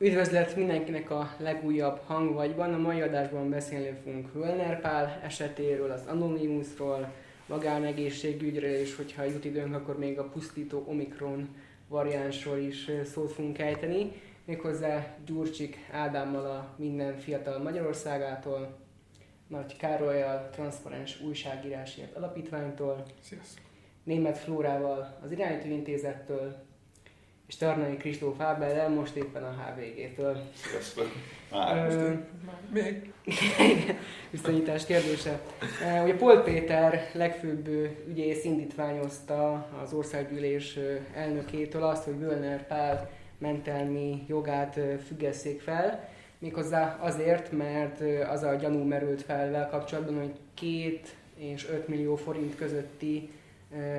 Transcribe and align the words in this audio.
Üdvözlet 0.00 0.56
mindenkinek 0.56 1.10
a 1.10 1.34
legújabb 1.38 2.00
hangvagyban. 2.06 2.74
A 2.74 2.78
mai 2.78 3.00
adásban 3.00 3.50
beszélni 3.50 3.98
fogunk 4.02 4.32
Völner 4.32 4.80
Pál 4.80 5.20
esetéről, 5.24 5.90
az 5.90 6.06
Anonymousról, 6.06 7.12
magánegészségügyről, 7.46 8.74
és 8.74 8.96
hogyha 8.96 9.24
jut 9.24 9.44
időnk, 9.44 9.74
akkor 9.74 9.98
még 9.98 10.18
a 10.18 10.28
pusztító 10.28 10.84
Omikron 10.86 11.48
variánsról 11.88 12.58
is 12.58 12.90
szót 13.04 13.32
fogunk 13.32 13.58
ejteni. 13.58 14.12
Méghozzá 14.44 15.16
Gyurcsik 15.26 15.76
Ádámmal 15.92 16.46
a 16.46 16.74
Minden 16.76 17.18
Fiatal 17.18 17.62
Magyarországától, 17.62 18.76
Nagy 19.46 19.76
Károlyjal, 19.76 20.48
Transzparens 20.50 21.20
Újságírásért 21.20 22.16
Alapítványtól, 22.16 23.02
Sziasztok! 23.20 23.64
Német 24.04 24.38
Flórával 24.38 25.18
az 25.22 25.30
Irányítóintézettől, 25.30 26.67
és 27.48 27.56
Tarnai 27.56 27.96
Kristóf 27.96 28.40
Ábel 28.40 28.88
most 28.88 29.16
éppen 29.16 29.42
a 29.42 29.50
HVG-től. 29.50 30.40
Sziasztok! 30.54 31.06
Már 31.50 31.84
most 31.84 31.96
Ö, 31.96 32.12
még. 32.72 33.12
Viszonyítás 34.30 34.86
kérdése. 34.86 35.40
Ugye 36.02 36.16
Pol 36.16 36.42
Péter 36.42 37.10
legfőbb 37.12 37.68
ügyész 38.08 38.44
indítványozta 38.44 39.68
az 39.82 39.92
országgyűlés 39.92 40.78
elnökétől 41.14 41.82
azt, 41.82 42.04
hogy 42.04 42.18
Völner 42.18 42.66
Pál 42.66 43.10
mentelmi 43.38 44.24
jogát 44.26 44.80
függesszék 45.06 45.60
fel. 45.60 46.08
Méghozzá 46.38 46.98
azért, 47.00 47.52
mert 47.52 48.00
az 48.30 48.42
a 48.42 48.54
gyanú 48.54 48.82
merült 48.84 49.22
fel 49.22 49.68
kapcsolatban, 49.70 50.16
hogy 50.16 50.32
két 50.54 51.16
és 51.36 51.68
5 51.68 51.88
millió 51.88 52.16
forint 52.16 52.56
közötti 52.56 53.30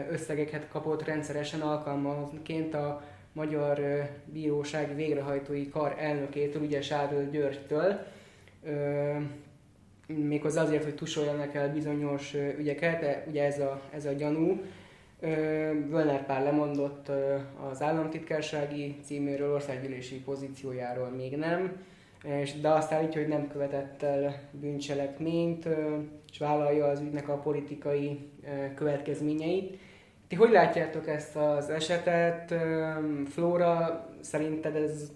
összegeket 0.09 0.67
kapott 0.67 1.05
rendszeresen 1.05 1.61
alkalmanként 1.61 2.73
a 2.73 3.03
Magyar 3.33 3.79
Bíróság 4.25 4.95
végrehajtói 4.95 5.69
kar 5.69 5.95
elnökétől, 5.97 6.61
ugye 6.61 6.81
Sáröl 6.81 7.29
Györgytől. 7.29 8.05
Méghozzá 10.08 10.61
azért, 10.61 10.83
hogy 10.83 10.95
tusoljanak 10.95 11.53
el 11.53 11.73
bizonyos 11.73 12.33
ügyeket, 12.57 13.00
de 13.00 13.25
ugye 13.27 13.44
ez 13.44 13.59
a, 13.59 13.81
ez 13.94 14.05
a 14.05 14.11
gyanú. 14.11 14.61
Völner 15.89 16.25
Pál 16.25 16.44
lemondott 16.44 17.11
az 17.72 17.81
államtitkársági 17.81 18.95
címéről, 19.03 19.53
országgyűlési 19.53 20.16
pozíciójáról 20.16 21.09
még 21.09 21.38
nem, 21.38 21.83
és, 22.23 22.59
de 22.59 22.69
azt 22.69 22.91
állítja, 22.91 23.22
hogy 23.22 23.30
nem 23.30 23.47
követett 23.47 24.03
el 24.03 24.41
bűncselekményt, 24.52 25.67
és 26.31 26.38
vállalja 26.38 26.85
az 26.85 27.02
ügynek 27.02 27.30
a 27.30 27.38
politikai 27.38 28.19
következményeit. 28.75 29.77
Ti 30.30 30.35
hogy 30.35 30.52
látjátok 30.52 31.08
ezt 31.08 31.35
az 31.35 31.69
esetet? 31.69 32.53
Flóra, 33.33 34.05
szerinted 34.22 34.75
ez 34.75 35.09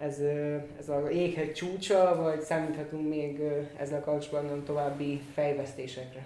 ez, 0.00 0.18
ez 0.78 0.88
az 0.88 1.10
éghegy 1.10 1.52
csúcsa, 1.52 2.16
vagy 2.22 2.40
számíthatunk 2.40 3.08
még 3.08 3.40
ezzel 3.78 4.00
kapcsolatban 4.00 4.64
további 4.64 5.22
fejvesztésekre? 5.34 6.20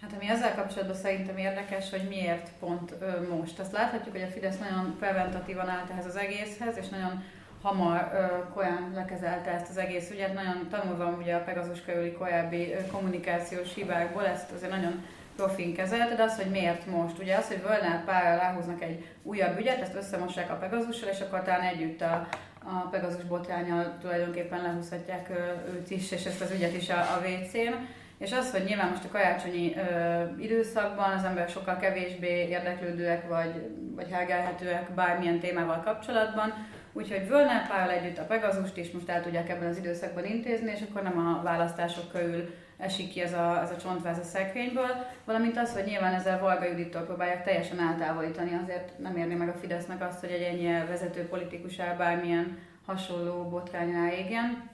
Hát 0.00 0.12
ami 0.12 0.28
ezzel 0.28 0.54
kapcsolatban 0.54 0.96
szerintem 0.96 1.36
érdekes, 1.36 1.90
hogy 1.90 2.08
miért 2.08 2.50
pont 2.58 2.94
most. 3.28 3.58
Azt 3.58 3.72
láthatjuk, 3.72 4.14
hogy 4.14 4.24
a 4.24 4.32
Fidesz 4.32 4.58
nagyon 4.58 4.96
preventatívan 4.98 5.68
állt 5.68 5.90
ehhez 5.90 6.06
az 6.06 6.16
egészhez, 6.16 6.76
és 6.76 6.88
nagyon 6.88 7.22
hamar 7.62 8.10
ö, 8.54 8.94
lekezelte 8.94 9.50
ezt 9.50 9.70
az 9.70 9.76
egész 9.76 10.10
ügyet, 10.10 10.34
nagyon 10.34 10.68
tanulva 10.70 11.16
ugye 11.20 11.34
a 11.34 11.44
Pegazus 11.44 11.82
körüli 11.82 12.12
korábbi 12.12 12.74
kommunikációs 12.92 13.74
hibákból, 13.74 14.26
ezt 14.26 14.50
azért 14.52 14.70
nagyon 14.70 15.04
profin 15.40 15.74
kezelte, 15.74 16.14
de 16.14 16.22
az, 16.22 16.36
hogy 16.36 16.50
miért 16.50 16.86
most. 16.86 17.18
Ugye 17.18 17.36
az, 17.36 17.46
hogy 17.48 17.62
Völner 17.62 18.04
párral 18.04 18.38
ráhúznak 18.38 18.82
egy 18.82 19.04
újabb 19.22 19.58
ügyet, 19.58 19.80
ezt 19.80 19.94
összemossák 19.94 20.50
a 20.50 20.54
Pegazussal, 20.54 21.08
és 21.08 21.20
akkor 21.20 21.42
talán 21.42 21.60
együtt 21.60 22.00
a, 22.00 22.28
a 22.64 22.88
Pegazus 22.90 23.24
botrányal 23.24 23.96
tulajdonképpen 24.00 24.62
lehúzhatják 24.62 25.30
őt 25.74 25.90
is, 25.90 26.10
és 26.10 26.24
ezt 26.24 26.40
az 26.40 26.50
ügyet 26.50 26.76
is 26.76 26.88
a, 26.90 26.98
a 26.98 27.20
WC-n. 27.26 27.74
És 28.18 28.32
az, 28.32 28.50
hogy 28.50 28.64
nyilván 28.64 28.88
most 28.88 29.04
a 29.04 29.08
karácsonyi 29.08 29.74
ö, 29.76 30.22
időszakban 30.38 31.12
az 31.12 31.24
emberek 31.24 31.48
sokkal 31.48 31.76
kevésbé 31.76 32.48
érdeklődőek 32.48 33.28
vagy, 33.28 33.52
vagy 33.94 34.10
hergelhetőek 34.10 34.90
bármilyen 34.90 35.40
témával 35.40 35.82
kapcsolatban, 35.84 36.52
úgyhogy 36.92 37.28
Völner 37.28 37.68
Pál 37.68 37.90
együtt 37.90 38.18
a 38.18 38.24
Pegazust 38.24 38.76
is 38.76 38.90
most 38.90 39.08
el 39.08 39.22
tudják 39.22 39.48
ebben 39.48 39.68
az 39.68 39.78
időszakban 39.78 40.24
intézni, 40.24 40.70
és 40.70 40.80
akkor 40.88 41.02
nem 41.02 41.18
a 41.18 41.42
választások 41.42 42.12
körül 42.12 42.54
esik 42.80 43.10
ki 43.10 43.20
ez 43.20 43.32
a, 43.32 43.60
ez 43.62 43.70
a 43.70 43.76
csontváz 43.76 44.18
a 44.18 44.22
szekrényből, 44.22 45.06
valamint 45.24 45.56
az, 45.56 45.72
hogy 45.72 45.84
nyilván 45.84 46.14
ezzel 46.14 46.38
Varga 46.38 46.64
Judittól 46.64 47.02
próbálják 47.02 47.44
teljesen 47.44 47.80
eltávolítani, 47.80 48.58
azért 48.62 48.98
nem 48.98 49.16
érni 49.16 49.34
meg 49.34 49.48
a 49.48 49.58
Fidesznek 49.60 50.02
azt, 50.02 50.20
hogy 50.20 50.30
egy 50.30 50.42
ennyi 50.42 50.86
vezető 50.88 51.28
politikusá 51.28 51.94
bármilyen 51.94 52.58
hasonló 52.86 53.48
botránynál 53.48 54.12
égjen. 54.12 54.68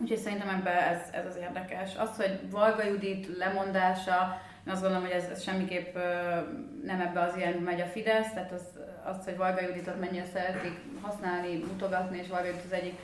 Úgyhogy 0.00 0.18
szerintem 0.18 0.48
ebben 0.48 0.76
ez, 0.76 1.00
ez 1.12 1.26
az 1.26 1.36
érdekes. 1.36 1.96
Az, 1.96 2.16
hogy 2.16 2.50
Varga 2.50 2.84
Judit 2.84 3.36
lemondása, 3.36 4.40
én 4.66 4.72
azt 4.72 4.80
gondolom, 4.80 5.04
hogy 5.04 5.14
ez, 5.14 5.24
ez 5.24 5.42
semmiképp 5.42 5.94
nem 6.84 7.00
ebbe 7.00 7.20
az 7.20 7.36
irányba 7.36 7.60
megy 7.60 7.80
a 7.80 7.86
Fidesz, 7.86 8.32
tehát 8.32 8.52
az, 8.52 8.62
az, 9.04 9.24
hogy 9.24 9.36
Varga 9.36 9.60
Juditot 9.60 10.00
mennyire 10.00 10.24
szeretik 10.32 10.80
használni, 11.00 11.56
mutogatni, 11.56 12.18
és 12.18 12.28
Varga 12.28 12.46
Judit 12.46 12.64
az 12.64 12.72
egyik 12.72 12.98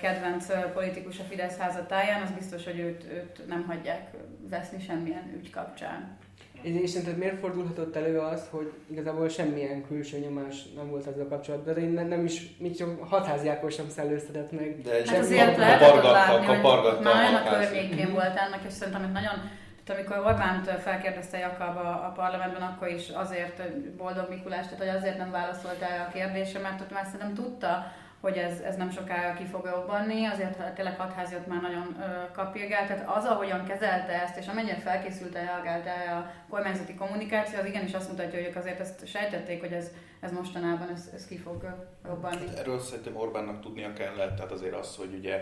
kedvenc 0.00 0.46
politikus 0.72 1.18
a 1.18 1.22
Fidesz 1.22 1.56
házatáján, 1.56 2.22
az 2.22 2.30
biztos, 2.30 2.64
hogy 2.64 2.78
őt, 2.78 3.04
őt 3.12 3.48
nem 3.48 3.64
hagyják 3.68 4.10
veszni 4.50 4.80
semmilyen 4.80 5.32
ügy 5.36 5.50
kapcsán. 5.50 6.18
És, 6.62 6.90
szerinted 6.90 7.18
miért 7.18 7.38
fordulhatott 7.38 7.96
elő 7.96 8.18
az, 8.18 8.46
hogy 8.50 8.72
igazából 8.90 9.28
semmilyen 9.28 9.86
külső 9.86 10.18
nyomás 10.18 10.72
nem 10.76 10.90
volt 10.90 11.06
ezzel 11.06 11.26
kapcsolatban, 11.28 11.74
de 11.74 11.80
én 11.80 11.90
nem, 11.90 12.08
nem 12.08 12.24
is, 12.24 12.56
még 12.58 12.76
csak 12.76 13.08
hatháziákból 13.08 13.70
sem 13.70 13.88
szellőztetett 13.88 14.52
meg. 14.52 14.80
De 14.82 14.94
egy 14.94 15.08
Hát 15.08 15.16
Semmi 15.16 15.40
azért 15.40 15.56
lehetett 15.56 16.02
látni, 16.02 16.46
hogy 16.46 16.60
már 17.02 17.02
nagyon 17.02 17.34
a 17.34 17.58
környékén 17.58 18.12
volt 18.12 18.36
ennek, 18.36 18.60
és 18.66 18.72
szerintem 18.72 19.02
itt 19.02 19.12
nagyon 19.12 19.50
tehát 19.84 20.00
amikor 20.02 20.26
Orbánt 20.26 20.70
felkérdezte 20.70 21.38
Jakab 21.38 21.76
a, 21.76 22.06
a 22.06 22.12
parlamentben, 22.14 22.62
akkor 22.62 22.88
is 22.88 23.08
azért 23.08 23.62
Boldog 23.96 24.26
Mikulás, 24.28 24.64
tehát 24.64 24.78
hogy 24.78 25.00
azért 25.00 25.18
nem 25.18 25.30
válaszolt 25.30 25.82
erre 25.82 26.00
a 26.08 26.12
kérdésre, 26.12 26.60
mert 26.60 26.80
ott 26.80 26.92
már 26.92 27.04
szerintem 27.04 27.34
tudta, 27.34 27.92
hogy 28.22 28.36
ez, 28.36 28.60
ez 28.60 28.76
nem 28.76 28.90
sokára 28.90 29.34
ki 29.34 29.44
fog 29.44 29.64
robbanni, 29.64 30.24
azért 30.26 30.74
tényleg 30.74 30.98
hatházi 30.98 31.34
ott 31.34 31.46
már 31.46 31.60
nagyon 31.60 31.96
ö, 32.00 32.32
kapirgált, 32.32 32.86
tehát 32.86 33.08
az, 33.16 33.24
ahogyan 33.24 33.64
kezelte 33.64 34.22
ezt, 34.22 34.36
és 34.36 34.46
amennyire 34.46 34.78
felkészült 34.78 35.32
reagált 35.32 35.86
erre 35.86 36.10
a 36.16 36.30
kormányzati 36.48 36.94
kommunikáció, 36.94 37.58
az 37.58 37.66
igenis 37.66 37.92
azt 37.92 38.10
mutatja, 38.10 38.38
hogy 38.38 38.48
ők 38.48 38.56
azért 38.56 38.80
ezt 38.80 39.06
sejtették, 39.06 39.60
hogy 39.60 39.72
ez, 39.72 39.90
ez 40.20 40.32
mostanában 40.32 40.88
ez, 40.88 41.10
ez 41.14 41.26
ki 41.26 41.36
fog 41.36 41.74
robbanni. 42.06 42.46
Hát 42.46 42.58
Erről 42.58 42.80
szerintem 42.80 43.16
Orbánnak 43.16 43.60
tudnia 43.60 43.92
kellett, 43.92 44.36
tehát 44.36 44.52
azért 44.52 44.74
az, 44.74 44.96
hogy 44.96 45.14
ugye, 45.14 45.40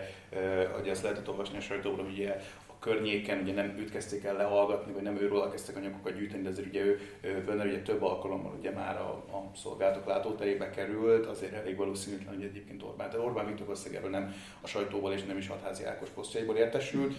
hogy 0.75 0.87
ezt 0.87 1.03
lehetett 1.03 1.29
olvasni 1.29 1.57
a 1.57 1.61
sajtóban, 1.61 2.05
ugye 2.05 2.35
környéken 2.81 3.39
ugye 3.41 3.53
nem 3.53 3.75
őt 3.79 3.91
kezdték 3.91 4.23
el 4.23 4.35
lehallgatni, 4.35 4.93
vagy 4.93 5.03
nem 5.03 5.17
őről 5.17 5.49
kezdtek 5.49 5.75
anyagokat 5.75 6.17
gyűjteni, 6.17 6.43
de 6.43 6.49
azért 6.49 6.67
ugye 6.67 6.81
ő, 6.81 6.99
Völner 7.45 7.65
ugye 7.65 7.81
több 7.81 8.03
alkalommal 8.03 8.55
ugye 8.59 8.71
már 8.71 8.97
a, 8.97 9.09
a 9.09 9.51
szolgálatok 9.55 10.05
látóterébe 10.05 10.69
került, 10.69 11.25
azért 11.25 11.53
elég 11.53 11.75
valószínűtlen, 11.75 12.35
hogy 12.35 12.43
egyébként 12.43 12.83
Orbán, 12.83 13.09
de 13.09 13.19
Orbán 13.19 13.45
Viktor 13.45 13.65
valószínűleg 13.65 14.09
nem 14.09 14.35
a 14.61 14.67
sajtóból 14.67 15.13
és 15.13 15.23
nem 15.23 15.37
is 15.37 15.47
hatházi 15.47 15.85
Ákos 15.85 16.09
posztjaiból 16.09 16.55
értesült. 16.55 17.15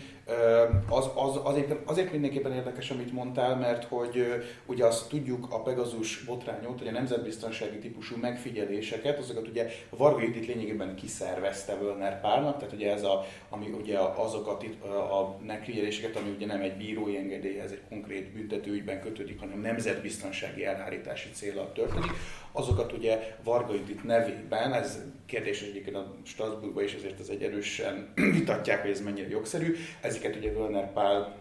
Az, 0.89 1.11
az, 1.15 1.41
azért, 1.43 1.89
azért 1.89 2.13
mindenképpen 2.13 2.53
érdekes, 2.53 2.91
amit 2.91 3.13
mondtál, 3.13 3.57
mert 3.57 3.85
hogy 3.85 4.45
ugye 4.67 4.87
azt 4.87 5.09
tudjuk 5.09 5.47
a 5.51 5.63
Pegazus 5.63 6.25
botrányot, 6.25 6.79
hogy 6.79 6.89
a 6.89 6.93
nemzetbiztonsági 6.93 7.79
típusú 7.79 8.17
megfigyeléseket, 8.17 9.19
azokat 9.19 9.49
ugye 9.49 9.71
Varga 9.91 10.23
Judit 10.23 10.47
lényegében 10.47 10.95
kiszervezte 10.95 11.77
Völner 11.77 12.21
Pálnak, 12.21 12.59
tehát 12.59 12.75
ugye 12.75 12.93
ez 12.93 13.05
a, 13.05 13.25
ami 13.49 13.71
ugye 13.71 13.99
azokat 13.99 14.63
itt, 14.63 14.85
a, 14.85 15.21
a 15.21 15.37
megfigyeléseket, 15.53 16.17
ami 16.17 16.31
ugye 16.31 16.47
nem 16.47 16.61
egy 16.61 16.77
bírói 16.77 17.17
engedélyhez, 17.17 17.71
egy 17.73 17.83
konkrét 17.89 18.33
büntetőügyben 18.33 19.01
kötődik, 19.01 19.41
hanem 19.41 19.61
nemzetbiztonsági 19.61 20.65
elhárítási 20.65 21.29
célral 21.33 21.73
történik, 21.73 22.11
azokat 22.53 22.93
ugye 22.93 23.37
Varga 23.45 23.75
Judit 23.75 24.05
nevében, 24.05 24.73
ez 24.73 25.03
kérdés 25.27 25.63
egyébként 25.63 25.97
a 25.97 26.15
Strasbourgban 26.25 26.85
is 26.85 26.95
azért 26.95 27.21
ez 27.21 27.29
egy 27.29 27.43
erősen 27.43 28.13
vitatják, 28.39 28.81
hogy 28.81 28.91
ez 28.91 29.01
mennyire 29.01 29.29
jogszerű, 29.29 29.77
ezeket 30.01 30.37
ugye 30.37 30.53
Völner 30.53 30.93
Pál 30.93 31.41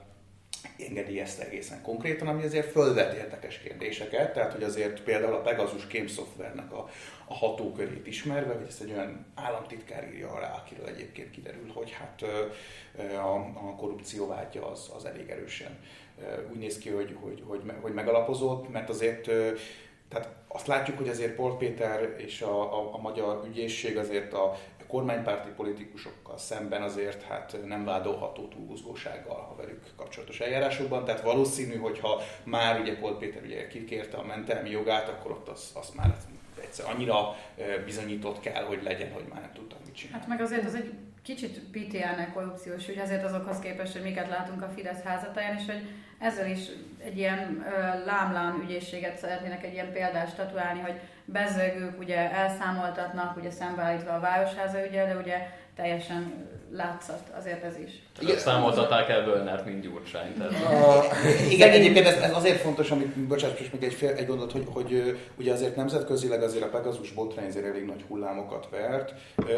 engedélyezte 0.88 1.46
egészen 1.46 1.82
konkrétan, 1.82 2.28
ami 2.28 2.44
azért 2.44 2.72
fölvet 2.72 3.14
érdekes 3.14 3.58
kérdéseket, 3.58 4.34
tehát 4.34 4.54
hogy 4.54 4.64
azért 4.64 5.02
például 5.02 5.34
a 5.34 5.42
Pegasus 5.42 5.88
Game 5.88 6.08
Software-nek 6.08 6.72
a, 6.74 6.90
a 7.32 7.34
hatókörét 7.34 8.08
ismerve, 8.08 8.54
hogy 8.54 8.68
ezt 8.68 8.82
egy 8.82 8.92
olyan 8.92 9.26
államtitkár 9.36 10.10
írja 10.14 10.32
alá, 10.32 10.56
akiről 10.56 10.86
egyébként 10.86 11.32
kiderül, 11.32 11.72
hogy 11.74 11.92
hát 11.92 12.22
a, 13.16 13.36
a 13.36 13.76
korrupció 13.78 14.28
vágya 14.28 14.72
az, 14.72 14.92
az 14.96 15.06
elég 15.06 15.30
erősen 15.30 15.80
úgy 16.52 16.58
néz 16.58 16.78
ki, 16.78 16.90
hogy, 16.90 17.16
hogy, 17.22 17.44
hogy, 17.48 17.62
hogy 17.82 17.94
megalapozott, 17.94 18.72
mert 18.72 18.90
azért 18.90 19.30
tehát 20.10 20.30
azt 20.48 20.68
látjuk, 20.68 20.98
hogy 20.98 21.10
azért 21.10 21.36
Pol 21.36 21.58
Péter 21.58 22.16
és 22.18 22.42
a, 22.42 22.80
a, 22.80 22.94
a 22.94 22.98
magyar 22.98 23.44
ügyészség 23.48 23.98
azért 23.98 24.34
a 24.34 24.58
kormánypárti 24.88 25.50
politikusokkal 25.50 26.38
szemben 26.38 26.82
azért 26.82 27.22
hát 27.22 27.58
nem 27.66 27.86
vádolható 27.86 28.48
túlbuzgósággal 28.48 29.50
a 29.52 29.56
velük 29.56 29.84
kapcsolatos 29.96 30.40
eljárásokban, 30.40 31.06
tehát 31.06 31.22
valószínű, 31.22 31.76
hogyha 31.76 32.22
már 32.44 32.80
ugye 32.80 32.98
Pol 32.98 33.18
Péter 33.18 33.44
ugye 33.44 33.68
kikérte 33.68 34.18
a 34.18 34.24
mentelmi 34.24 34.70
jogát, 34.70 35.10
akkor 35.10 35.32
ott 35.32 35.48
az, 35.48 35.72
az 35.76 35.90
már 35.96 36.16
egyszer 36.72 36.94
annyira 36.94 37.36
bizonyított 37.86 38.40
kell, 38.40 38.64
hogy 38.64 38.84
legyen, 38.84 39.12
hogy 39.12 39.24
már 39.34 39.42
nem 39.42 39.52
tudtak 39.54 39.80
mit 39.86 39.96
csinálni. 39.96 40.20
Hát 40.20 40.28
meg 40.28 40.42
azért 40.42 40.66
az 40.66 40.76
egy 40.76 40.94
kicsit 41.24 41.60
PTL-nek 41.60 42.34
korrupciós 42.34 42.88
ügy, 42.88 43.00
azért 43.00 43.24
azokhoz 43.24 43.60
képest, 43.60 43.94
hogy 43.94 44.02
miket 44.02 44.30
látunk 44.30 44.62
a 44.62 44.70
Fidesz 44.76 45.02
házatáján, 45.04 45.58
és 45.58 45.66
hogy 45.66 45.82
ezzel 46.20 46.50
is 46.50 46.60
egy 47.04 47.18
ilyen 47.18 47.66
lámlám 48.06 48.62
ügyészséget 48.64 49.18
szeretnének 49.18 49.64
egy 49.64 49.74
ilyen 49.74 49.92
példást 49.92 50.34
statuálni, 50.34 50.80
hogy 50.80 51.00
bezzegők 51.26 52.00
ugye 52.00 52.32
elszámoltatnak, 52.32 53.38
ugye 53.38 53.52
szembeállítva 53.52 54.14
a 54.14 54.20
Városháza 54.20 54.86
ügyel, 54.88 55.08
de 55.08 55.20
ugye 55.20 55.48
teljesen 55.76 56.50
látszat 56.74 57.32
azért 57.38 57.64
ez 57.64 57.78
is. 57.78 57.92
Igen, 58.20 58.38
számoltatták 58.38 59.10
el 59.10 59.26
Völnert, 59.26 59.66
mint 59.66 59.82
Gyurcsány. 59.82 60.34
Igen, 61.50 61.70
egyébként 61.70 62.06
ez, 62.06 62.16
ez, 62.16 62.36
azért 62.36 62.60
fontos, 62.60 62.92
amit, 62.92 63.18
bocsánat, 63.18 63.60
most 63.60 63.74
még 63.74 63.84
egy, 63.84 63.94
fél, 63.94 64.10
egy 64.10 64.26
gondolat, 64.26 64.52
hogy, 64.52 64.68
hogy 64.68 65.20
ugye 65.38 65.54
azért 65.54 65.76
nemzetközileg 65.76 66.44
azért 66.44 66.64
a 66.64 66.70
Pegasus 66.70 67.12
botrány 67.12 67.48
azért 67.48 67.66
elég 67.66 67.86
nagy 67.86 68.04
hullámokat 68.08 68.70
vert, 68.70 69.14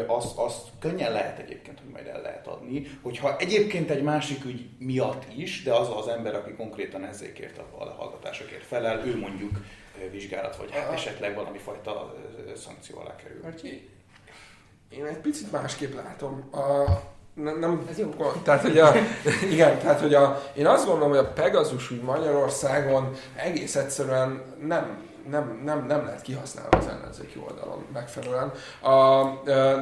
azt, 0.06 0.38
azt 0.38 0.68
könnyen 0.78 1.12
lehet 1.12 1.38
egyébként, 1.38 1.78
hogy 1.78 1.90
majd 1.90 2.06
el 2.06 2.20
lehet 2.20 2.46
adni, 2.46 2.86
hogyha 3.02 3.36
egyébként 3.36 3.90
egy 3.90 4.02
másik 4.02 4.44
ügy 4.44 4.66
miatt 4.78 5.24
is, 5.36 5.62
de 5.62 5.72
az 5.72 5.88
az 5.96 6.08
ember, 6.08 6.34
aki 6.34 6.52
konkrétan 6.52 7.04
ezékért 7.04 7.58
a 7.58 7.84
lehallgatásokért 7.84 8.64
felel, 8.64 9.06
ő 9.06 9.18
mondjuk 9.18 9.60
vizsgálat, 10.10 10.56
vagy 10.56 10.70
hát 10.70 10.92
esetleg 10.92 11.34
valami 11.34 11.58
fajta 11.58 12.14
szankció 12.54 12.98
alá 12.98 13.16
kerül. 13.16 13.40
Én 14.98 15.04
egy 15.04 15.18
picit 15.18 15.52
másképp 15.52 15.94
látom. 15.94 16.44
A, 16.52 16.58
nem, 17.34 17.58
nem, 17.58 17.86
Ez 17.90 17.98
jó. 17.98 18.14
Tehát, 18.42 18.62
hogy 18.62 18.78
a, 18.78 18.92
igen, 19.52 19.78
tehát, 19.78 20.00
hogy 20.00 20.14
a, 20.14 20.42
én 20.54 20.66
azt 20.66 20.86
gondolom, 20.86 21.08
hogy 21.08 21.18
a 21.18 21.32
Pegasus 21.32 21.90
úgy 21.90 22.02
Magyarországon 22.02 23.10
egész 23.36 23.76
egyszerűen 23.76 24.42
nem, 24.66 24.98
nem, 25.30 25.60
nem, 25.64 25.86
nem 25.86 26.04
lehet 26.04 26.22
kihasználni 26.22 26.76
az 26.76 26.86
ellenzéki 26.86 27.42
oldalon 27.48 27.84
megfelelően. 27.92 28.52
A, 28.80 29.24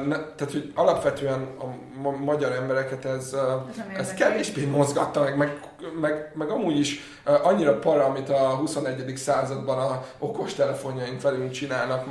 ne, 0.05 0.15
tehát, 0.17 0.51
hogy 0.51 0.71
alapvetően 0.75 1.47
a 1.59 1.65
ma, 2.01 2.11
magyar 2.11 2.51
embereket 2.51 3.05
ez, 3.05 3.35
ez, 3.69 3.97
ez 3.97 4.13
kevésbé 4.13 4.65
mozgatta, 4.65 5.21
meg, 5.21 5.37
meg, 5.37 5.59
meg, 5.99 6.31
meg 6.35 6.49
amúgy 6.49 6.79
is 6.79 6.99
annyira 7.43 7.79
para, 7.79 8.05
amit 8.05 8.29
a 8.29 8.55
21. 8.55 9.17
században 9.17 9.77
a 9.77 10.05
okos 10.19 10.53
telefonjaink 10.53 11.21
velünk 11.21 11.51
csinálnak, 11.51 12.05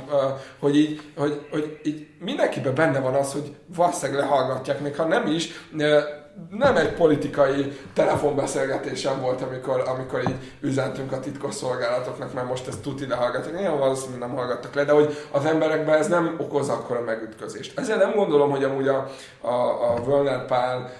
hogy 0.59 0.75
így, 0.75 1.01
hogy, 1.17 1.47
hogy 1.51 1.79
így 1.83 2.07
mindenkiben 2.19 2.75
benne 2.75 2.99
van 2.99 3.13
az, 3.13 3.31
hogy 3.31 3.55
valószínűleg 3.75 4.21
lehallgatják, 4.21 4.79
még 4.79 4.95
ha 4.95 5.05
nem 5.05 5.27
is, 5.27 5.49
nem 6.49 6.77
egy 6.77 6.93
politikai 6.93 7.79
telefonbeszélgetésem 7.93 9.21
volt, 9.21 9.41
amikor, 9.41 9.83
amikor 9.87 10.19
így 10.29 10.53
üzentünk 10.61 11.11
a 11.11 11.19
titkos 11.19 11.53
szolgálatoknak, 11.55 12.33
mert 12.33 12.47
most 12.47 12.67
ezt 12.67 12.81
tuti 12.81 13.07
lehallgatják. 13.07 13.59
Én 13.59 13.77
valószínűleg 13.77 14.19
nem 14.19 14.35
hallgattak 14.37 14.73
le, 14.73 14.83
de 14.83 14.91
hogy 14.91 15.17
az 15.31 15.45
emberekben 15.45 15.97
ez 15.97 16.07
nem 16.07 16.35
okoz 16.37 16.69
akkor 16.69 16.97
a 16.97 17.01
megütközést. 17.01 17.79
Ezzel 17.79 17.97
nem 17.97 18.15
gondolom, 18.15 18.51
hogy 18.51 18.63
amúgy 18.63 18.87
a, 18.87 19.09
a, 19.41 19.93
a 19.93 20.03
Völner 20.05 20.45
Pál 20.45 20.91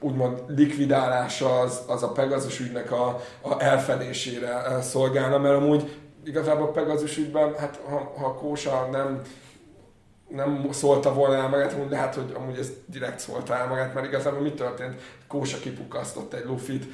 úgymond 0.00 0.42
likvidálása 0.48 1.60
az, 1.60 1.82
az 1.86 2.02
a 2.02 2.12
Pegasus 2.12 2.60
ügynek 2.60 2.92
a, 2.92 3.20
a 3.40 3.62
elfedésére 3.62 4.78
szolgálna, 4.80 5.38
mert 5.38 5.56
amúgy 5.56 5.96
igazából 6.24 6.66
a 6.66 6.70
Pegasus 6.70 7.16
ügyben, 7.16 7.54
hát 7.58 7.80
ha, 7.88 8.12
ha 8.18 8.34
Kósa 8.34 8.88
nem 8.92 9.20
nem 10.34 10.68
szólta 10.70 11.14
volna 11.14 11.34
el 11.34 11.48
magát, 11.48 11.72
amúgy 11.72 11.90
lehet, 11.90 12.14
hogy 12.14 12.32
amúgy 12.36 12.58
ez 12.58 12.70
direkt 12.86 13.18
szólta 13.18 13.56
el 13.56 13.66
magát, 13.66 13.94
mert 13.94 14.06
igazából 14.06 14.40
mi 14.40 14.52
történt? 14.52 15.00
Kósa 15.32 15.58
kipukasztott 15.58 16.34
egy 16.34 16.44
lufit. 16.44 16.84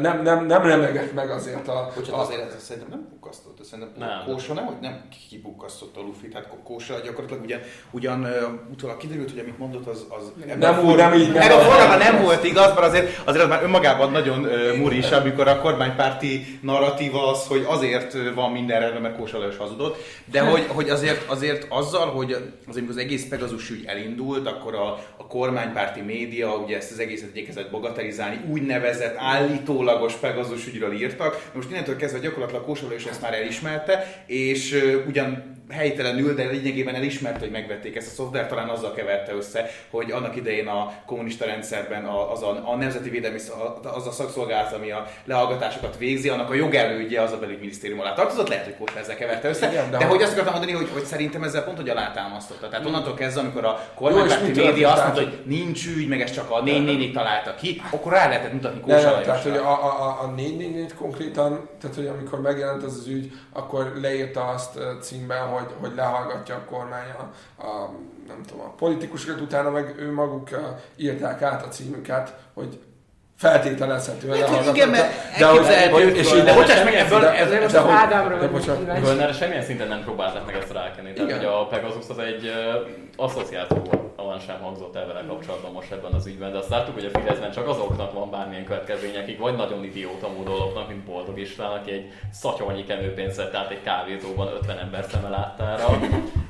Nem, 0.00 0.22
nem, 0.22 0.46
nem 0.46 0.62
remegett 0.62 1.14
meg 1.14 1.30
azért 1.30 1.68
a... 1.68 1.92
Bocsánat, 1.94 2.20
a... 2.20 2.22
azért 2.22 2.54
ez 2.54 2.62
szerintem 2.62 2.90
nem 2.90 3.08
pukasztott, 3.08 3.64
szerintem 3.64 3.94
nem. 3.98 4.24
Kósa 4.26 4.52
nem, 4.54 4.64
hogy 4.64 4.76
nem 4.80 5.08
kipukasztott 5.28 5.96
a 5.96 6.00
lufit, 6.00 6.32
hát 6.32 6.48
Kósa 6.64 7.00
gyakorlatilag 7.04 7.42
ugyan, 7.42 7.60
ugyan 7.90 8.26
utólag 8.72 8.96
kiderült, 8.96 9.30
hogy 9.30 9.38
amit 9.38 9.58
mondott, 9.58 9.86
az... 9.86 10.06
az 10.08 10.32
nem, 10.46 10.58
nem, 10.58 10.96
nem 10.96 11.14
így. 11.14 11.32
Meg 11.32 11.50
a 11.50 11.58
formában 11.58 11.98
nem 11.98 12.22
volt 12.22 12.44
igaz, 12.44 12.74
mert 12.74 12.86
azért, 12.86 13.22
azért 13.24 13.44
az 13.44 13.50
már 13.50 13.62
önmagában 13.62 14.10
nagyon 14.10 14.46
muris, 14.76 15.10
amikor 15.10 15.48
a 15.48 15.60
kormánypárti 15.60 16.58
narratíva 16.62 17.30
az, 17.30 17.46
hogy 17.46 17.64
azért 17.68 18.34
van 18.34 18.52
minden 18.52 18.80
rendben, 18.80 19.02
mert 19.02 19.16
Kósa 19.16 19.38
Lajos 19.38 19.56
hazudott, 19.56 19.96
de 20.24 20.40
hogy, 20.40 20.66
hogy 20.66 20.88
azért, 20.88 21.30
azért 21.30 21.66
azzal, 21.68 22.10
hogy 22.10 22.36
azért 22.68 22.88
az 22.88 22.96
egész 22.96 23.28
Pegazus 23.28 23.70
ügy 23.70 23.84
elindult, 23.86 24.46
akkor 24.46 24.74
a 24.74 25.17
kormánypárti 25.28 26.00
média 26.00 26.56
ugye 26.56 26.76
ezt 26.76 26.90
az 26.90 26.98
egészet 26.98 27.28
igyekezett 27.32 27.70
bagatelizálni, 27.70 28.40
úgynevezett 28.50 29.16
állítólagos 29.16 30.14
Pegazus 30.14 30.66
ügyről 30.66 30.92
írtak. 30.92 31.50
Most 31.54 31.70
innentől 31.70 31.96
kezdve 31.96 32.18
gyakorlatilag 32.18 32.64
Kósa 32.64 32.94
is 32.94 33.04
ezt 33.04 33.20
már 33.20 33.34
elismerte, 33.34 34.22
és 34.26 34.84
ugyan 35.06 35.56
helytelenül, 35.70 36.34
de 36.34 36.44
lényegében 36.44 36.94
elismerte, 36.94 37.38
hogy 37.38 37.50
megvették 37.50 37.96
ezt 37.96 38.06
a 38.06 38.14
szoftvert, 38.14 38.48
talán 38.48 38.68
azzal 38.68 38.92
keverte 38.92 39.34
össze, 39.34 39.70
hogy 39.90 40.10
annak 40.10 40.36
idején 40.36 40.66
a 40.66 40.92
kommunista 41.06 41.44
rendszerben 41.44 42.04
az 42.04 42.42
a, 42.42 42.62
a 42.64 42.76
Nemzeti 42.76 43.10
Védelmi, 43.10 43.38
az 43.82 44.06
a 44.06 44.10
szakszolgálat, 44.10 44.72
ami 44.72 44.90
a 44.90 45.06
lehallgatásokat 45.24 45.96
végzi, 45.98 46.28
annak 46.28 46.50
a 46.50 46.54
jogelődje 46.54 47.22
az 47.22 47.32
a 47.32 47.38
belügyminisztérium 47.38 48.00
alá 48.00 48.14
tartozott, 48.14 48.48
lehet, 48.48 48.64
hogy 48.64 48.76
Kósa 48.76 48.98
ezzel 48.98 49.16
keverte 49.16 49.48
össze, 49.48 49.70
Igen, 49.70 49.90
de, 49.90 49.98
de 49.98 50.04
hogy 50.04 50.22
azt 50.22 50.32
akartam 50.32 50.52
mondani, 50.54 50.76
hogy, 50.76 50.88
hogy 50.92 51.04
szerintem 51.04 51.42
ezzel 51.42 51.64
pont, 51.64 51.76
hogy 51.76 51.88
alátámasztotta. 51.88 52.68
Tehát 52.68 52.86
onnantól 52.86 53.14
kezdve, 53.14 53.40
amikor 53.40 53.64
a 53.64 53.80
kormánypárti 53.94 54.60
média 54.60 54.92
azt 54.92 55.02
mondta, 55.02 55.22
hogy 55.22 55.38
nincs 55.44 55.86
ügy, 55.86 56.08
meg 56.08 56.20
ez 56.20 56.30
csak 56.30 56.50
a 56.50 56.62
4 56.62 56.84
4 56.84 57.12
találta 57.12 57.54
ki, 57.54 57.82
akkor 57.90 58.12
rá 58.12 58.28
lehetett 58.28 58.52
mutatni 58.52 58.80
Kósa 58.80 59.10
nem, 59.10 59.22
Tehát, 59.22 59.42
hogy 59.42 59.56
a, 59.56 59.84
a, 59.84 60.18
a 60.22 60.32
4 60.36 60.56
4 60.56 60.94
konkrétan, 60.94 61.68
tehát, 61.80 61.96
hogy 61.96 62.06
amikor 62.06 62.40
megjelent 62.40 62.82
az 62.82 62.96
az 62.96 63.06
ügy, 63.06 63.32
akkor 63.52 63.92
leírta 64.02 64.44
azt 64.44 64.78
címben, 65.00 65.46
hogy, 65.46 65.57
hogy 65.80 65.94
lehallgatja 65.94 66.54
a 66.54 66.64
kormány 66.64 67.08
a, 67.10 67.22
a, 67.66 67.90
nem 68.26 68.42
tudom, 68.42 68.64
a 68.64 68.70
politikusokat, 68.70 69.40
utána 69.40 69.70
meg 69.70 69.94
ő 69.98 70.12
maguk 70.12 70.48
írták 70.96 71.42
át 71.42 71.64
a 71.64 71.68
címüket, 71.68 72.40
hogy 72.54 72.80
feltételezhető. 73.38 74.28
Hát, 74.30 74.74
igen, 74.74 74.88
mert 74.88 75.38
de 75.38 75.46
hogy, 75.46 75.66
hogy, 75.90 76.16
és 76.16 76.32
így, 76.32 76.44
bocsáss 76.44 76.84
meg, 76.84 76.94
ebből, 76.94 77.24
ez, 77.24 77.50
ez 77.50 77.62
most 77.62 77.74
az 77.74 77.90
Ádámra 77.90 78.48
Völner 79.00 79.34
semmilyen 79.34 79.62
szinten 79.62 79.88
nem 79.88 80.02
próbáltak 80.02 80.46
meg 80.46 80.54
ezt 80.54 80.72
rákenni. 80.72 81.12
Tehát, 81.12 81.32
hogy 81.32 81.44
a 81.44 81.66
Pegasus 81.66 82.08
az 82.08 82.18
egy 82.18 82.44
uh, 82.44 83.24
asszociáció 83.24 84.08
van 84.28 84.38
sem 84.38 84.60
hangzott 84.60 84.96
el 84.96 85.06
vele 85.06 85.24
kapcsolatban 85.26 85.72
most 85.72 85.92
ebben 85.92 86.12
az 86.12 86.26
ügyben, 86.26 86.52
de 86.52 86.58
azt 86.58 86.68
láttuk, 86.68 86.94
hogy 86.94 87.04
a 87.04 87.18
Fideszben 87.18 87.50
csak 87.50 87.68
azoknak 87.68 88.12
van 88.12 88.30
bármilyen 88.30 88.64
következménye, 88.64 89.20
akik 89.20 89.38
vagy 89.38 89.56
nagyon 89.56 89.84
idióta 89.84 90.28
módoloknak, 90.28 90.88
mint 90.88 91.04
Boldog 91.04 91.38
István, 91.38 91.70
aki 91.70 91.90
egy 91.90 92.12
szatyolnyi 92.32 92.84
kenőpénzt 92.84 93.36
vett 93.36 93.54
át 93.54 93.70
egy 93.70 93.82
kávézóban 93.82 94.48
50 94.48 94.78
ember 94.78 95.04
szeme 95.10 95.28
láttára, 95.28 95.98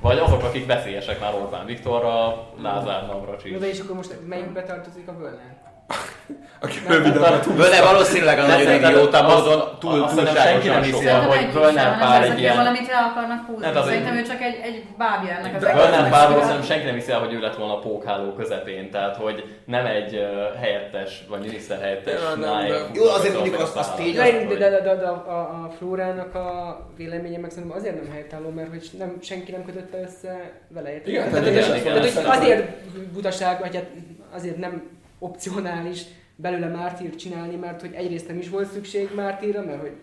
vagy 0.01 0.19
azok, 0.19 0.43
akik 0.43 0.67
veszélyesek 0.67 1.21
már 1.21 1.35
Orbán 1.35 1.67
Viktorra, 1.67 2.47
Lázár 2.63 3.07
Navracsics. 3.07 3.59
De 3.59 3.69
és 3.69 3.81
akkor 3.81 3.97
most 3.97 4.15
melyikbe 4.27 4.63
tartozik 4.63 5.09
a 5.09 5.17
Völner? 5.19 5.68
Aki 6.61 6.79
rövidebben 6.89 7.41
túl. 7.41 7.55
Völe 7.55 7.83
valószínűleg 7.83 8.39
a 8.39 8.47
nagyon 8.47 8.75
idióta 8.75 9.23
módon 9.23 9.61
túl, 9.79 10.09
túl 10.09 10.27
senki 10.27 10.69
nem 10.69 10.83
hiszi 10.83 11.07
el, 11.07 11.21
hogy 11.21 11.53
Völner 11.53 11.99
Pál 11.99 12.23
egy 12.23 12.39
ilyen... 12.39 12.57
Valamit 12.57 12.87
le 12.87 12.97
akarnak 12.97 13.47
húzni. 13.47 13.65
Hát 13.65 13.85
Szerintem 13.85 14.17
ő 14.17 14.23
csak 14.23 14.41
egy, 14.41 14.61
egy 14.63 14.85
bábja 14.99 15.31
ennek 15.31 15.55
az 15.55 15.63
Völner 15.63 16.11
Pál 16.11 16.29
szerintem 16.29 16.63
senki 16.63 16.85
nem 16.85 16.95
hiszi 16.95 17.13
el, 17.13 17.19
hogy 17.19 17.33
ő 17.33 17.41
lett 17.41 17.57
volna 17.57 17.75
a 17.75 17.79
pókháló 17.79 18.33
közepén. 18.33 18.91
Tehát, 18.91 19.17
hogy 19.17 19.45
nem 19.65 19.87
egy 19.87 20.27
helyettes, 20.61 21.25
vagy 21.29 21.41
miniszter 21.41 21.81
helyettes 21.81 22.21
Jó, 22.93 23.05
azért 23.05 23.35
mondjuk 23.35 23.61
azt, 23.61 23.77
azt 23.77 23.97
tény. 23.97 24.15
De, 24.15 24.55
de, 24.59 24.71
de, 24.71 24.95
de, 24.95 25.07
a, 25.07 25.39
a 25.39 25.71
Flórának 25.79 26.35
a 26.35 26.81
véleménye 26.97 27.39
meg 27.39 27.51
szerintem 27.51 27.79
azért 27.79 28.03
nem 28.03 28.13
helytálló, 28.13 28.51
mert 28.51 28.69
hogy 28.69 28.91
nem, 28.99 29.17
senki 29.23 29.53
nem 29.53 29.65
kötötte 29.65 30.01
össze 30.01 30.51
vele. 30.69 30.91
Igen, 31.05 31.31
tehát 31.31 32.27
azért 32.27 32.69
butaság, 33.13 33.61
vagy 33.61 33.75
hát 33.75 33.87
azért 34.35 34.57
nem 34.57 34.98
opcionális 35.19 36.05
belőle 36.37 36.69
mártírt 36.69 37.19
csinálni, 37.19 37.57
mert 37.57 37.81
hogy 37.81 37.93
egyrészt 37.93 38.29
nem 38.29 38.39
is 38.39 38.49
volt 38.49 38.73
szükség 38.73 39.09
mártírra, 39.15 39.65
mert 39.65 39.81
hogy 39.81 39.97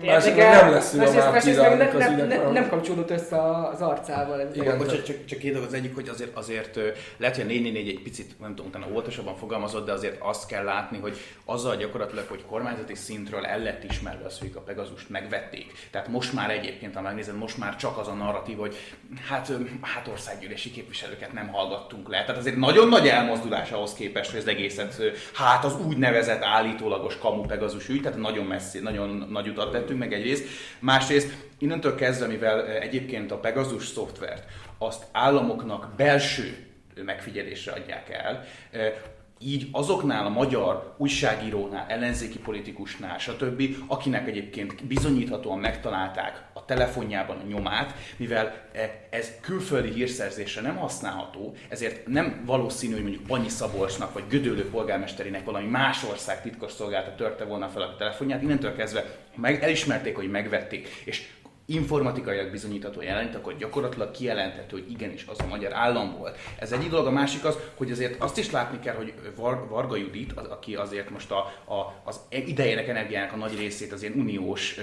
érdekel, 0.00 0.62
nem 0.62 0.72
lesz 0.72 0.92
másrészt, 0.92 1.30
másrészt 1.30 1.60
meg 1.60 1.76
ne, 1.76 2.08
ne, 2.08 2.24
ne, 2.24 2.50
nem 2.50 2.68
kapcsolódott 2.68 3.10
össze 3.10 3.42
az 3.42 3.80
arcával. 3.80 4.40
Ez 4.40 4.56
Igen, 4.56 4.78
bocsánat, 4.78 5.04
csak, 5.04 5.24
csak 5.24 5.38
két 5.38 5.52
dolog 5.52 5.68
az 5.68 5.74
egyik, 5.74 5.94
hogy 5.94 6.08
azért, 6.08 6.36
azért 6.36 6.76
lehet, 7.16 7.34
hogy 7.34 7.44
a 7.44 7.46
444 7.46 7.88
egy 7.88 8.02
picit, 8.02 8.40
nem 8.40 8.54
tudom, 8.54 8.66
utána 8.66 8.86
óvatosabban 8.90 9.36
fogalmazott, 9.36 9.86
de 9.86 9.92
azért 9.92 10.20
azt 10.20 10.46
kell 10.46 10.64
látni, 10.64 10.98
hogy 10.98 11.16
azzal 11.44 11.76
gyakorlatilag, 11.76 12.24
hogy 12.28 12.44
kormányzati 12.44 12.94
szintről 12.94 13.44
el 13.44 13.58
lett 13.58 13.84
ismerve 13.84 14.24
az, 14.24 14.38
hogy 14.38 14.52
a 14.54 14.60
Pegazust 14.60 15.08
megvették. 15.08 15.72
Tehát 15.90 16.08
most 16.08 16.32
már 16.32 16.50
egyébként, 16.50 16.94
ha 16.94 17.00
megnézed, 17.00 17.36
most 17.36 17.58
már 17.58 17.76
csak 17.76 17.98
az 17.98 18.08
a 18.08 18.12
narratív, 18.12 18.56
hogy 18.56 18.76
hát, 19.28 19.52
hát 19.80 20.08
országgyűlési 20.08 20.70
képviselőket 20.70 21.32
nem 21.32 21.48
hallgattunk 21.48 22.08
le. 22.08 22.24
Tehát 22.24 22.40
azért 22.40 22.56
nagyon 22.56 22.88
nagy 22.88 23.08
elmozdulás 23.08 23.70
ahhoz 23.70 23.92
képest, 23.94 24.30
hogy 24.30 24.40
az 24.40 24.46
egészet, 24.46 25.02
hát 25.32 25.64
az 25.64 25.76
úgynevezett 25.86 26.42
állítólagos 26.42 27.18
kamu 27.18 27.42
Pegazus 27.42 27.88
ügy, 27.88 28.02
tehát 28.02 28.18
nagyon 28.18 28.44
messzi, 28.44 28.78
nagyon 28.78 29.26
nagy 29.30 29.48
utat 29.48 29.74
tettünk 29.82 29.98
meg 29.98 30.12
egyrészt. 30.12 30.48
Másrészt 30.78 31.32
innentől 31.58 31.94
kezdve, 31.94 32.26
mivel 32.26 32.66
egyébként 32.66 33.30
a 33.30 33.38
Pegasus 33.38 33.86
szoftvert 33.86 34.44
azt 34.78 35.04
államoknak 35.12 35.92
belső 35.96 36.66
megfigyelésre 37.04 37.72
adják 37.72 38.10
el, 38.10 38.44
így 39.44 39.68
azoknál 39.72 40.26
a 40.26 40.28
magyar 40.28 40.94
újságírónál, 40.98 41.86
ellenzéki 41.88 42.38
politikusnál, 42.38 43.18
stb., 43.18 43.62
akinek 43.86 44.28
egyébként 44.28 44.84
bizonyíthatóan 44.84 45.58
megtalálták 45.58 46.44
a 46.52 46.64
telefonjában 46.64 47.36
a 47.36 47.46
nyomát, 47.48 47.94
mivel 48.16 48.54
e, 48.72 49.06
ez 49.10 49.30
külföldi 49.40 49.90
hírszerzésre 49.90 50.60
nem 50.60 50.76
használható, 50.76 51.54
ezért 51.68 52.06
nem 52.06 52.42
valószínű, 52.46 52.92
hogy 52.92 53.02
mondjuk 53.02 53.26
Panyi 53.26 53.48
Szabolcsnak 53.48 54.12
vagy 54.12 54.24
Gödöllő 54.28 54.70
polgármesterének 54.70 55.44
valami 55.44 55.66
más 55.66 56.04
ország 56.04 56.42
titkos 56.42 56.72
szolgálata 56.72 57.14
törte 57.14 57.44
volna 57.44 57.68
fel 57.68 57.82
a 57.82 57.96
telefonját, 57.96 58.42
innentől 58.42 58.74
kezdve 58.74 59.04
meg 59.36 59.62
elismerték, 59.62 60.16
hogy 60.16 60.30
megvették, 60.30 60.88
és 61.04 61.28
informatikailag 61.66 62.50
bizonyítható 62.50 63.02
jelent, 63.02 63.34
akkor 63.34 63.56
gyakorlatilag 63.56 64.10
kijelenthető, 64.10 64.76
hogy 64.76 64.90
igenis 64.90 65.24
az 65.26 65.40
a 65.40 65.46
magyar 65.46 65.72
állam 65.72 66.16
volt. 66.18 66.38
Ez 66.58 66.72
egy 66.72 66.88
dolog, 66.88 67.06
a 67.06 67.10
másik 67.10 67.44
az, 67.44 67.58
hogy 67.74 67.90
azért 67.90 68.22
azt 68.22 68.38
is 68.38 68.50
látni 68.50 68.78
kell, 68.78 68.94
hogy 68.94 69.14
Var- 69.36 69.68
Varga 69.68 69.96
Judit, 69.96 70.32
az, 70.32 70.46
aki 70.46 70.74
azért 70.74 71.10
most 71.10 71.30
a, 71.30 71.38
a, 71.64 72.02
az 72.04 72.20
idejének, 72.30 72.88
energiának 72.88 73.32
a 73.32 73.36
nagy 73.36 73.58
részét 73.58 73.92
az 73.92 74.02
ilyen 74.02 74.18
uniós 74.18 74.76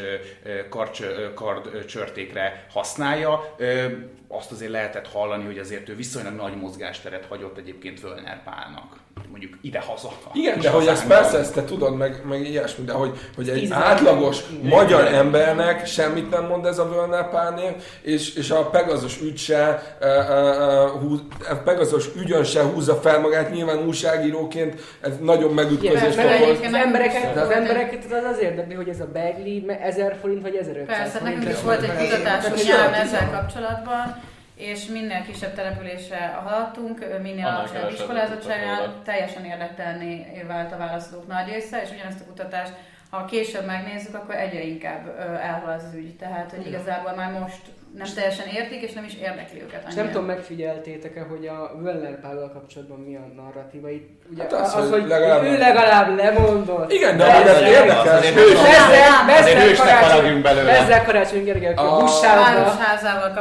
kardcsörtékre 1.36 2.65
használja, 2.69 3.55
ö, 3.57 3.86
azt 4.27 4.51
azért 4.51 4.71
lehetett 4.71 5.07
hallani, 5.07 5.45
hogy 5.45 5.57
azért 5.57 5.89
ő 5.89 5.95
viszonylag 5.95 6.33
nagy 6.33 6.55
mozgásteret 6.55 7.25
hagyott 7.25 7.57
egyébként 7.57 8.01
Völner 8.01 8.43
Pálnak 8.43 9.00
mondjuk 9.29 9.53
ide-haza. 9.61 10.11
Igen, 10.33 10.59
de 10.59 10.69
hogy 10.69 10.88
ezt 10.88 11.07
persze 11.07 11.38
ezt 11.38 11.53
te 11.53 11.63
tudod, 11.63 11.97
meg, 11.97 12.21
meg 12.29 12.47
ilyesmi, 12.47 12.85
de 12.85 12.93
hogy, 12.93 13.17
hogy 13.35 13.49
egy 13.49 13.67
átlagos 13.71 14.38
magyar 14.61 15.05
embernek 15.05 15.85
semmit 15.85 16.29
nem 16.29 16.45
mond 16.45 16.65
ez 16.65 16.79
a 16.79 16.89
Völner 16.89 17.29
pálnév, 17.29 17.71
és, 18.01 18.35
és 18.35 18.49
a 18.51 18.69
Pegazus 18.69 19.21
ügy 19.21 19.38
se, 19.38 19.97
uh, 20.01 21.03
uh, 21.03 21.19
a 21.49 21.55
Pegazus 21.63 22.05
ügyön 22.15 22.43
se 22.43 22.63
húzza 22.63 22.95
fel 22.95 23.19
magát, 23.19 23.51
nyilván 23.51 23.85
újságíróként 23.88 24.81
ez 25.01 25.17
nagyon 25.21 25.53
megütközés. 25.53 26.07
Az 26.07 26.73
embereket, 26.73 27.38
az 27.38 27.49
embereket 27.49 28.05
az 28.05 28.23
az 28.33 28.39
érdekli, 28.41 28.73
hogy 28.73 28.89
ez 28.89 28.99
a 28.99 29.07
Begli 29.13 29.65
1000 29.81 30.17
forint 30.21 30.41
vagy 30.41 30.55
1500 30.55 30.97
Persze, 30.97 31.23
nekünk 31.23 31.49
is 31.49 31.61
volt 31.61 31.81
egy 31.81 32.09
kutatásunk 32.09 32.59
ezzel 32.93 33.29
kapcsolatban, 33.31 34.21
és 34.59 34.85
minél 34.85 35.23
kisebb 35.25 35.53
településre 35.53 36.27
haladtunk, 36.27 37.21
minél 37.21 37.45
alacsonyabb 37.45 37.91
iskolázottságán 37.91 38.93
teljesen 39.03 39.45
érdektelni 39.45 40.43
vált 40.47 40.73
a 40.73 40.77
választók 40.77 41.27
nagy 41.27 41.47
része, 41.47 41.81
és 41.81 41.89
ugyanezt 41.91 42.21
a 42.21 42.25
kutatást, 42.25 42.73
ha 43.09 43.25
később 43.25 43.65
megnézzük, 43.65 44.15
akkor 44.15 44.35
egyre 44.35 44.63
inkább 44.63 45.07
elhal 45.41 45.73
az 45.73 45.93
ügy. 45.95 46.15
Tehát, 46.15 46.51
hogy 46.51 46.67
igazából 46.67 47.13
már 47.13 47.31
most 47.31 47.61
nem 47.98 48.08
teljesen 48.15 48.48
értik, 48.48 48.81
és 48.81 48.93
nem 48.93 49.03
is 49.03 49.13
érdekli 49.13 49.62
őket 49.62 49.74
annyira. 49.74 49.89
És 49.89 49.96
nem 49.96 50.12
tudom, 50.12 50.25
megfigyeltétek-e, 50.25 51.25
hogy 51.29 51.48
a 51.48 51.72
Wöller 51.81 52.19
Pállal 52.22 52.51
kapcsolatban 52.53 53.00
mi 53.00 53.15
a 53.15 53.31
narratíva 53.36 53.89
itt. 53.89 54.10
Ugye 54.31 54.41
hát 54.41 54.53
az, 54.53 54.75
az, 54.75 54.89
hogy 54.89 55.08
legalább... 55.08 55.43
ő 55.43 55.58
legalább 55.58 56.17
lemondott. 56.17 56.91
Igen, 56.91 57.17
de 57.17 57.25
ez, 57.25 57.48
ez 57.48 57.62
érdekes. 57.62 59.79
Faragunk 59.79 60.41
belőle. 60.41 60.72
Ezzel 60.72 61.05
Karácsony 61.05 61.43
Gergely, 61.43 61.74
a 61.74 62.00
buszsávval. 62.00 62.77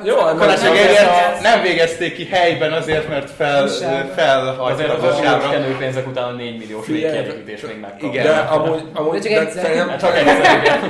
Jó, 0.04 0.16
Karácsony 0.16 0.72
Gergely 0.72 1.06
nem 1.42 1.62
végezték 1.62 2.14
ki 2.14 2.24
helyben 2.24 2.72
azért, 2.72 3.08
mert 3.08 3.30
fel, 3.30 3.66
felhajtott 4.14 4.70
azért 4.70 4.90
a 4.90 4.96
buszsávra. 4.96 5.48
Azért 5.48 5.74
a 5.74 5.76
pénzek 5.78 6.06
után 6.06 6.24
a 6.24 6.32
4 6.32 6.58
milliós 6.58 6.86
végkielégítés 6.86 7.60
még 7.60 7.80
megkapta. 7.80 8.06
Igen, 8.06 8.24
de 8.24 8.36
amúgy, 8.36 8.82
amúgy 8.94 9.20
csak 9.20 9.32
egyszer. 9.32 9.96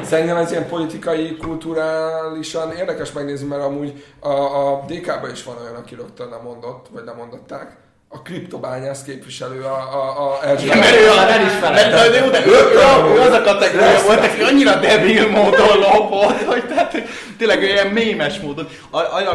Szerintem 0.02 0.36
ez 0.36 0.50
ilyen 0.50 0.68
politikai, 0.68 1.36
kulturálisan 1.36 2.72
érdekes 2.72 3.12
megnézni, 3.12 3.47
mert 3.48 3.62
amúgy 3.62 4.04
a, 4.20 4.32
a 4.32 4.84
DK-ban 4.86 5.30
is 5.30 5.42
van 5.44 5.56
olyan, 5.62 5.74
aki 5.74 5.94
rögtön 5.94 6.28
nem 6.28 6.40
mondott, 6.42 6.86
vagy 6.92 7.04
nem 7.04 7.16
mondották 7.16 7.76
a 8.08 8.22
kriptobányász 8.22 9.02
képviselő 9.02 9.62
a, 9.62 9.74
a, 9.74 10.26
a 10.26 10.46
Erzsébet. 10.46 10.74
Igen, 10.74 10.78
mert 10.78 11.00
ő 11.00 11.10
a 11.10 11.24
nem 11.24 11.46
is 11.46 11.52
felett. 11.52 11.90
De, 11.90 12.08
de, 12.08 12.46
ő, 12.46 12.50
ő, 12.50 13.14
ő, 13.14 13.20
az 13.20 13.32
a 13.32 13.42
kategória 13.42 14.02
volt, 14.06 14.24
aki 14.24 14.42
annyira 14.42 14.74
debil 14.74 15.28
módon 15.30 15.78
lopott, 15.78 16.42
hogy 16.42 16.66
tehát 16.66 16.92
hogy 16.92 17.08
tényleg 17.38 17.62
ilyen 17.62 17.86
mémes 17.86 18.40
módon. 18.40 18.68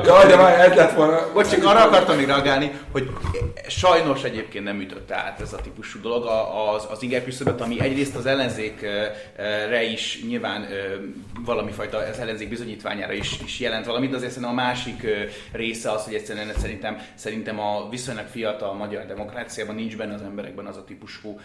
Jaj, 0.04 0.28
de 0.28 0.36
már 0.36 0.60
ez 0.60 0.76
lett 0.76 0.94
volna. 0.94 1.32
Bocs, 1.34 1.50
csak 1.50 1.66
arra 1.66 1.84
akartam 1.84 2.16
még 2.16 2.26
reagálni, 2.26 2.72
hogy 2.92 3.10
sajnos 3.68 4.24
egyébként 4.24 4.64
nem 4.64 4.80
ütötte 4.80 5.16
át 5.16 5.42
ez 5.42 5.54
a 5.54 5.58
típusú 5.62 6.02
dolog 6.02 6.26
az, 6.76 6.88
az 6.92 7.04
inger 7.04 7.24
küszöböt, 7.24 7.62
ami 7.62 7.82
egyrészt 7.82 8.16
az 8.16 8.26
ellenzékre 8.26 9.84
is 9.92 10.24
nyilván 10.28 10.68
valami 11.46 11.72
fajta 11.72 11.98
az 11.98 12.20
ellenzék 12.20 12.50
bizonyítványára 12.50 13.14
is, 13.14 13.40
is 13.46 13.60
jelent 13.60 13.86
valamit, 13.86 14.10
de 14.10 14.16
azért 14.16 14.32
szerintem 14.32 14.58
a 14.58 14.62
másik 14.62 15.08
része 15.52 15.92
az, 15.92 16.04
hogy 16.04 16.14
egyszerűen 16.14 16.52
szerintem, 16.58 16.98
szerintem 17.16 17.60
a 17.60 17.90
viszonylag 17.90 18.26
fiatal 18.32 18.74
magyar 18.74 19.06
demokráciában 19.06 19.76
nincs 19.76 19.98
benne 19.98 20.14
az 20.14 20.22
emberekben 20.22 20.66
az 20.66 20.78
a 20.78 20.84
típusú, 20.84 21.40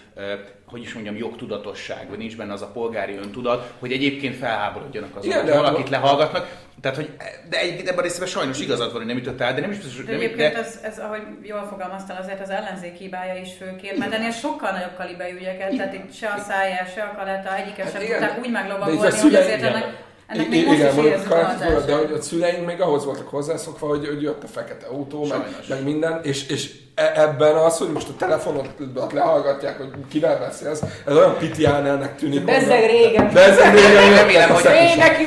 hogy 0.66 0.82
is 0.82 0.94
mondjam, 0.94 1.16
jogtudatosság, 1.16 2.08
vagy 2.08 2.18
nincs 2.18 2.36
benne 2.36 2.52
az 2.52 2.62
a 2.62 2.66
polgári 2.66 3.16
öntudat, 3.16 3.72
hogy 3.78 3.92
egyébként 3.92 4.36
felháborodjanak 4.36 5.16
azok, 5.16 5.32
hogy 5.32 5.50
valakit 5.50 5.88
lehallgatnak. 5.88 6.47
Tehát, 6.80 6.96
hogy 6.96 7.10
de 7.50 7.58
egy, 7.58 7.80
ebben 7.80 7.98
a 7.98 8.00
részében 8.00 8.28
sajnos 8.28 8.60
igazad 8.60 8.86
van, 8.86 8.96
hogy 8.96 9.06
nem 9.06 9.16
ütött 9.16 9.40
el, 9.40 9.54
de 9.54 9.60
nem 9.60 9.70
is 9.70 9.76
biztos, 9.76 9.96
hogy 9.96 10.04
nem 10.04 10.14
egyébként 10.14 10.52
de... 10.52 10.58
ez, 10.58 10.78
ez, 10.82 10.98
ahogy 10.98 11.22
jól 11.42 11.66
fogalmaztál, 11.70 12.22
azért 12.22 12.40
az 12.40 12.50
ellenzék 12.50 12.94
hibája 12.94 13.40
is 13.40 13.50
főként, 13.58 13.98
mert 13.98 14.12
ennél 14.12 14.30
sokkal 14.30 14.70
nagyobb 14.70 14.96
kaliberű 14.96 15.36
ügyeket, 15.36 15.76
tehát 15.76 15.94
itt 15.94 16.14
se 16.14 16.28
a 16.28 16.38
szájár, 16.48 16.90
se 16.94 17.02
a 17.02 17.14
kaleta, 17.16 17.56
egyiket 17.56 17.92
hát 17.92 18.02
sem 18.02 18.10
tudták 18.10 18.38
úgy 18.38 18.50
meglovagolni, 18.50 18.98
hogy 18.98 19.34
azért 19.34 19.62
ennek 19.62 20.06
ennek 20.28 20.48
még 20.48 20.60
igen, 20.60 20.94
most 20.94 21.08
is 21.08 21.84
de 21.86 21.96
hogy 21.96 22.12
a 22.12 22.22
szüleink 22.22 22.66
még 22.66 22.80
ahhoz 22.80 23.04
voltak 23.04 23.28
hozzászokva, 23.28 23.86
hogy, 23.86 24.06
hogy 24.06 24.22
jött 24.22 24.42
a 24.42 24.46
fekete 24.46 24.86
autó, 24.86 25.26
meg, 25.26 25.40
meg, 25.68 25.82
minden, 25.84 26.20
és, 26.22 26.48
és 26.48 26.70
ebben 27.14 27.56
az, 27.56 27.78
hogy 27.78 27.88
most 27.88 28.08
a 28.08 28.12
telefonodat 28.18 29.12
lehallgatják, 29.12 29.78
hogy 29.78 29.88
kivel 30.10 30.38
beszélsz, 30.38 30.82
ez 31.06 31.16
olyan 31.16 31.36
pitiánelnek 31.38 32.16
tűnik. 32.16 32.44
Bezzeg 32.44 32.90
régen. 32.90 33.30
Bezzeg 33.32 33.74
régen. 33.74 34.14
Remélem, 34.14 34.50
hogy, 34.50 34.64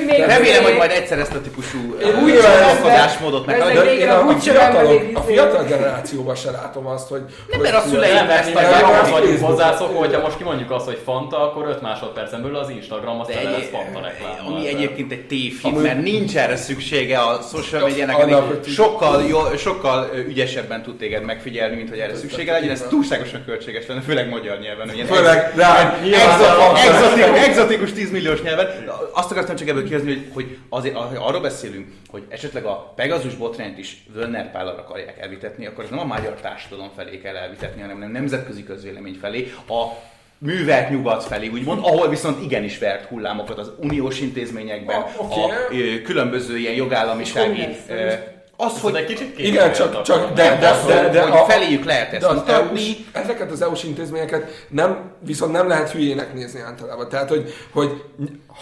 még 0.06 0.20
remélem, 0.26 0.64
hogy 0.64 0.76
majd 0.78 0.92
egyszer 0.92 1.20
ezt 1.20 1.34
a 1.34 1.42
típusú 1.42 1.78
gondolkodásmódot 2.00 3.46
meg. 3.46 3.58
Én 4.00 4.10
a, 4.10 4.40
fiatalok, 4.40 5.02
a 5.14 5.22
fiatal 5.22 5.64
generációban 5.64 6.36
se 6.36 6.52
látom 6.52 6.88
azt, 6.88 7.08
hogy... 7.08 7.22
Nem, 7.50 7.62
mert 7.62 7.76
a 7.76 7.82
szüleim 7.90 8.30
ezt 8.30 8.56
ahhoz 8.56 9.10
vagyunk 9.10 9.40
hozzászokva, 9.40 10.00
hogyha 10.00 10.22
most 10.22 10.38
kimondjuk 10.38 10.72
azt, 10.72 10.86
hogy 10.86 11.00
Fanta, 11.04 11.52
akkor 11.52 11.68
5 11.68 11.82
másodpercen 11.82 12.42
belül 12.42 12.58
az 12.58 12.70
Instagram 12.70 13.20
az 13.20 13.28
tele 13.28 13.50
lesz 13.50 13.70
Fanta 13.72 14.08
reklám. 14.08 14.48
Ami 14.48 14.68
egyébként 14.68 15.12
egy 15.12 15.28
tévhit, 15.28 15.82
mert 15.82 16.02
nincs 16.02 16.38
erre 16.38 16.56
szüksége 16.56 17.20
a 17.20 17.40
social 17.54 17.86
médiának, 17.86 18.66
sokkal, 18.66 19.24
sokkal 19.58 20.10
ügyesebben 20.28 20.84
tud 20.84 20.98
téged 20.98 21.24
megfigyelni 21.24 21.60
figyelni, 21.62 21.76
mint 21.76 21.90
hogy 21.90 22.00
erre 22.00 22.16
szüksége 22.16 22.52
legyen. 22.52 22.70
Ez 22.70 22.86
túlságosan 22.90 23.46
költséges 23.46 23.88
lenne, 23.88 24.02
főleg 24.02 24.30
magyar 24.30 24.60
nyelven. 24.60 24.94
Ilyen 24.94 25.08
főleg, 25.08 25.54
rá, 25.56 26.00
exotikus, 26.76 27.40
exotikus 27.48 27.94
10 27.94 28.12
milliós 28.12 28.42
nyelven. 28.42 28.68
Azt 29.14 29.32
akartam 29.32 29.56
csak 29.56 29.68
ebből 29.68 29.88
kérdezni, 29.88 30.14
hogy, 30.14 30.28
hogy 30.34 30.58
azért, 30.70 30.96
arról 31.16 31.42
beszélünk, 31.42 31.88
hogy 32.10 32.24
esetleg 32.30 32.66
a 32.66 32.94
Pegasus 32.96 33.36
botrányt 33.36 33.78
is 33.78 34.04
Völner 34.14 34.52
Pállal 34.52 34.76
akarják 34.76 35.20
elvitetni, 35.20 35.66
akkor 35.66 35.84
ez 35.84 35.90
nem 35.90 36.00
a 36.00 36.06
magyar 36.06 36.34
társadalom 36.34 36.92
felé 36.96 37.20
kell 37.20 37.36
elvitetni, 37.36 37.82
hanem 37.82 37.98
nem 37.98 38.12
nemzetközi 38.12 38.64
közvélemény 38.64 39.18
felé. 39.22 39.54
A 39.68 39.86
művelt 40.38 40.90
nyugat 40.90 41.24
felé, 41.24 41.48
úgymond, 41.48 41.80
ahol 41.84 42.10
viszont 42.10 42.44
igenis 42.44 42.78
vert 42.78 43.06
hullámokat 43.06 43.58
az 43.58 43.72
uniós 43.78 44.20
intézményekben, 44.20 45.02
oh, 45.18 45.38
okay. 45.38 45.98
a 45.98 46.02
különböző 46.02 46.58
ilyen 46.58 46.74
jogállamisági 46.74 47.68
az, 48.62 48.82
hogy 48.82 48.96
egy 48.96 49.06
kicsit 49.06 49.40
Igen, 49.40 49.74
csak, 49.74 50.02
csak 50.02 50.34
de, 50.34 50.44
de, 50.44 50.60
de, 50.60 51.02
de, 51.02 51.10
de, 51.10 51.22
hogy 51.22 51.32
a, 51.32 51.46
feléjük 51.46 51.84
lehet 51.84 52.14
ezt 52.14 52.26
az 52.26 52.42
EU, 52.48 52.66
Ezeket 53.12 53.52
az 53.52 53.62
EU-s 53.62 53.84
intézményeket 53.84 54.66
nem, 54.70 55.12
viszont 55.20 55.52
nem 55.52 55.68
lehet 55.68 55.92
hülyének 55.92 56.34
nézni 56.34 56.60
általában. 56.60 57.10
Tehát, 57.10 57.30
hogy, 57.30 57.54
hogy 57.72 58.04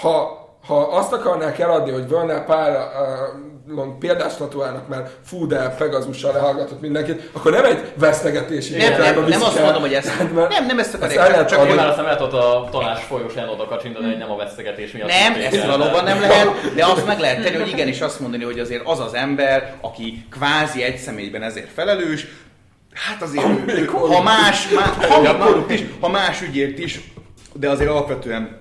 ha, 0.02 0.38
ha 0.70 0.78
azt 0.82 1.14
akarnák 1.14 1.60
eladni, 1.60 1.92
hogy 1.92 2.06
Pál 2.46 2.92
uh, 3.68 3.76
mond, 3.76 3.94
példás 4.00 4.34
statuálnak, 4.34 4.88
mert 4.88 5.10
fú, 5.26 5.48
de 5.48 5.70
Pegazussal 5.70 6.34
lehallgatott 6.34 6.82
mindenkit, 6.82 7.30
akkor 7.34 7.52
nem 7.52 7.66
egy 7.66 7.92
vesztegetési 7.96 8.78
nem, 8.78 8.92
nem, 8.92 9.16
nem, 9.16 9.26
nem 9.26 9.42
azt 9.42 9.62
mondom, 9.62 9.82
hogy 9.82 9.94
ezt, 9.94 10.34
mert 10.34 10.50
nem, 10.50 10.66
nem 10.66 10.80
ezt 10.80 10.94
akarják. 10.94 11.36
Ezt 11.36 11.48
csak 11.48 11.68
én 11.68 11.76
már 11.76 11.88
aztán 11.88 12.04
lehet 12.04 12.22
ott 12.22 12.34
a 12.34 12.68
tanás 12.72 13.04
folyosán 13.04 13.50
oda 13.50 13.66
kacsintani, 13.66 14.06
hogy 14.06 14.18
nem 14.18 14.32
a 14.32 14.36
vesztegetés 14.36 14.92
miatt. 14.92 15.08
Nem, 15.08 15.34
ezt 15.34 15.66
valóban 15.66 16.04
nem 16.04 16.20
lehet, 16.20 16.74
de 16.76 16.86
azt 16.86 17.06
meg 17.06 17.20
lehet 17.20 17.44
tenni, 17.44 17.58
hogy 17.58 17.70
igenis 17.70 18.02
azt 18.02 18.20
mondani, 18.20 18.44
hogy 18.44 18.60
azért 18.60 18.88
az 18.88 19.00
az 19.00 19.14
ember, 19.14 19.76
aki 19.82 20.26
kvázi 20.32 20.84
egy 20.84 20.98
személyben 20.98 21.44
ezért 21.44 21.70
felelős, 21.74 22.28
Hát 22.94 23.22
azért, 23.22 23.46
ő, 23.68 23.86
ha 23.86 24.22
más, 24.22 24.68
más 24.70 25.06
ha, 25.08 25.66
is, 25.70 25.84
ha 26.00 26.10
más 26.10 26.42
ügyért 26.42 26.80
is, 26.80 27.00
de 27.54 27.70
azért 27.70 27.90
alapvetően 27.90 28.60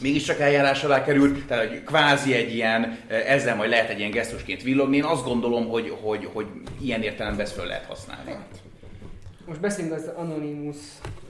mégiscsak 0.00 0.40
eljárás 0.40 0.84
alá 0.84 1.04
került, 1.04 1.46
tehát 1.46 1.68
hogy 1.68 1.84
kvázi 1.84 2.34
egy 2.34 2.54
ilyen, 2.54 2.98
eh, 3.06 3.30
ezzel 3.32 3.56
majd 3.56 3.70
lehet 3.70 3.90
egy 3.90 3.98
ilyen 3.98 4.10
gesztusként 4.10 4.62
villogni. 4.62 4.96
Én 4.96 5.04
azt 5.04 5.24
gondolom, 5.24 5.68
hogy, 5.68 5.96
hogy, 6.02 6.28
hogy 6.32 6.46
ilyen 6.80 7.02
értelemben 7.02 7.44
ezt 7.44 7.54
föl 7.54 7.66
lehet 7.66 7.84
használni. 7.84 8.30
Hát. 8.30 8.62
Most 9.46 9.60
beszélünk 9.60 9.92
az 9.92 10.10
Anonymous, 10.16 10.76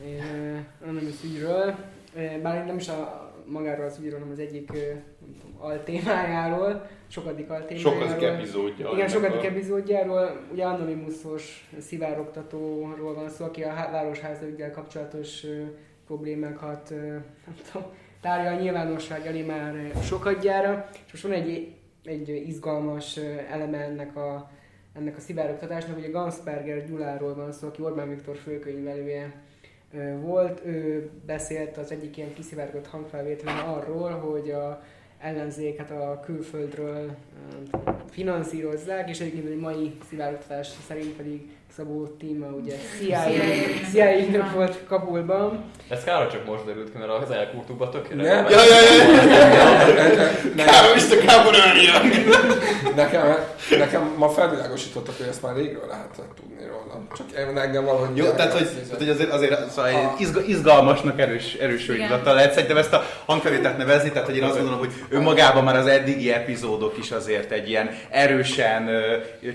eh, 0.04 0.88
Anonymous 0.88 1.24
ügyről, 1.24 1.74
eh, 2.14 2.36
bár 2.42 2.66
nem 2.66 2.76
is 2.76 2.88
a 2.88 3.24
magáról 3.46 3.86
az 3.86 3.98
ügyről, 3.98 4.18
hanem 4.18 4.32
az 4.32 4.38
egyik 4.38 4.66
tudom, 4.66 5.56
altémájáról, 5.58 6.88
sokadik 7.08 7.50
altémájáról. 7.50 7.92
Sokadik 7.92 8.28
epizódja. 8.28 8.90
Igen, 8.92 9.08
sokadik 9.08 9.40
a... 9.40 9.44
epizódjáról, 9.44 10.40
ugye 10.52 10.64
anonymousos 10.64 11.68
szivárogtatóról 11.78 13.14
van 13.14 13.28
szó, 13.28 13.44
aki 13.44 13.62
a 13.62 13.88
városháza 13.92 14.46
ügyel 14.46 14.70
kapcsolatos 14.70 15.44
problémákat 16.06 16.90
nem 17.46 17.56
tudom, 17.72 17.86
tárja 18.26 18.50
a 18.50 18.60
nyilvánosság 18.60 19.26
elé 19.26 19.42
már 19.42 19.92
sokadjára, 20.02 20.88
és 20.92 21.12
most 21.12 21.24
van 21.24 21.32
egy, 21.32 21.74
egy 22.04 22.28
izgalmas 22.28 23.16
eleme 23.50 23.78
ennek 23.78 24.16
a, 24.16 24.50
ennek 24.92 25.16
a 25.16 25.20
szivárogtatásnak, 25.20 25.98
ugye 25.98 26.08
Gansperger 26.08 26.86
Gyuláról 26.86 27.34
van 27.34 27.52
szó, 27.52 27.66
aki 27.66 27.82
Orbán 27.82 28.08
Viktor 28.08 28.36
főkönyvelője 28.36 29.42
volt, 30.20 30.60
ő 30.64 31.10
beszélt 31.26 31.76
az 31.76 31.90
egyik 31.90 32.16
ilyen 32.16 32.34
kiszivárgott 32.34 32.86
hangfelvételen 32.86 33.58
arról, 33.58 34.10
hogy 34.10 34.50
a 34.50 34.82
ellenzéket 35.18 35.90
a 35.90 36.20
külföldről 36.24 37.16
finanszírozzák, 38.10 39.08
és 39.08 39.20
egyébként 39.20 39.48
egy 39.48 39.60
mai 39.60 39.96
szivárogtatás 40.08 40.66
szerint 40.86 41.16
pedig 41.16 41.56
Szabó 41.76 42.06
Tíma, 42.18 42.46
ugye 42.46 42.74
CIA, 42.98 43.20
CIA 43.92 44.50
volt 44.54 44.78
Kabulban. 44.88 45.64
Ez 45.88 46.04
kár, 46.04 46.30
csak 46.30 46.46
most 46.46 46.64
derült 46.64 46.90
ki, 46.92 46.98
mert 46.98 47.10
az 47.10 47.30
elkurtukban 47.30 47.90
tökéletes. 47.90 48.32
Nem. 48.32 48.44
Ja, 48.50 48.64
ja, 48.64 48.80
ja. 48.80 50.64
Kár, 50.64 50.94
Mr. 50.94 51.24
Kábor 51.26 51.54
Nekem, 52.94 53.36
nekem 53.78 54.14
ma 54.16 54.28
felvilágosítottak, 54.28 55.16
hogy 55.16 55.26
ezt 55.26 55.42
már 55.42 55.56
régről 55.56 55.86
lehetett 55.88 56.30
tudni 56.36 56.66
róla. 56.66 57.06
Csak 57.16 57.26
engem 57.56 57.84
valahogy... 57.84 58.16
Jó, 58.16 58.30
tehát 58.30 58.52
hogy, 58.52 58.68
tehát, 58.68 58.98
hogy 58.98 59.08
azért, 59.08 59.32
azért 59.32 59.70
szóval 59.70 59.90
egy 59.90 60.48
izgalmasnak 60.48 61.20
erős, 61.20 61.54
erős 61.54 61.90
lehet 62.24 62.52
szerintem 62.52 62.76
ezt 62.76 62.92
a 62.92 63.02
hangfelvételt 63.26 63.76
nevezni, 63.76 64.10
tehát 64.10 64.26
hogy 64.26 64.36
én 64.36 64.42
azt 64.42 64.54
gondolom, 64.54 64.78
hogy 64.78 64.92
önmagában 65.08 65.64
már 65.64 65.76
az 65.76 65.86
eddigi 65.86 66.32
epizódok 66.32 66.98
is 66.98 67.10
azért 67.10 67.50
egy 67.50 67.68
ilyen 67.68 67.90
erősen, 68.10 68.88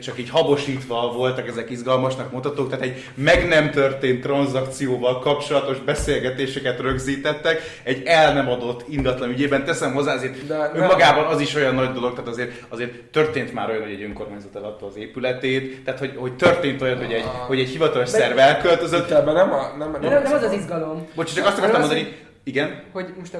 csak 0.01 0.19
így 0.19 0.29
habosítva 0.29 1.13
voltak 1.15 1.47
ezek 1.47 1.69
izgalmas 1.69 2.10
izgalmasnak 2.11 2.31
mutatók, 2.31 2.69
tehát 2.69 2.85
egy 2.85 3.03
meg 3.15 3.47
nem 3.47 3.71
történt 3.71 4.21
tranzakcióval 4.21 5.19
kapcsolatos 5.19 5.79
beszélgetéseket 5.79 6.79
rögzítettek, 6.79 7.61
egy 7.83 8.01
el 8.05 8.33
nem 8.33 8.49
adott 8.49 8.85
ingatlan 8.89 9.29
ügyében. 9.29 9.65
Teszem 9.65 9.93
hozzá, 9.93 10.13
azért 10.13 10.47
De 10.47 10.71
önmagában 10.73 11.25
az 11.25 11.39
is 11.39 11.55
olyan 11.55 11.75
nagy 11.75 11.91
dolog, 11.91 12.11
tehát 12.11 12.27
azért, 12.27 12.63
azért 12.69 13.03
történt 13.03 13.53
már 13.53 13.69
olyan, 13.69 13.81
hogy 13.81 13.91
egy 13.91 14.03
önkormányzat 14.03 14.55
eladta 14.55 14.85
az 14.85 14.97
épületét, 14.97 15.83
tehát 15.83 15.99
hogy, 15.99 16.13
hogy 16.15 16.35
történt 16.35 16.81
olyan, 16.81 16.97
hogy 16.97 17.13
egy, 17.13 17.23
hogy 17.47 17.59
egy 17.59 17.69
hivatalos 17.69 18.09
szerv 18.09 18.37
elköltözött. 18.37 19.09
Ebben 19.09 19.33
nem, 19.33 19.53
a, 19.53 19.75
nem, 19.77 19.91
nem, 19.91 20.01
nem, 20.01 20.23
nem 20.23 20.33
az 20.33 20.43
az 20.43 20.53
izgalom. 20.53 21.07
Bocs, 21.15 21.33
csak 21.33 21.45
azt 21.45 21.57
akartam 21.57 21.79
mondani, 21.79 22.15
igen? 22.43 22.83
Hogy 22.91 23.13
most 23.19 23.33
a 23.33 23.39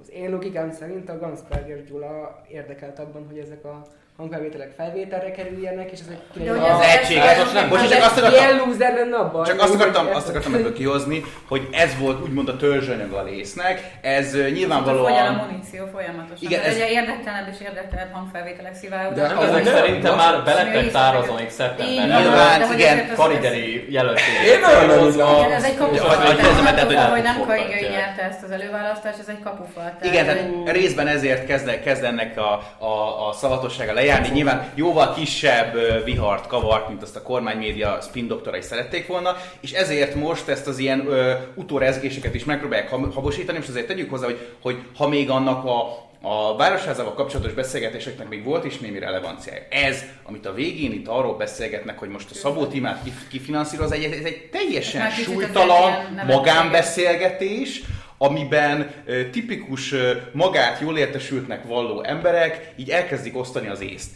az 0.00 0.14
én 0.14 0.30
logikám 0.30 0.72
szerint 0.72 1.08
a 1.08 1.18
Gansperger 1.18 1.84
Gyula 1.84 2.42
érdekelt 2.48 2.98
abban, 2.98 3.26
hogy 3.26 3.38
ezek 3.38 3.64
a 3.64 3.86
hangfelvételek 4.18 4.72
felvételre 4.76 5.30
kerüljenek, 5.30 5.90
és 5.90 5.98
ezek 6.00 6.18
ki 6.32 6.48
Az 6.48 6.80
egységes, 6.80 7.38
most 7.38 7.52
nem, 7.52 7.68
most 7.68 7.90
csak 7.90 8.02
azt 8.02 8.18
akartam, 8.18 8.32
ilyen 8.32 8.56
loser 8.56 8.94
lenne 8.94 9.16
abban. 9.16 9.44
Csak 9.44 9.60
azt 9.60 9.74
akartam, 9.74 10.06
azt 10.14 10.28
akartam 10.28 10.54
ebből 10.54 10.72
kihozni, 10.72 11.24
hogy 11.48 11.68
ez 11.72 11.98
volt 11.98 12.22
úgymond 12.22 12.48
a 12.48 12.56
törzsanyag 12.56 13.12
a 13.12 13.22
lésznek, 13.22 13.98
ez 14.00 14.34
nyilvánvalóan... 14.52 15.12
Hogyan 15.12 15.34
a 15.34 15.44
muníció 15.44 15.84
folyamatosan. 15.92 16.38
Igen, 16.40 16.60
ez... 16.60 16.74
Egyre 16.74 16.90
érdektelenebb 16.90 17.48
és 17.52 17.60
érdektelenebb 17.60 18.12
hangfelvételek 18.12 18.74
szivárognak. 18.74 19.38
De 19.38 19.46
ezek 19.46 19.66
szerintem 19.66 20.16
már 20.16 20.44
belettek 20.44 20.90
tárazónik 20.90 21.50
szeptemberben. 21.50 22.22
Nyilván, 22.22 22.72
igen, 22.72 23.14
Karigeri 23.14 23.92
jelölték. 23.92 24.24
Én 24.52 24.60
nagyon 24.60 25.52
Ez 25.52 25.64
egy 25.64 25.76
kapufa. 25.76 27.10
hogy 27.10 27.22
nem 27.22 27.40
Karigeri 27.46 27.86
nyerte 27.86 28.22
ezt 28.22 28.42
az 28.42 28.50
előválasztást, 28.50 29.18
ez 29.18 29.28
egy 29.28 29.42
kapufa. 29.44 29.96
Igen, 30.02 30.24
tehát 30.24 30.70
részben 30.70 31.06
ezért 31.06 31.46
kezd 31.82 32.04
ennek 32.04 32.38
a, 32.38 32.52
a, 32.84 33.28
a 33.28 33.32
szavatossága 33.32 33.92
lejárni. 34.08 34.34
Nyilván 34.34 34.72
jóval 34.74 35.14
kisebb 35.14 35.76
vihart 36.04 36.46
kavart, 36.46 36.88
mint 36.88 37.02
azt 37.02 37.16
a 37.16 37.22
kormánymédia 37.22 37.98
spin 38.02 38.26
doktorai 38.26 38.62
szerették 38.62 39.06
volna, 39.06 39.36
és 39.60 39.72
ezért 39.72 40.14
most 40.14 40.48
ezt 40.48 40.66
az 40.66 40.78
ilyen 40.78 41.06
ö, 41.06 41.32
utórezgéseket 41.54 42.34
is 42.34 42.44
megpróbálják 42.44 42.90
habosítani, 42.90 43.58
és 43.58 43.68
azért 43.68 43.86
tegyük 43.86 44.10
hozzá, 44.10 44.24
hogy, 44.24 44.48
hogy 44.62 44.76
ha 44.96 45.08
még 45.08 45.30
annak 45.30 45.64
a 45.64 46.06
a 46.22 46.56
városházával 46.56 47.14
kapcsolatos 47.14 47.52
beszélgetéseknek 47.52 48.28
még 48.28 48.44
volt 48.44 48.64
is 48.64 48.78
némi 48.78 48.98
relevanciája. 48.98 49.62
Ez, 49.70 50.02
amit 50.22 50.46
a 50.46 50.52
végén 50.52 50.92
itt 50.92 51.08
arról 51.08 51.36
beszélgetnek, 51.36 51.98
hogy 51.98 52.08
most 52.08 52.30
a 52.30 52.34
Szabó 52.34 52.66
Timát 52.66 53.02
kifinanszíroz, 53.30 53.92
ez 53.92 54.00
egy 54.24 54.48
teljesen 54.52 55.10
súlytalan 55.10 55.92
magánbeszélgetés, 56.26 57.82
amiben 58.18 58.90
tipikus 59.30 59.94
magát 60.32 60.80
jól 60.80 60.98
értesültnek 60.98 61.64
valló 61.64 62.02
emberek 62.02 62.72
így 62.76 62.90
elkezdik 62.90 63.36
osztani 63.36 63.68
az 63.68 63.80
észt. 63.80 64.10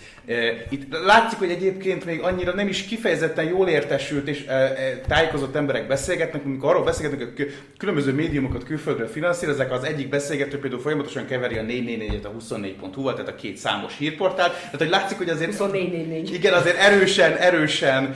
Itt 0.71 0.97
látszik, 1.05 1.39
hogy 1.39 1.51
egyébként 1.51 2.05
még 2.05 2.21
annyira 2.21 2.55
nem 2.55 2.69
is 2.69 2.85
kifejezetten 2.85 3.45
jól 3.45 3.69
értesült 3.69 4.29
és 4.29 4.45
tájékozott 5.09 5.57
emberek 5.57 5.87
beszélgetnek, 5.87 6.45
amikor 6.45 6.71
arról 6.71 6.85
beszélgetnek, 6.85 7.33
hogy 7.37 7.55
különböző 7.79 8.13
médiumokat 8.13 8.65
külföldről 8.65 9.09
finanszírozzák, 9.09 9.73
az 9.73 9.85
egyik 9.85 10.09
beszélgető 10.09 10.59
például 10.59 10.83
folyamatosan 10.83 11.27
keveri 11.27 11.57
a 11.57 11.63
444-et 11.63 12.25
a 12.25 12.55
24.hu-val, 12.55 13.13
tehát 13.13 13.29
a 13.29 13.35
két 13.35 13.57
számos 13.57 13.97
hírportál. 13.99 14.51
Tehát, 14.51 14.79
hogy 14.79 14.89
látszik, 14.89 15.17
hogy 15.17 15.29
azért... 15.29 15.51
2444. 15.51 16.35
Igen, 16.35 16.53
azért 16.53 16.77
erősen, 16.77 17.37
erősen 17.37 18.15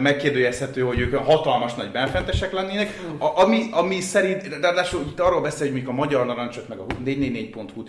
megkérdőjelezhető, 0.00 0.80
hogy 0.80 0.98
ők 0.98 1.14
hatalmas 1.14 1.74
nagy 1.74 1.90
benfentesek 1.90 2.52
lennének, 2.52 3.00
a, 3.18 3.42
ami, 3.42 3.62
ami 3.70 4.00
szerint, 4.00 4.58
ráadásul 4.60 5.13
itt 5.14 5.20
arról 5.20 5.40
beszél, 5.40 5.72
hogy 5.72 5.82
a 5.86 5.92
Magyar 5.92 6.26
Narancsot, 6.26 6.68
meg 6.68 6.78
a 6.78 6.86
444.hu 7.04 7.82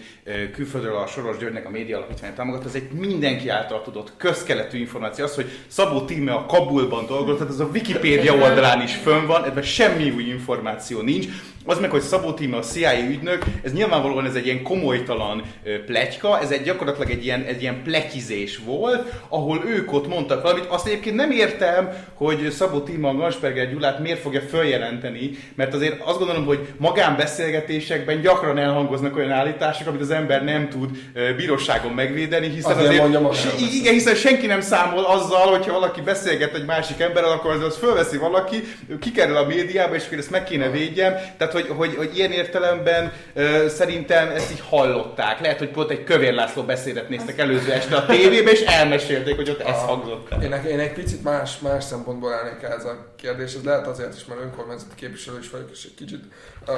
külföldről 0.52 0.96
a 0.96 1.08
Soros 1.08 1.38
Györgynek 1.38 1.66
a 1.66 1.70
média 1.70 1.98
alapítvány 1.98 2.34
támogat, 2.34 2.66
ez 2.66 2.76
egy 2.76 2.92
mindenki 2.92 3.50
által 3.50 3.82
tudott 3.82 4.14
közkeletű 4.18 4.78
információ. 4.78 5.26
Az, 5.26 5.36
hogy 5.36 5.50
Szabó 5.68 6.02
Tíme 6.02 6.34
a 6.34 6.46
Kabulban 6.46 7.06
dolgozott, 7.06 7.38
tehát 7.38 7.54
ez 7.54 7.60
a 7.60 7.70
Wikipédia 7.74 8.34
oldalán 8.34 8.82
is 8.82 8.96
fönn 8.96 9.26
van, 9.26 9.46
ebben 9.46 9.64
semmi 9.64 10.10
új 10.10 10.24
információ 10.24 11.02
nincs. 11.02 11.26
Az 11.68 11.80
meg, 11.80 11.90
hogy 11.90 12.02
Szabó 12.02 12.34
Tíme 12.34 12.58
a 12.58 12.62
CIA 12.62 13.00
ügynök, 13.10 13.44
ez 13.64 13.74
nyilvánvalóan 13.74 14.26
ez 14.26 14.36
egy 14.36 14.46
ilyen 14.46 14.64
komolytalan 14.64 15.44
pletyka, 15.86 16.40
ez 16.40 16.52
egy 16.52 16.64
gyakorlatilag 16.64 17.10
egy 17.10 17.26
ilyen, 17.26 17.44
egy 17.44 17.62
ilyen 17.62 17.82
plekizés 17.84 18.60
volt, 18.66 19.14
ahol 19.30 19.64
ők 19.66 19.94
ott 19.94 20.08
mondtak 20.08 20.42
valamit. 20.42 20.66
Azt 20.66 20.88
egyébként 20.88 21.16
nem 21.16 21.32
értem, 21.32 21.90
hogy 22.14 22.52
Szabó 22.52 22.80
Tíme 22.80 23.08
a 23.08 23.14
Gansperger 23.14 23.72
Gyulát 23.72 24.00
miért 24.00 24.20
fogja 24.20 24.42
följelenteni, 24.42 25.30
mert 25.56 25.74
azért 25.74 26.02
azt 26.02 26.18
gondolom, 26.18 26.46
hogy 26.46 26.68
magánbeszélgetésekben 26.78 28.22
gyakran 28.22 28.58
elhangoznak 28.58 29.16
olyan 29.16 29.32
állítások, 29.32 29.88
amit 29.88 30.02
az 30.02 30.12
ember 30.12 30.44
nem 30.44 30.70
tud 30.70 30.90
bíróságon 31.38 31.92
megvédeni, 31.92 32.50
hiszen 32.50 32.78
azért, 32.78 33.02
azért 33.02 33.72
igen, 33.74 33.94
hiszen 33.94 34.16
senki 34.16 34.46
nem 34.46 34.62
számol 34.62 35.04
azzal, 35.04 35.48
hogyha 35.50 35.72
valaki 35.72 36.02
beszélget 36.02 36.56
egy 36.56 36.66
másik 36.66 37.00
emberrel, 37.00 37.32
akkor 37.32 37.52
az, 37.52 37.64
az 37.64 37.78
fölveszi 37.78 38.18
valaki, 38.18 38.64
kikerül 39.00 39.36
a 39.36 39.46
médiába, 39.46 39.96
és 39.96 40.06
akkor 40.06 40.18
ezt 40.18 40.32
meg 40.32 40.44
kéne 40.44 40.70
védjem. 40.70 41.14
Tehát 41.38 41.54
hogy, 41.56 41.68
hogy, 41.78 41.96
hogy 41.96 42.18
ilyen 42.18 42.32
értelemben 42.32 43.14
uh, 43.36 43.66
szerintem 43.68 44.30
ezt 44.30 44.52
így 44.52 44.64
hallották. 44.70 45.40
Lehet, 45.40 45.58
hogy 45.58 45.70
pont 45.70 45.90
egy 45.90 46.04
Kövér 46.04 46.34
László 46.34 46.64
beszédet 46.64 47.10
néztek 47.10 47.40
előző 47.40 47.72
este 47.72 47.96
a 47.96 48.06
tévébe, 48.06 48.52
és 48.52 48.62
elmesélték, 48.62 49.36
hogy 49.36 49.50
ott 49.50 49.62
ez 49.62 49.78
hangzott. 49.78 50.44
Én, 50.44 50.54
én 50.54 50.80
egy 50.80 50.94
picit 50.94 51.24
más, 51.24 51.60
más 51.60 51.84
szempontból 51.84 52.34
állnék 52.34 52.64
ez 52.64 52.86
a 52.86 53.14
kérdés. 53.16 53.54
Ez 53.54 53.64
lehet 53.64 53.88
azért 53.88 54.16
is, 54.16 54.26
mert 54.26 54.42
önkormányzati 54.42 54.96
képviselő 54.96 55.40
is 55.40 55.50
vagyok, 55.50 55.70
és 55.72 55.86
egy 55.86 55.96
kicsit 55.96 56.24
uh, 56.68 56.76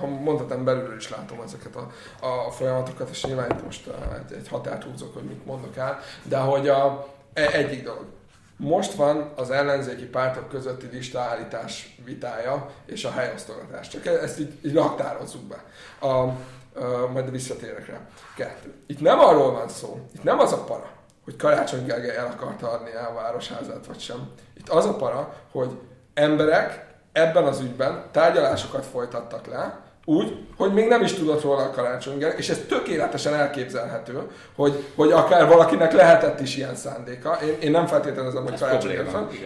ha 0.00 0.06
mondhatom, 0.06 0.64
belülről 0.64 0.96
is 0.96 1.10
látom 1.10 1.40
ezeket 1.44 1.76
a, 1.76 1.90
a 2.26 2.50
folyamatokat, 2.50 3.08
és 3.10 3.24
nyilván 3.24 3.50
itt 3.50 3.64
most 3.64 3.86
uh, 3.86 3.94
egy, 3.94 4.36
egy 4.36 4.48
határt 4.48 4.84
húzok, 4.84 5.14
hogy 5.14 5.22
mit 5.22 5.46
mondok 5.46 5.76
el, 5.76 6.00
de 6.22 6.36
hogy 6.36 6.68
a, 6.68 7.06
e, 7.34 7.50
egyik 7.52 7.84
dolog. 7.84 8.04
Most 8.56 8.92
van 8.92 9.32
az 9.36 9.50
ellenzéki 9.50 10.04
pártok 10.04 10.48
közötti 10.48 10.86
listaállítás 10.92 11.98
vitája 12.04 12.70
és 12.86 13.04
a 13.04 13.10
helyosztogatás. 13.10 13.88
Csak 13.88 14.06
ezt 14.06 14.40
így, 14.40 14.58
így 14.64 14.74
raktározzuk 14.74 15.42
be. 15.42 15.64
A, 15.98 16.06
a, 16.06 16.32
majd 17.12 17.30
visszatérek 17.30 17.86
rá. 17.86 18.00
Kettő. 18.36 18.74
Itt 18.86 19.00
nem 19.00 19.18
arról 19.18 19.52
van 19.52 19.68
szó, 19.68 20.08
itt 20.14 20.22
nem 20.22 20.38
az 20.38 20.52
a 20.52 20.64
para, 20.64 20.90
hogy 21.24 21.36
Karácsony 21.36 21.84
Gergely 21.84 22.16
el 22.16 22.26
akarta 22.26 22.70
adni 22.70 22.92
el 22.92 23.06
a 23.10 23.14
városházát, 23.14 23.86
vagy 23.86 24.00
sem. 24.00 24.30
Itt 24.56 24.68
az 24.68 24.84
a 24.84 24.96
para, 24.96 25.34
hogy 25.50 25.78
emberek 26.14 26.86
ebben 27.12 27.44
az 27.44 27.60
ügyben 27.60 28.04
tárgyalásokat 28.10 28.84
folytattak 28.84 29.46
le, 29.46 29.80
úgy, 30.04 30.36
hogy 30.56 30.72
még 30.72 30.88
nem 30.88 31.02
is 31.02 31.12
tudott 31.12 31.42
róla 31.42 31.62
a 31.62 31.70
karácsony 31.70 32.24
és 32.36 32.48
ez 32.48 32.60
tökéletesen 32.68 33.34
elképzelhető, 33.34 34.30
hogy, 34.56 34.84
hogy 34.94 35.12
akár 35.12 35.48
valakinek 35.48 35.92
lehetett 35.92 36.40
is 36.40 36.56
ilyen 36.56 36.74
szándéka. 36.74 37.38
Én, 37.42 37.56
én 37.60 37.70
nem 37.70 37.86
feltételezem, 37.86 38.42
hogy 38.42 38.58
karácsony 38.58 38.90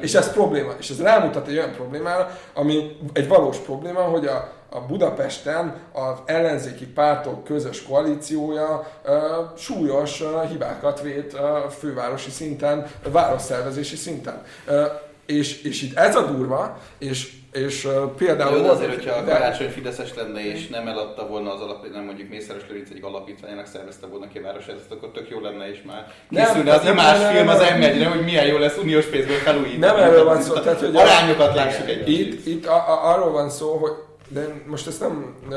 és 0.00 0.14
ez 0.14 0.32
probléma. 0.32 0.72
És 0.78 0.90
ez 0.90 1.02
rámutat 1.02 1.48
egy 1.48 1.56
olyan 1.56 1.72
problémára, 1.72 2.38
ami 2.54 2.96
egy 3.12 3.28
valós 3.28 3.56
probléma, 3.56 4.00
hogy 4.00 4.26
a, 4.26 4.52
a 4.70 4.80
Budapesten 4.80 5.74
az 5.92 6.18
ellenzéki 6.24 6.86
pártok 6.86 7.44
közös 7.44 7.82
koalíciója 7.82 8.90
uh, 9.04 9.12
súlyos 9.56 10.20
uh, 10.20 10.48
hibákat 10.50 11.02
vét 11.02 11.32
uh, 11.32 11.40
fővárosi 11.70 12.30
szinten, 12.30 12.86
városszervezési 13.12 13.96
szinten. 13.96 14.42
És, 15.28 15.62
és 15.62 15.82
itt 15.82 15.96
ez 15.96 16.16
a 16.16 16.22
durva, 16.22 16.78
és 16.98 17.38
és 17.52 17.84
uh, 17.84 17.92
például... 18.16 18.56
Jó, 18.56 18.62
de 18.62 18.70
azért, 18.70 18.94
hogyha 18.94 19.14
a 19.14 19.24
karácsony 19.24 19.68
Fideszes 19.68 20.14
lenne, 20.14 20.46
és 20.46 20.68
nem 20.68 20.88
eladta 20.88 21.26
volna 21.26 21.54
az 21.54 21.60
alap, 21.60 21.92
nem 21.92 22.04
mondjuk 22.04 22.28
Mészáros 22.28 22.62
Lőrinc 22.68 22.90
egyik 22.90 23.04
alapítványának 23.04 23.66
szervezte 23.66 24.06
volna 24.06 24.28
ki 24.28 24.38
a 24.38 24.42
város 24.42 24.66
ezt, 24.66 24.90
akkor 24.90 25.10
tök 25.10 25.28
jó 25.28 25.40
lenne, 25.40 25.70
és 25.70 25.82
már 25.86 26.12
készülne 26.30 26.72
az 26.72 26.86
imás 26.86 27.34
film 27.34 27.48
az 27.48 27.60
m 27.60 28.08
hogy 28.08 28.24
milyen 28.24 28.46
jó 28.46 28.58
lesz 28.58 28.76
uniós 28.76 29.04
pénzből 29.04 29.36
felújítani. 29.36 29.78
Nem 29.78 29.96
erről 29.96 30.24
van 30.24 30.42
szó, 30.42 30.52
tehát 30.52 30.80
hogy 30.80 30.96
arányokat 30.96 31.54
lássuk 31.54 31.88
egy 31.88 32.08
Itt, 32.08 32.46
itt 32.46 32.66
a, 32.66 32.74
a, 32.74 33.14
arról 33.14 33.30
van 33.30 33.50
szó, 33.50 33.76
hogy 33.76 33.92
de 34.28 34.62
most 34.66 34.86
ezt 34.86 35.00
nem 35.00 35.34
uh, 35.48 35.56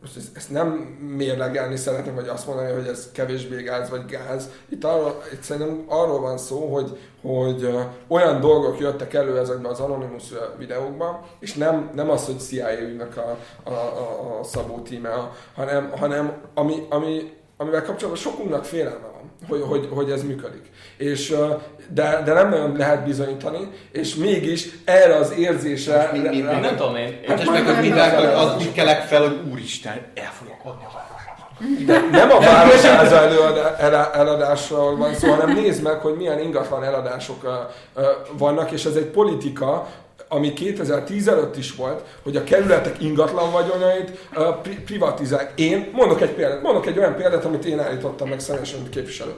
most 0.00 0.16
ezt, 0.34 0.50
nem 0.50 0.68
mérlegelni 1.16 1.76
szeretném, 1.76 2.14
vagy 2.14 2.28
azt 2.28 2.46
mondani, 2.46 2.72
hogy 2.72 2.86
ez 2.86 3.10
kevésbé 3.12 3.62
gáz 3.62 3.90
vagy 3.90 4.04
gáz. 4.06 4.50
Itt, 4.68 4.84
arról, 4.84 5.22
itt 5.32 5.42
szerintem 5.42 5.84
arról 5.86 6.20
van 6.20 6.38
szó, 6.38 6.74
hogy, 6.74 6.98
hogy 7.22 7.76
olyan 8.08 8.40
dolgok 8.40 8.78
jöttek 8.78 9.14
elő 9.14 9.38
ezekben 9.38 9.70
az 9.70 9.80
Anonymous 9.80 10.32
videókban, 10.58 11.20
és 11.40 11.54
nem, 11.54 11.90
nem 11.94 12.10
az, 12.10 12.26
hogy 12.26 12.40
CIA 12.40 12.68
a, 13.14 13.20
a, 13.62 13.72
a, 13.72 14.38
a 14.40 14.44
Szabó 14.44 14.78
tíme, 14.80 15.30
hanem, 15.54 15.90
hanem 15.90 16.42
ami, 16.54 16.86
ami, 16.88 17.32
amivel 17.56 17.82
kapcsolatban 17.82 18.22
sokunknak 18.22 18.64
félelme 18.64 19.06
van, 19.06 19.17
hogy, 19.48 19.62
hogy, 19.68 19.88
hogy 19.90 20.10
ez 20.10 20.22
működik. 20.22 20.70
És, 20.96 21.34
de, 21.88 22.22
de 22.24 22.32
nem 22.32 22.48
nagyon 22.48 22.76
lehet 22.76 23.04
bizonyítani, 23.04 23.68
és 23.92 24.14
mégis 24.14 24.68
erre 24.84 25.16
az 25.16 25.34
érzésre... 25.38 26.10
Mi, 26.12 26.18
mi, 26.18 26.28
mi, 26.28 26.40
nem 26.40 26.76
tudom 26.76 26.96
én. 26.96 27.20
Hát 27.26 27.50
meg 27.50 27.68
az 27.68 27.80
mindenki 27.80 28.24
az 28.24 28.54
úgy 28.56 28.72
kelek 28.72 29.02
fel, 29.02 29.20
hogy 29.20 29.40
úristen, 29.52 30.00
el 30.14 30.32
fogják 30.38 30.60
adni 30.64 30.84
a 30.84 31.08
de 31.86 32.04
nem 32.10 32.30
a 32.30 32.40
városháza 32.40 33.20
eladásról 34.12 34.96
van 34.96 35.14
szó, 35.14 35.30
hanem 35.30 35.54
nézd 35.54 35.82
meg, 35.82 35.98
hogy 35.98 36.16
milyen 36.16 36.40
ingatlan 36.40 36.84
eladások 36.84 37.68
vannak, 38.32 38.70
és 38.70 38.84
ez 38.84 38.94
egy 38.94 39.06
politika, 39.06 39.86
ami 40.28 40.52
2010 40.52 41.28
előtt 41.28 41.56
is 41.56 41.74
volt, 41.74 42.04
hogy 42.22 42.36
a 42.36 42.44
kerületek 42.44 43.02
ingatlan 43.02 43.52
vagyonait 43.52 44.10
pri- 44.62 44.80
privatizálják. 44.80 45.60
Én 45.60 45.90
mondok 45.92 46.20
egy 46.20 46.30
példát, 46.30 46.62
mondok 46.62 46.86
egy 46.86 46.98
olyan 46.98 47.14
példát, 47.14 47.44
amit 47.44 47.64
én 47.64 47.80
állítottam 47.80 48.28
meg 48.28 48.40
személyesen, 48.40 48.80
mint 48.80 48.90
képviselő. 48.90 49.32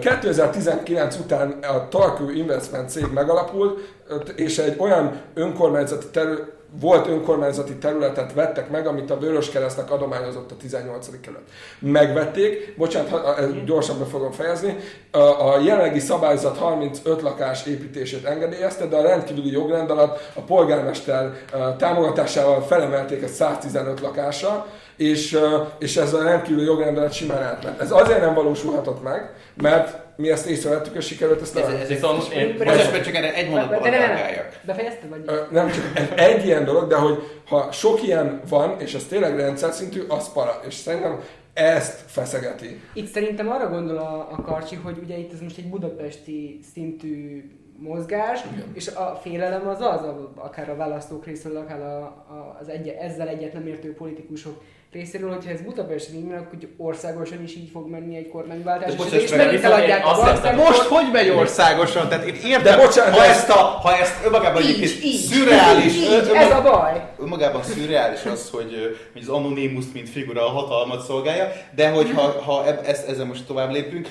2019 0.00 1.16
után 1.16 1.50
a 1.50 1.88
Talkő 1.88 2.32
Investment 2.32 2.90
cég 2.90 3.06
megalapult, 3.14 3.94
és 4.36 4.58
egy 4.58 4.74
olyan 4.78 5.20
önkormányzati 5.34 6.06
terület, 6.06 6.57
volt 6.80 7.08
önkormányzati 7.08 7.74
területet 7.74 8.32
vettek 8.32 8.70
meg, 8.70 8.86
amit 8.86 9.10
a 9.10 9.18
Vörös 9.18 9.50
Keresztnek 9.50 9.90
adományozott 9.90 10.50
a 10.50 10.56
18. 10.56 11.10
kerület. 11.20 11.42
Megvették, 11.78 12.74
bocsánat, 12.76 13.10
ha, 13.10 13.34
gyorsabban 13.64 14.08
fogom 14.08 14.32
fejezni, 14.32 14.76
a, 15.10 15.18
a 15.18 15.60
jelenlegi 15.60 15.98
szabályzat 15.98 16.56
35 16.56 17.22
lakás 17.22 17.66
építését 17.66 18.24
engedélyezte, 18.24 18.86
de 18.86 18.96
a 18.96 19.02
rendkívüli 19.02 19.50
jogrend 19.50 19.90
alatt 19.90 20.30
a 20.34 20.40
polgármester 20.40 21.32
támogatásával 21.78 22.62
felemelték 22.62 23.22
ezt 23.22 23.34
115 23.34 24.00
lakásra, 24.00 24.66
és, 24.98 25.38
és 25.78 25.96
ez 25.96 26.14
a 26.14 26.22
rendkívüli 26.22 26.64
jogrendelet 26.64 27.12
simán 27.12 27.42
átment. 27.42 27.80
Ez 27.80 27.90
azért 27.90 28.20
nem 28.20 28.34
valósulhatott 28.34 29.02
meg, 29.02 29.32
mert 29.54 30.06
mi 30.16 30.30
ezt 30.30 30.46
észrevettük, 30.46 30.94
és 30.94 31.06
sikerült 31.06 31.40
ezt 31.40 31.54
nem. 31.54 31.64
Ez, 31.64 31.80
ez 31.80 31.88
viszont 31.88 32.32
én 32.32 32.56
most 32.64 33.04
csak 33.04 33.14
erre 33.14 33.34
egy 33.34 33.48
mondatban 33.48 33.90
reagáljak. 33.90 34.60
Befejezted 34.66 35.08
vagy? 35.08 35.30
Nem, 35.50 35.70
csak 35.70 35.84
egy 36.16 36.44
ilyen 36.44 36.64
dolog, 36.64 36.88
de 36.88 36.96
hogy 36.96 37.18
ha 37.48 37.72
sok 37.72 38.02
ilyen 38.02 38.40
van, 38.48 38.80
és 38.80 38.94
ez 38.94 39.04
tényleg 39.04 39.36
rendszer 39.36 39.72
szintű, 39.72 40.02
az 40.08 40.32
para. 40.32 40.60
És 40.66 40.74
szerintem 40.74 41.20
ezt 41.52 42.02
feszegeti. 42.06 42.80
Itt 42.92 43.12
szerintem 43.12 43.50
arra 43.50 43.68
gondol 43.68 43.96
a, 43.96 44.28
a 44.30 44.42
Karcsi, 44.42 44.76
hogy 44.76 44.98
ugye 45.02 45.16
itt 45.16 45.32
ez 45.32 45.40
most 45.40 45.58
egy 45.58 45.68
budapesti 45.68 46.60
szintű 46.72 47.44
mozgás, 47.78 48.40
Igen. 48.52 48.70
és 48.72 48.88
a 48.88 49.18
félelem 49.22 49.68
az 49.68 49.80
az, 49.80 50.00
akár 50.34 50.70
a 50.70 50.76
választók 50.76 51.24
részéről, 51.24 51.56
akár 51.56 51.80
a, 51.80 52.00
a, 52.02 52.56
az 52.60 52.68
egy, 52.68 52.88
ezzel 52.88 53.28
egyet 53.28 53.52
nem 53.52 53.66
értő 53.66 53.94
politikusok 53.94 54.62
részéről, 54.92 55.30
hogyha 55.30 55.50
ez 55.50 55.60
Budapesten 55.60 56.14
így 56.14 56.24
megy, 56.24 56.38
akkor 56.38 56.58
országosan 56.76 57.42
is 57.42 57.54
így 57.56 57.70
fog 57.72 57.90
menni 57.90 58.16
egy 58.16 58.28
kormányváltás. 58.28 58.94
De 58.94 59.16
és, 59.16 59.30
megint 59.30 59.64
eladják 59.64 60.06
a 60.06 60.10
azt 60.10 60.54
Most 60.54 60.80
hogy 60.80 61.12
megy 61.12 61.28
országosan? 61.28 62.08
Tehát 62.08 62.26
én 62.26 62.34
értem, 62.44 62.62
de 62.62 62.76
bocsánat, 62.76 63.18
ha, 63.18 63.24
ezt 63.24 63.48
a, 63.50 63.54
ha 63.54 63.96
ezt 63.96 64.24
önmagában 64.24 64.62
így, 64.62 64.68
egyébként 64.68 65.04
így, 65.04 65.20
szürreális, 65.20 65.96
így, 65.96 66.02
így, 66.02 66.30
ez 66.34 66.50
a 66.50 66.62
baj. 66.62 67.02
Önmagában 67.20 67.62
szürreális 67.62 68.24
az, 68.24 68.50
hogy, 68.50 68.98
hogy 69.12 69.22
az 69.22 69.28
Anonymous 69.28 69.84
mint 69.92 70.08
figura 70.08 70.46
a 70.46 70.50
hatalmat 70.50 71.04
szolgálja, 71.04 71.52
de 71.74 71.90
hogyha 71.90 72.20
ha 72.20 72.66
ezt, 72.84 73.08
ezzel 73.08 73.26
most 73.26 73.46
tovább 73.46 73.72
lépünk, 73.72 74.08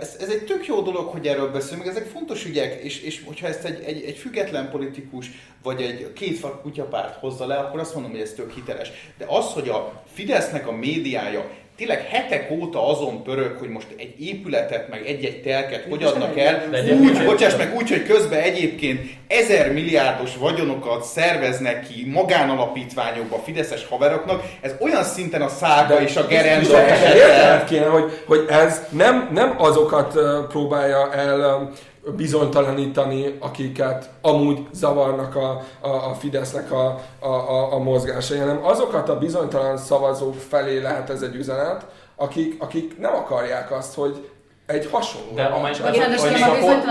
ez, 0.00 0.16
ez 0.20 0.28
egy 0.28 0.44
tök 0.44 0.66
jó 0.66 0.80
dolog, 0.80 1.06
hogy 1.06 1.26
erről 1.26 1.50
beszélünk, 1.50 1.86
ezek 1.86 2.06
fontos 2.06 2.44
ügyek, 2.44 2.82
és, 2.82 3.02
és 3.02 3.22
hogyha 3.26 3.46
ezt 3.46 3.64
egy, 3.64 3.82
egy, 3.84 4.04
egy 4.04 4.16
független 4.16 4.70
politikus, 4.70 5.30
vagy 5.62 5.80
egy 5.80 6.12
két 6.12 6.46
kutyapárt 6.62 7.18
hozza 7.20 7.46
le, 7.46 7.54
akkor 7.54 7.80
azt 7.80 7.94
mondom, 7.94 8.12
hogy 8.12 8.20
ez 8.20 8.32
tök 8.32 8.52
hiteles. 8.52 8.90
De 9.18 9.24
az, 9.28 9.52
hogy 9.52 9.68
a 9.68 10.02
Fidesznek 10.14 10.68
a 10.68 10.72
médiája 10.72 11.44
tényleg 11.80 12.06
hetek 12.10 12.50
óta 12.50 12.88
azon 12.88 13.22
pörög, 13.22 13.56
hogy 13.58 13.68
most 13.68 13.86
egy 13.96 14.14
épületet, 14.18 14.88
meg 14.88 15.06
egy-egy 15.06 15.42
telket 15.42 15.86
hogy 15.88 16.02
adnak 16.02 16.38
el, 16.38 16.62
úgy, 17.00 17.24
bocsáss 17.24 17.56
meg, 17.56 17.74
úgy, 17.76 17.88
hogy 17.88 18.02
közben 18.02 18.40
egyébként 18.40 19.00
ezer 19.26 19.72
milliárdos 19.72 20.36
vagyonokat 20.36 21.04
szerveznek 21.04 21.86
ki 21.88 22.10
magánalapítványokba 22.10 23.42
Fideszes 23.44 23.86
haveroknak, 23.86 24.42
ez 24.60 24.74
olyan 24.80 25.04
szinten 25.04 25.42
a 25.42 25.48
szága 25.48 25.94
De 25.94 26.02
és 26.02 26.16
a 26.16 26.26
gerenda 26.26 26.78
esete. 26.78 27.64
kéne, 27.68 27.86
hogy, 27.86 28.22
hogy 28.26 28.44
ez 28.48 28.86
nem, 28.90 29.28
nem 29.32 29.54
azokat 29.58 30.18
próbálja 30.48 31.12
el 31.12 31.70
bizonytalanítani, 32.16 33.36
akiket 33.40 34.10
amúgy 34.20 34.66
zavarnak 34.72 35.36
a, 35.36 35.62
a, 35.80 35.88
a 35.88 36.14
Fidesznek 36.14 36.72
a, 36.72 37.00
a, 37.18 37.28
a, 37.28 37.72
a 37.72 37.78
mozgásai, 37.78 38.38
hanem 38.38 38.64
azokat 38.64 39.08
a 39.08 39.18
bizonytalan 39.18 39.76
szavazók 39.76 40.34
felé 40.34 40.78
lehet 40.78 41.10
ez 41.10 41.22
egy 41.22 41.34
üzenet, 41.34 41.86
akik, 42.16 42.62
akik 42.62 42.98
nem 42.98 43.14
akarják 43.14 43.72
azt, 43.72 43.94
hogy 43.94 44.30
egy 44.72 44.88
hasonló. 44.90 45.32
De 45.34 45.42
amely 45.42 45.72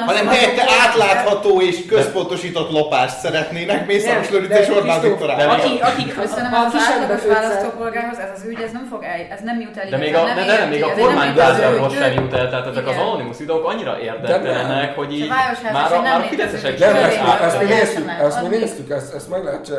hanem 0.06 0.28
helyette 0.28 0.64
átlátható 0.86 1.62
és 1.62 1.86
központosított 1.86 2.72
lopást 2.72 3.18
szeretnének 3.18 3.86
Mészáros 3.86 4.30
Lőrinc 4.30 4.60
és 4.60 4.70
Orbán 4.70 5.02
Viktor 5.02 5.30
Akik, 5.30 5.84
akik 5.84 6.16
köszönöm, 6.16 6.54
az 6.54 6.74
átlagos 6.76 7.26
választópolgárhoz 7.26 8.18
ez 8.18 8.30
az 8.36 8.44
ügy, 8.48 8.62
ez 8.62 8.72
nem 8.72 8.88
fog 8.90 9.04
el, 9.04 9.20
ez 9.30 9.40
nem 9.44 9.60
jut 9.60 9.78
el. 9.78 9.90
De 9.90 9.98
még 9.98 10.16
a, 10.16 10.24
de, 10.24 10.46
de, 10.46 10.66
még 10.66 10.84
a 10.84 10.94
kormányválsághoz 10.94 11.94
sem 11.94 12.14
jut 12.14 12.34
el, 12.34 12.50
tehát 12.50 12.68
ezek 12.68 12.88
az 12.88 12.96
anonimus 12.98 13.38
videók 13.38 13.66
annyira 13.66 14.00
érdektelenek, 14.00 14.96
hogy 14.96 15.14
így 15.14 15.28
már 15.28 15.58
a, 15.94 16.02
már 16.02 16.20
a 16.20 16.24
fideszesek 16.24 16.78
sem 16.78 16.96
ezt 16.96 17.60
mi 17.62 17.66
néztük, 17.66 18.10
ezt 18.22 18.50
mi 18.50 18.58
néztük, 18.58 18.90
ezt 18.90 19.30
meg 19.30 19.44
lehet 19.44 19.72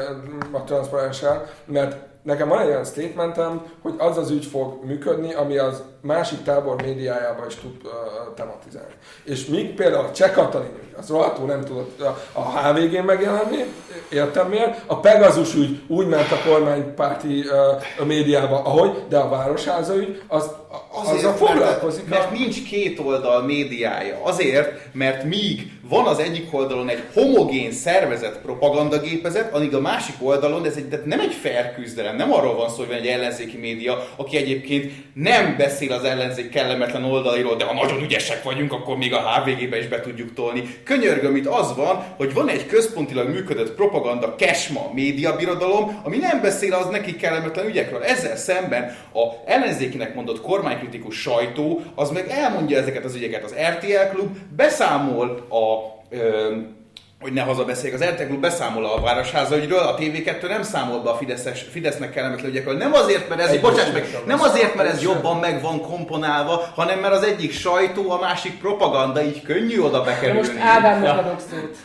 a 0.52 0.64
transzparenssel, 0.64 1.46
mert 1.64 1.96
nekem 2.22 2.48
van 2.48 2.60
egy 2.60 2.68
olyan 2.68 2.84
statementem, 2.84 3.62
hogy 3.82 3.94
az 3.98 4.18
az 4.18 4.30
ügy 4.30 4.44
fog 4.44 4.84
működni, 4.84 5.32
ami 5.34 5.56
az 5.56 5.82
másik 6.00 6.42
tábor 6.42 6.82
médiájában 6.82 7.46
is 7.46 7.54
tud 7.54 7.76
uh, 7.84 7.90
tematizálni. 8.34 8.94
És 9.24 9.46
míg 9.46 9.74
például 9.74 10.04
a 10.04 10.12
Cseh 10.12 10.32
Katalin 10.32 10.88
az 11.00 11.08
rohadtul 11.08 11.46
nem 11.46 11.64
tudott 11.64 12.00
a, 12.32 12.40
HVG-n 12.40 13.04
megjelenni, 13.04 13.64
értem 14.08 14.48
miért, 14.48 14.82
a 14.86 14.96
Pegazus 14.96 15.54
ügy 15.54 15.80
úgy 15.88 16.06
ment 16.06 16.30
a 16.32 16.48
kormánypárti 16.48 17.44
uh, 17.98 18.06
médiába, 18.06 18.62
ahogy, 18.64 18.90
de 19.08 19.18
a 19.18 19.28
Városháza 19.28 19.96
ügy, 19.96 20.22
az, 20.28 20.50
Azért, 20.92 21.24
a 21.24 21.32
foglalkozik. 21.32 22.08
Mert, 22.08 22.30
mert 22.30 22.40
nincs 22.40 22.68
két 22.68 22.98
oldal 22.98 23.42
médiája. 23.42 24.18
Azért, 24.22 24.88
mert 24.92 25.24
míg 25.24 25.72
van 25.88 26.06
az 26.06 26.18
egyik 26.18 26.54
oldalon 26.54 26.88
egy 26.88 27.02
homogén 27.14 27.72
szervezet 27.72 28.38
propagandagépezet, 28.38 29.54
addig 29.54 29.74
a 29.74 29.80
másik 29.80 30.14
oldalon 30.18 30.64
ez 30.64 30.76
egy, 30.76 30.88
tehát 30.88 31.04
nem 31.04 31.20
egy 31.20 31.32
fair 31.32 31.74
küzdelem, 31.74 32.16
nem 32.16 32.32
arról 32.32 32.54
van 32.54 32.68
szó, 32.68 32.76
hogy 32.76 32.86
van 32.86 32.96
egy 32.96 33.06
ellenzéki 33.06 33.56
média, 33.56 34.08
aki 34.16 34.36
egyébként 34.36 34.92
nem 35.14 35.56
beszél 35.56 35.89
az 35.92 36.04
ellenzék 36.04 36.50
kellemetlen 36.50 37.04
oldaliról, 37.04 37.56
de 37.56 37.64
ha 37.64 37.74
nagyon 37.74 38.02
ügyesek 38.02 38.42
vagyunk, 38.42 38.72
akkor 38.72 38.96
még 38.96 39.12
a 39.14 39.18
HVG-be 39.18 39.78
is 39.78 39.86
be 39.86 40.00
tudjuk 40.00 40.34
tolni. 40.34 40.74
Könyörgöm, 40.84 41.36
itt 41.36 41.46
az 41.46 41.76
van, 41.76 42.04
hogy 42.16 42.34
van 42.34 42.48
egy 42.48 42.66
központilag 42.66 43.28
működött 43.28 43.74
propaganda 43.74 44.36
kesma 44.36 44.90
médiabirodalom, 44.94 46.00
ami 46.04 46.16
nem 46.16 46.40
beszél 46.40 46.74
az 46.74 46.86
neki 46.86 47.16
kellemetlen 47.16 47.66
ügyekről. 47.66 48.02
Ezzel 48.02 48.36
szemben 48.36 48.96
a 49.14 49.50
ellenzékinek 49.50 50.14
mondott 50.14 50.40
kormánykritikus 50.40 51.20
sajtó, 51.20 51.82
az 51.94 52.10
meg 52.10 52.28
elmondja 52.28 52.78
ezeket 52.78 53.04
az 53.04 53.14
ügyeket. 53.14 53.44
Az 53.44 53.54
RTL 53.70 54.14
klub 54.14 54.36
beszámol 54.56 55.46
a 55.50 55.98
hogy 57.20 57.32
ne 57.32 57.42
hazabeszéljek, 57.42 58.00
az 58.00 58.06
RTL 58.06 58.22
Klub 58.22 58.40
beszámol 58.40 58.84
a 58.84 59.00
Városháza 59.00 59.56
ügyről, 59.56 59.78
a 59.78 59.94
TV2 59.94 60.48
nem 60.48 60.62
számol 60.62 61.02
be 61.02 61.10
a 61.10 61.14
Fideszes, 61.14 61.66
Fidesznek 61.70 62.10
kellemetlen 62.10 62.50
ügyekről. 62.50 62.76
Nem 62.76 62.92
azért, 62.92 63.28
mert 63.28 63.40
ez, 63.40 63.60
bocsáss 63.60 63.90
meg, 63.92 64.06
nem 64.26 64.40
azért, 64.40 64.74
mert 64.74 64.88
ez 64.88 65.02
jobban 65.02 65.36
meg 65.36 65.62
van 65.62 65.80
komponálva, 65.80 66.72
hanem 66.74 66.98
mert 66.98 67.14
az 67.14 67.22
egyik 67.22 67.52
sajtó, 67.52 68.10
a 68.10 68.18
másik 68.18 68.58
propaganda, 68.58 69.22
így 69.22 69.42
könnyű 69.42 69.80
oda 69.80 70.02
bekerülni. 70.02 70.38
most 70.38 70.60
Ádámnak 70.60 71.18
adok 71.18 71.40
szót. 71.50 71.76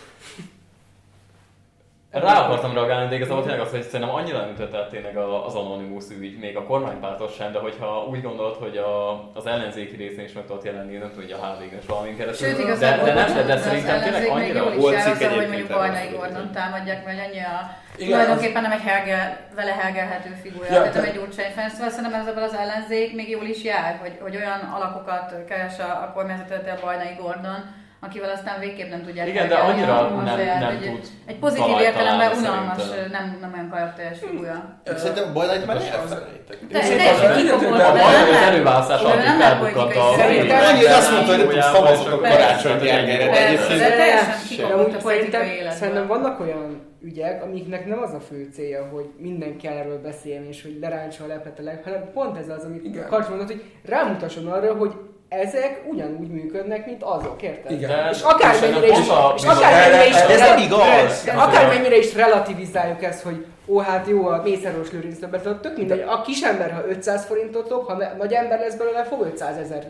Rá 2.21 2.39
akartam 2.39 2.73
reagálni, 2.73 3.09
de 3.09 3.15
igazából 3.15 3.43
tényleg 3.43 3.61
az, 3.61 3.69
hogy 3.69 3.81
szerintem 3.81 4.15
annyira 4.15 4.39
nem 4.39 4.49
ütött 4.49 4.89
tényleg 4.89 5.17
az 5.17 5.55
Anonymous 5.55 6.05
ügy, 6.19 6.37
még 6.39 6.57
a 6.57 6.63
kormánypártos 6.63 7.33
sem, 7.33 7.51
de 7.51 7.59
hogyha 7.59 8.05
úgy 8.09 8.21
gondolod, 8.21 8.55
hogy 8.55 8.77
a, 8.77 9.11
az 9.33 9.45
ellenzéki 9.45 9.95
részén 9.95 10.23
is 10.23 10.33
meg 10.33 10.45
tudott 10.45 10.63
jelenni, 10.63 10.97
nem 10.97 11.09
tudom, 11.09 11.23
hogy 11.23 11.31
a 11.31 11.45
hvg 11.45 11.73
és 11.79 11.85
valamin 11.87 12.17
keresztül. 12.17 12.47
Sőt, 12.47 12.65
de, 12.65 12.75
de, 12.75 13.03
de, 13.03 13.13
nem, 13.13 13.33
de, 13.33 13.43
de 13.43 13.57
szerintem 13.57 14.01
tényleg 14.01 14.29
annyira... 14.29 14.73
Volt 14.75 15.01
cikk 15.01 15.29
hogy 15.29 15.47
mondjuk 15.47 15.67
Barnai 15.67 16.07
Gordon 16.15 16.51
támadják, 16.51 17.05
mert 17.05 17.27
annyi 17.27 17.39
a 17.39 17.83
igen, 17.97 18.11
tulajdonképpen 18.11 18.61
nem 18.61 18.71
egy 18.71 18.81
hergel, 18.81 19.37
vele 19.55 19.71
hergelhető 19.71 20.37
figura, 20.41 20.65
ja, 20.65 20.71
tehát 20.71 20.93
nem 20.93 21.03
egy 21.03 21.13
Gyurcsány 21.13 21.51
Ferenc, 21.51 21.73
szóval 21.73 21.89
szerintem 21.89 22.19
ezzel 22.19 22.43
az 22.43 22.53
ellenzék 22.53 23.15
még 23.15 23.29
jól 23.29 23.45
is 23.45 23.63
jár, 23.63 23.97
hogy, 24.01 24.17
hogy 24.21 24.35
olyan 24.35 24.59
alakokat 24.75 25.33
keres 25.47 25.79
a, 25.79 25.89
a 26.03 26.11
kormányzatot, 26.13 26.67
a 26.67 26.85
Bajnai 26.85 27.15
Gordon, 27.21 27.83
akivel 27.99 28.29
aztán 28.29 28.59
végképp 28.59 28.89
nem 28.89 29.03
tudják 29.03 29.27
Igen, 29.27 29.47
de 29.47 29.55
annyira 29.55 30.01
nem, 30.01 30.33
azért, 30.33 30.59
nem 30.59 30.69
egy, 30.69 30.79
tud 30.79 31.07
egy 31.25 31.39
pozitív 31.39 31.79
értelemben 31.79 32.31
unalmas, 32.37 32.83
nem, 33.11 33.37
nem 33.41 33.51
olyan 33.53 33.69
karakteres 33.69 34.19
figura. 34.19 34.81
Szerintem 34.95 35.33
Bajnait 35.33 35.65
már 35.65 35.75
elfelejtek. 35.75 36.59
Teljesen 36.71 37.35
kikopott, 37.35 37.77
de 37.77 37.85
az 37.85 38.35
előválasztás 38.43 39.01
felbukatta. 39.39 40.09
Annyit 40.09 40.85
azt 40.85 41.11
mondta, 41.11 41.35
hogy 41.35 41.47
nem 41.47 41.61
szavazott 41.61 42.11
a 42.11 42.17
karácsonyt 42.17 42.81
Gergelyre, 42.81 43.25
de 43.25 43.47
egyébként 43.47 43.79
teljesen 43.79 44.71
a 44.71 44.97
politikai 45.01 45.47
életben. 45.47 45.75
Szerintem 45.75 46.07
vannak 46.07 46.39
olyan 46.39 46.93
ügyek, 47.01 47.43
amiknek 47.43 47.85
nem 47.85 48.01
az 48.01 48.13
a 48.13 48.19
fő 48.19 48.49
célja, 48.53 48.87
hogy 48.91 49.09
mindenki 49.17 49.67
erről 49.67 50.01
beszéljen, 50.01 50.45
és 50.45 50.61
hogy 50.61 50.77
leráncsa 50.81 51.23
a 51.23 51.27
lepet 51.27 51.59
a 51.59 51.63
leg, 51.63 51.83
hanem 51.83 52.11
pont 52.13 52.37
ez 52.37 52.49
az, 52.49 52.63
amit 52.63 53.05
Karcs 53.05 53.27
mondott, 53.27 53.47
hogy 53.47 53.63
rámutasson 53.85 54.47
arra, 54.47 54.73
hogy 54.73 54.93
ezek 55.29 55.81
ugyanúgy 55.91 56.27
működnek, 56.27 56.85
mint 56.85 57.03
azok, 57.03 57.41
érted? 57.41 57.71
Igen. 57.71 58.09
És 58.11 58.21
akármennyire 58.21 58.87
is, 58.87 58.97
és 59.35 59.43
akármennyire 59.43 60.07
is, 60.07 60.15
ez 60.15 60.39
nem 60.39 60.57
igaz. 60.57 61.29
Akármennyire 61.35 61.97
is 61.97 62.15
relativizáljuk 62.15 63.03
ezt, 63.03 63.21
hogy 63.21 63.45
ó, 63.67 63.77
hát 63.79 64.07
jó, 64.07 64.27
a 64.27 64.41
Mészáros 64.43 64.91
Lőrinc 64.91 65.19
többet, 65.19 65.59
tök 65.61 65.77
mindegy, 65.77 66.03
a 66.07 66.21
kis 66.21 66.41
ember, 66.41 66.71
ha 66.71 66.81
500 66.89 67.25
forintot 67.25 67.69
lop, 67.69 67.87
ha 67.87 67.97
nagy 68.17 68.33
ember 68.33 68.59
lesz 68.59 68.75
belőle, 68.75 69.03
fog 69.03 69.25
500 69.25 69.57
ezer. 69.57 69.87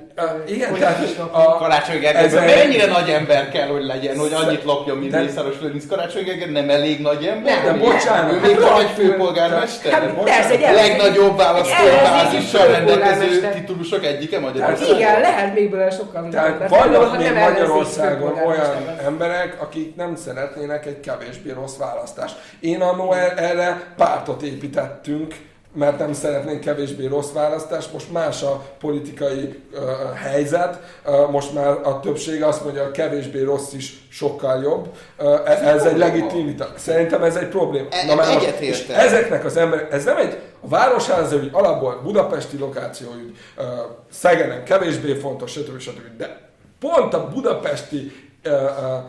Igen, 0.47 0.73
tehát 0.73 1.19
a 1.31 1.57
Karácsony 1.57 1.99
Gergely, 1.99 2.45
mennyire 2.45 2.85
nagy 2.85 3.09
ember 3.09 3.49
kell, 3.49 3.67
hogy 3.67 3.83
legyen, 3.83 4.17
hogy 4.17 4.33
annyit 4.33 4.63
lopjon, 4.63 4.97
mint. 4.97 5.11
Mészáros 5.15 5.61
Lőrinc. 5.61 5.87
Karácsony 5.87 6.23
Gergely 6.23 6.49
nem 6.49 6.69
elég 6.69 7.01
nagy 7.01 7.25
ember? 7.25 7.63
Nem, 7.63 7.79
de 7.79 7.85
bocsánat. 7.85 8.33
Ő 8.33 8.39
még 8.39 8.57
nagy 8.57 8.89
főpolgármester. 8.95 9.91
Hát, 9.91 10.49
egy 10.51 10.59
legnagyobb 10.59 11.37
választóbázissal 11.37 12.67
rendelkező 12.67 13.49
titulusok 13.53 14.05
egyike 14.05 14.39
Magyarországon. 14.39 14.95
Igen, 14.95 15.19
lehet 15.19 15.53
még 15.53 15.69
belőle 15.69 15.91
sokkal 15.91 16.29
Tehát 16.29 16.69
vannak 16.69 17.17
még 17.17 17.33
Magyarországon 17.33 18.33
olyan 18.45 18.97
emberek, 19.05 19.61
akik 19.61 19.95
nem 19.95 20.15
szeretnének 20.15 20.85
egy 20.85 20.99
kevésbé 20.99 21.51
rossz 21.51 21.77
választást. 21.77 22.35
Én 22.59 22.81
annó 22.81 23.13
erre 23.13 23.64
erre 23.65 23.93
pártot 23.97 24.41
építettünk, 24.41 25.35
mert 25.73 25.99
nem 25.99 26.13
szeretnénk 26.13 26.59
kevésbé 26.59 27.05
rossz 27.05 27.31
választást. 27.31 27.93
Most 27.93 28.11
más 28.11 28.41
a 28.41 28.65
politikai 28.79 29.63
uh, 29.73 29.79
helyzet, 30.15 30.79
uh, 31.05 31.29
most 31.31 31.53
már 31.53 31.67
a 31.67 31.99
többség 31.99 32.43
azt 32.43 32.63
mondja, 32.63 32.81
hogy 32.81 32.91
a 32.91 32.93
kevésbé 32.93 33.41
rossz 33.41 33.73
is 33.73 34.07
sokkal 34.09 34.61
jobb. 34.63 34.89
Uh, 35.19 35.49
ez, 35.49 35.61
ez 35.61 35.85
egy 35.85 35.97
legitimita. 35.97 36.73
Szerintem 36.77 37.23
ez 37.23 37.35
egy 37.35 37.47
probléma. 37.47 37.87
E, 37.89 38.05
Na, 38.05 38.15
már 38.15 38.55
és 38.59 38.87
ezeknek 38.87 39.45
az 39.45 39.57
emberek, 39.57 39.91
ez 39.91 40.03
nem 40.03 40.17
egy 40.17 40.37
a 40.61 40.67
városháza 40.67 41.35
ügy, 41.35 41.49
alapból 41.51 41.99
budapesti 42.03 42.57
lokációügy, 42.57 43.37
uh, 43.57 43.65
Szegenen 44.11 44.63
kevésbé 44.63 45.13
fontos, 45.13 45.51
stb. 45.51 45.79
stb. 45.79 46.17
De 46.17 46.49
pont 46.79 47.13
a 47.13 47.27
budapesti 47.27 48.11
uh, 48.45 48.51
uh, 48.51 49.03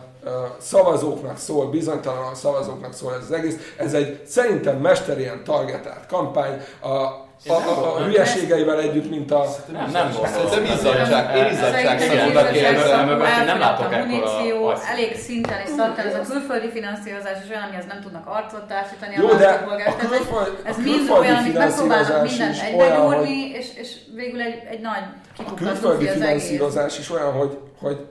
szavazóknak 0.58 1.38
szól, 1.38 1.66
bizonytalan 1.66 2.34
szavazóknak 2.34 2.92
szól 2.92 3.14
ez 3.14 3.22
az 3.22 3.32
egész. 3.32 3.56
Ez 3.76 3.94
egy 3.94 4.26
szerintem 4.26 4.76
mesterien 4.76 5.44
targetált 5.44 6.06
kampány. 6.06 6.60
A, 6.80 7.24
a, 7.48 7.52
a, 7.52 7.96
a 7.96 8.04
hülyeségeivel 8.04 8.80
együtt, 8.80 9.10
mint 9.10 9.30
a... 9.30 9.44
Nem, 9.72 9.90
nem 9.90 10.12
volt. 10.16 10.28
Szerintem 10.28 10.64
izzadság, 10.64 11.36
én 11.36 11.52
izzadság 11.52 11.98
kérdezem. 12.52 13.08
Nem 13.46 13.58
látok 13.58 13.92
ekkora... 13.92 14.80
Elég 14.90 15.16
szinten 15.16 15.60
és 15.60 15.68
szartan, 15.76 16.06
ez 16.06 16.14
a 16.14 16.32
külföldi 16.32 16.70
finanszírozás 16.70 17.36
és 17.44 17.50
olyan, 17.50 17.62
amihez 17.62 17.84
nem 17.86 18.00
tudnak 18.00 18.26
arcot 18.26 18.62
társítani 18.62 19.14
Jó, 19.18 19.28
a 19.28 19.34
de 19.34 19.48
a 19.86 19.96
külföld, 19.96 20.60
Ez 20.64 20.76
mind 20.76 21.10
olyan, 21.10 21.36
amit 21.36 21.58
megpróbálnak 21.58 22.22
mindent 22.28 22.60
egybegyúrni, 22.60 23.50
és, 23.50 23.66
és 23.74 23.96
végül 24.14 24.40
egy, 24.40 24.62
egy 24.70 24.80
nagy 24.80 25.02
kipukkat 25.36 25.60
A 25.60 25.64
külföldi 25.64 26.08
finanszírozás 26.08 26.98
is 26.98 27.10
olyan, 27.10 27.32
hogy, 27.32 27.58
hogy, 27.80 28.06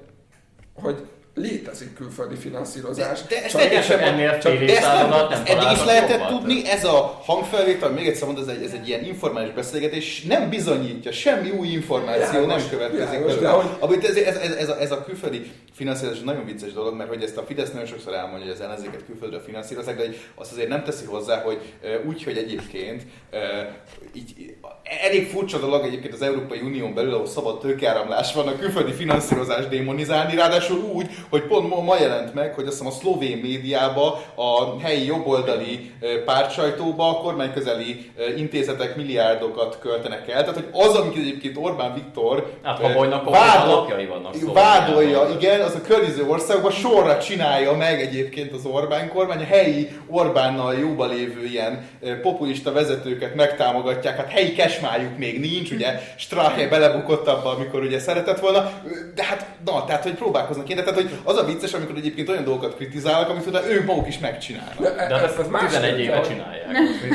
hogy 0.81 1.07
létezik 1.35 1.93
külföldi 1.93 2.35
finanszírozás. 2.35 3.21
De, 3.21 3.35
de 3.35 3.43
ezt 3.43 3.55
egyesen 3.55 3.99
ennél 3.99 4.31
fél 4.41 4.61
évszázadat 4.61 5.29
nem 5.29 5.41
Eddig 5.45 5.71
is 5.71 5.85
lehetett 5.85 6.27
tudni, 6.27 6.69
ez 6.69 6.83
a 6.83 7.21
hangfelvétel, 7.25 7.89
még 7.89 8.07
egyszer 8.07 8.25
mondom, 8.25 8.49
ez 8.49 8.55
egy, 8.55 8.63
ez 8.63 8.73
egy 8.73 8.87
ilyen 8.87 9.03
informális 9.03 9.53
beszélgetés, 9.53 10.21
nem 10.21 10.49
bizonyítja, 10.49 11.11
semmi 11.11 11.49
új 11.49 11.67
információ 11.67 12.39
ja, 12.39 12.45
nem 12.45 12.69
következik 12.69 13.25
belőle. 13.25 13.49
Hogy... 13.49 13.65
Amit 13.79 14.05
ez, 14.05 14.15
ez, 14.15 14.35
ez, 14.35 14.51
ez, 14.51 14.69
a, 14.69 14.81
ez 14.81 14.91
a 14.91 15.03
külföldi 15.03 15.51
finanszírozás 15.73 16.19
nagyon 16.19 16.45
vicces 16.45 16.73
dolog, 16.73 16.95
mert 16.95 17.09
hogy 17.09 17.23
ezt 17.23 17.37
a 17.37 17.43
Fidesz 17.43 17.71
nagyon 17.71 17.87
sokszor 17.87 18.13
elmondja, 18.13 18.45
hogy 18.45 18.55
az 18.55 18.61
ellenzéket 18.61 19.05
külföldre 19.05 19.39
finanszírozzák, 19.39 19.97
de 19.97 20.03
azt 20.35 20.51
azért 20.51 20.67
nem 20.67 20.83
teszi 20.83 21.05
hozzá, 21.05 21.41
hogy 21.41 21.59
úgy, 22.07 22.23
hogy 22.23 22.37
egyébként 22.37 23.03
így, 24.13 24.55
elég 25.03 25.27
furcsa 25.27 25.59
dolog 25.59 25.85
egyébként 25.85 26.13
az 26.13 26.21
Európai 26.21 26.59
Unión 26.59 26.93
belül, 26.93 27.13
ahol 27.13 27.27
szabad 27.27 27.59
tőkeáramlás 27.59 28.33
van, 28.33 28.47
a 28.47 28.57
külföldi 28.57 28.91
finanszírozás 28.91 29.67
démonizálni, 29.67 30.35
ráadásul 30.35 30.77
úgy, 30.77 31.09
hogy 31.29 31.43
pont 31.43 31.85
ma 31.85 31.97
jelent 31.99 32.33
meg, 32.33 32.53
hogy 32.53 32.67
azt 32.67 32.77
hiszem 32.77 32.93
a 32.93 32.95
szlovén 32.95 33.37
médiába, 33.37 34.23
a 34.35 34.79
helyi 34.81 35.05
jobboldali 35.05 35.91
pártsajtóba 36.25 37.09
a 37.09 37.21
kormányközeli 37.21 38.11
intézetek 38.37 38.95
milliárdokat 38.95 39.79
költenek 39.79 40.29
el. 40.29 40.39
Tehát, 40.39 40.53
hogy 40.55 40.69
az, 40.71 40.95
amit 40.95 41.17
egyébként 41.17 41.57
Orbán 41.57 41.93
Viktor 41.93 42.51
hát, 42.63 42.77
ha 42.77 42.87
vádol, 43.31 43.85
vannak 44.07 44.53
vádolja, 44.53 45.27
igen, 45.39 45.61
az 45.61 45.75
a 45.75 45.81
környező 45.81 46.25
országban 46.27 46.71
sorra 46.71 47.17
csinálja 47.17 47.73
meg 47.73 48.01
egyébként 48.01 48.53
az 48.53 48.65
Orbán 48.65 49.09
kormány, 49.09 49.41
a 49.41 49.45
helyi 49.45 49.89
Orbánnal 50.07 50.73
jóba 50.73 51.05
lévő 51.05 51.45
ilyen 51.45 51.87
populista 52.21 52.71
vezetőket 52.71 53.35
megtámogatják, 53.35 54.17
hát 54.17 54.31
helyi 54.31 54.53
kesmájuk 54.53 55.17
még 55.17 55.39
nincs, 55.39 55.71
ugye? 55.71 55.99
Strache 56.17 56.67
belebukott 56.67 57.27
abba, 57.27 57.49
amikor 57.49 57.81
ugye 57.81 57.99
szeretett 57.99 58.39
volna, 58.39 58.71
de 59.15 59.23
hát 59.23 59.45
na, 59.65 59.85
tehát 59.85 60.03
hogy 60.03 60.13
próbálkoznak 60.13 60.69
én, 60.69 60.75
tehát 60.75 60.95
hogy 60.95 61.09
az 61.23 61.37
a 61.37 61.45
vicces, 61.45 61.73
amikor 61.73 61.95
egyébként 61.95 62.29
olyan 62.29 62.43
dolgokat 62.43 62.75
kritizálnak, 62.75 63.29
amit 63.29 63.45
utána 63.45 63.69
ők 63.69 63.85
maguk 63.85 64.07
is 64.07 64.19
megcsinálnak. 64.19 64.79
De, 64.79 65.07
de 65.07 65.15
ezt, 65.15 65.39
ezt 65.39 65.49
11 65.49 65.99
éve 65.99 66.21
csinálják. 66.21 66.67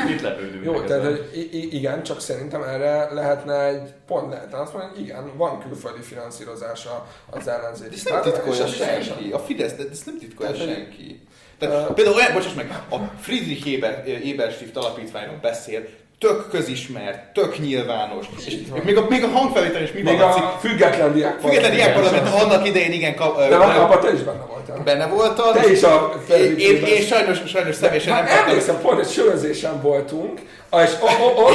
Mit 0.07 0.21
lepődünk 0.21 0.65
Jó, 0.65 0.81
tehát 0.81 1.05
hogy 1.05 1.49
igen, 1.71 2.03
csak 2.03 2.21
szerintem 2.21 2.63
erre 2.63 3.13
lehetne 3.13 3.65
egy 3.65 3.93
pont 4.07 4.31
lehetne 4.31 4.59
azt 4.59 4.73
mondani, 4.73 4.93
hogy 4.93 5.03
igen, 5.03 5.37
van 5.37 5.59
külföldi 5.59 6.01
finanszírozása 6.01 7.07
az 7.29 7.47
ellenzék. 7.47 7.89
De 7.89 7.95
ezt 7.95 8.09
nem 8.09 8.21
titkolja 8.21 8.67
senki. 8.67 9.31
A 9.31 9.39
Fidesz, 9.39 9.73
de 9.73 9.83
ezt 9.91 10.05
nem 10.05 10.17
titkolja 10.19 10.53
senki. 10.53 11.21
Tehát, 11.57 11.89
uh, 11.89 11.95
például 11.95 12.15
olyan, 12.15 12.33
bocsáss 12.33 12.53
meg, 12.53 12.83
a 12.89 12.97
Friedrich 13.19 13.73
Eber, 13.73 14.03
Eberstift 14.25 14.77
alapítványról 14.77 15.39
beszél, 15.41 15.83
tök 16.21 16.49
közismert, 16.49 17.19
tök 17.33 17.59
nyilvános. 17.59 18.25
És 18.45 18.55
még 18.83 18.97
a, 18.97 19.05
még 19.09 19.23
a 19.23 19.27
hangfelvétel 19.27 19.81
is 19.81 19.91
mi 19.91 20.01
még 20.01 20.17
van? 20.17 20.31
a 20.31 20.57
független 20.59 21.13
diák 21.13 21.39
Független 21.39 21.71
diák 21.71 21.93
parlament 21.93 22.27
annak 22.33 22.67
idején 22.67 22.91
igen 22.91 23.15
kap, 23.15 23.47
De 23.49 23.55
abban 23.55 23.99
te 23.99 24.13
is 24.13 24.19
benne 24.19 24.45
voltál. 24.49 24.81
Benne 24.83 25.07
voltál. 25.07 25.51
Te 25.51 25.71
is 25.71 25.83
a 25.83 26.13
én, 26.29 26.57
én, 26.57 26.85
én, 26.85 27.01
sajnos, 27.01 27.37
sajnos 27.45 27.75
személyesen 27.75 28.13
nem 28.13 28.25
kaptam. 28.25 28.47
Emlékszem, 28.47 28.81
pont 28.81 28.99
egy 28.99 29.09
sörözésen 29.09 29.81
voltunk, 29.81 30.39
és, 30.83 30.91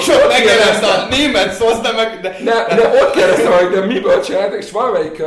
ott 0.08 0.28
megjelent 0.28 0.82
a 0.82 1.06
német 1.10 1.52
szósz, 1.52 1.80
de 1.80 1.92
meg... 1.92 2.18
De, 2.20 2.36
de, 2.44 2.74
de 2.74 3.02
ott 3.02 3.10
kérdeztem, 3.10 3.52
hogy 3.52 3.68
de 3.68 3.80
miből 3.80 4.20
csináltak, 4.20 4.58
és 4.58 4.70
valamelyik 4.70 5.22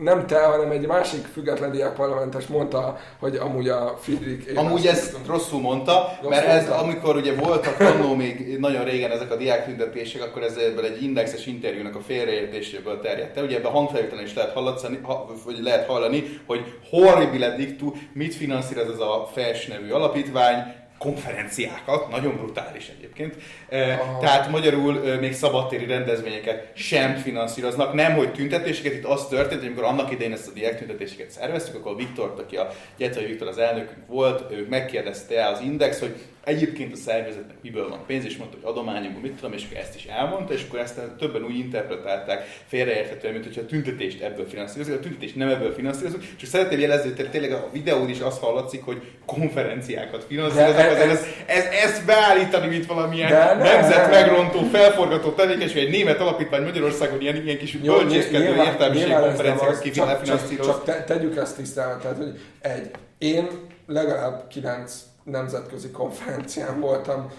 nem 0.00 0.26
te, 0.26 0.44
hanem 0.44 0.70
egy 0.70 0.86
másik 0.86 1.24
független 1.26 1.70
diákparlamentes 1.70 2.46
mondta, 2.46 2.98
hogy 3.18 3.36
amúgy 3.36 3.68
a 3.68 3.96
Friedrich... 4.00 4.58
Amúgy 4.58 4.86
ezt 4.86 5.16
rosszul 5.26 5.60
mondta, 5.60 5.92
rosszul 5.92 6.30
mert 6.30 6.46
ez, 6.46 6.66
mondta. 6.66 6.84
amikor 6.84 7.16
ugye 7.16 7.34
voltak 7.34 7.80
annó 7.80 8.14
még 8.14 8.58
nagyon 8.58 8.84
régen 8.84 9.10
ezek 9.10 9.30
a 9.30 9.36
diáktüntetések, 9.36 10.22
akkor 10.22 10.42
ez 10.42 10.56
ebből 10.56 10.84
egy 10.84 11.02
indexes 11.02 11.46
interjúnak 11.46 11.94
a 11.94 12.00
félreértéséből 12.00 13.00
terjedt 13.00 13.36
el. 13.36 13.44
Ugye 13.44 13.56
ebben 13.56 13.72
hangfelvételen 13.72 14.24
is 14.24 14.34
lehet 14.34 14.52
hallani, 14.52 15.00
vagy 15.44 15.62
lehet 15.62 15.86
hallani, 15.86 16.40
hogy 16.46 16.74
horribile 16.90 17.56
dictu, 17.56 17.92
mit 18.12 18.34
finanszíroz 18.34 18.90
ez 18.90 19.00
a 19.00 19.28
FES 19.34 19.66
nevű 19.66 19.90
alapítvány, 19.90 20.86
konferenciákat, 20.98 22.10
nagyon 22.10 22.36
brutális 22.36 22.92
egyébként. 22.98 23.36
Aha. 23.70 24.18
Tehát 24.20 24.50
magyarul 24.50 24.92
még 25.20 25.32
szabadtéri 25.32 25.86
rendezvényeket 25.86 26.72
sem 26.74 27.16
finanszíroznak, 27.16 27.92
nem 27.92 28.12
hogy 28.12 28.32
tüntetéseket, 28.32 28.92
itt 28.92 29.04
az 29.04 29.26
történt, 29.28 29.60
hogy 29.60 29.68
amikor 29.68 29.84
annak 29.84 30.12
idején 30.12 30.32
ezt 30.32 30.48
a 30.48 30.52
diák 30.52 30.78
tüntetéseket 30.78 31.30
szerveztük, 31.30 31.74
akkor 31.74 31.96
Viktor, 31.96 32.34
aki 32.38 32.56
a 32.56 32.70
Gyetai 32.96 33.24
Viktor 33.24 33.48
az 33.48 33.58
elnökünk 33.58 34.06
volt, 34.06 34.52
ő 34.52 34.66
megkérdezte 34.70 35.46
az 35.46 35.60
Index, 35.60 36.00
hogy 36.00 36.14
egyébként 36.48 36.92
a 36.92 36.96
szervezetnek 36.96 37.56
miből 37.62 37.88
van 37.88 38.00
pénz, 38.06 38.24
és 38.24 38.36
mondta, 38.36 38.56
hogy 38.60 38.70
adományokból 38.70 39.20
mit 39.20 39.32
tudom, 39.32 39.52
és 39.52 39.64
akkor 39.64 39.76
ezt 39.76 39.94
is 39.94 40.04
elmondta, 40.04 40.52
és 40.52 40.64
akkor 40.68 40.78
ezt 40.78 41.00
többen 41.18 41.44
úgy 41.44 41.58
interpretálták 41.58 42.44
félreérthetően, 42.66 43.32
mint 43.32 43.44
hogyha 43.44 43.60
a 43.60 43.66
tüntetést 43.66 44.20
ebből 44.20 44.48
finanszírozunk, 44.48 44.98
a 44.98 45.00
tüntetést 45.00 45.36
nem 45.36 45.48
ebből 45.48 45.72
finanszírozunk, 45.72 46.24
és 46.40 46.48
szeretném 46.48 46.80
jelezni, 46.80 47.12
hogy 47.16 47.30
tényleg 47.30 47.52
a 47.52 47.68
videón 47.72 48.08
is 48.08 48.20
azt 48.20 48.40
hallatszik, 48.40 48.84
hogy 48.84 49.02
konferenciákat 49.26 50.24
finanszírozunk, 50.24 50.78
ez, 50.78 51.10
ez, 51.10 51.26
ez, 51.46 51.64
ez, 51.84 52.04
beállítani, 52.04 52.66
mint 52.66 52.86
valamilyen 52.86 53.30
de, 53.30 53.54
nemzet 53.54 54.10
megrontó, 54.10 54.62
felforgató 54.62 55.30
tevékenység, 55.30 55.84
egy 55.84 55.90
német 55.90 56.20
alapítvány 56.20 56.62
Magyarországon 56.62 57.20
ilyen, 57.20 57.44
ilyen 57.44 57.58
kis 57.58 57.76
bölcsészkedő 57.76 58.54
értelmiség 58.54 59.12
konferenciákat 59.12 59.80
ki 59.80 59.90
csak, 59.90 60.22
csak, 60.22 60.60
csak 60.60 60.84
te, 60.84 61.04
tegyük 61.04 61.36
ezt 61.36 61.56
tisztában, 61.56 62.00
tehát 62.00 62.16
hogy 62.16 62.40
egy, 62.60 62.90
én 63.18 63.48
legalább 63.86 64.48
kilenc 64.48 65.07
nemzetközi 65.30 65.90
konferencián 65.90 66.80
voltam, 66.80 67.30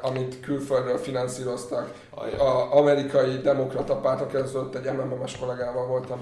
amit 0.00 0.40
külföldről 0.40 0.98
finanszíroztak. 0.98 1.92
A 2.38 2.76
amerikai 2.76 3.40
demokrata 3.42 3.94
pártok 3.94 4.30
között 4.30 4.74
egy 4.74 4.92
MMM-es 4.92 5.36
kollégával 5.38 5.86
voltam 5.86 6.20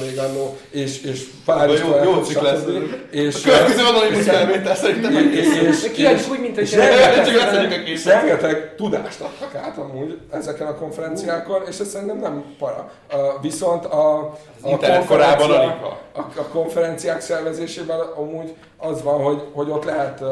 még 0.00 0.18
annó, 0.18 0.56
és, 0.70 1.02
és 1.02 1.28
Párizs 1.44 1.80
jó, 1.80 2.12
jó 2.12 2.22
cikk 2.22 2.40
lesz. 2.40 2.62
És, 3.10 3.40
következő 3.40 3.84
anonimus 3.84 4.24
felvétel 4.24 4.74
szerintem 4.74 5.12
és, 5.12 5.46
és, 5.96 6.28
úgy, 6.28 6.40
mint 6.40 6.54
hogy 6.54 6.74
rengeteg 8.04 8.74
tudást 8.76 9.20
adtak 9.20 9.54
át 9.54 9.78
amúgy 9.78 10.18
ezeken 10.30 10.66
a 10.66 10.74
konferenciákon, 10.74 11.62
és 11.68 11.78
ez 11.78 11.88
szerintem 11.88 12.18
nem 12.18 12.44
para. 12.58 12.92
Viszont 13.40 13.84
a, 13.84 14.18
a, 14.60 14.76
konferenciák, 14.78 15.82
a, 15.82 16.20
a 16.36 16.42
konferenciák 16.52 17.20
szervezésében 17.20 18.00
amúgy 18.00 18.54
az 18.76 19.02
van, 19.02 19.22
hogy, 19.22 19.42
hogy 19.52 19.70
ott 19.70 19.84
lehet 19.84 20.22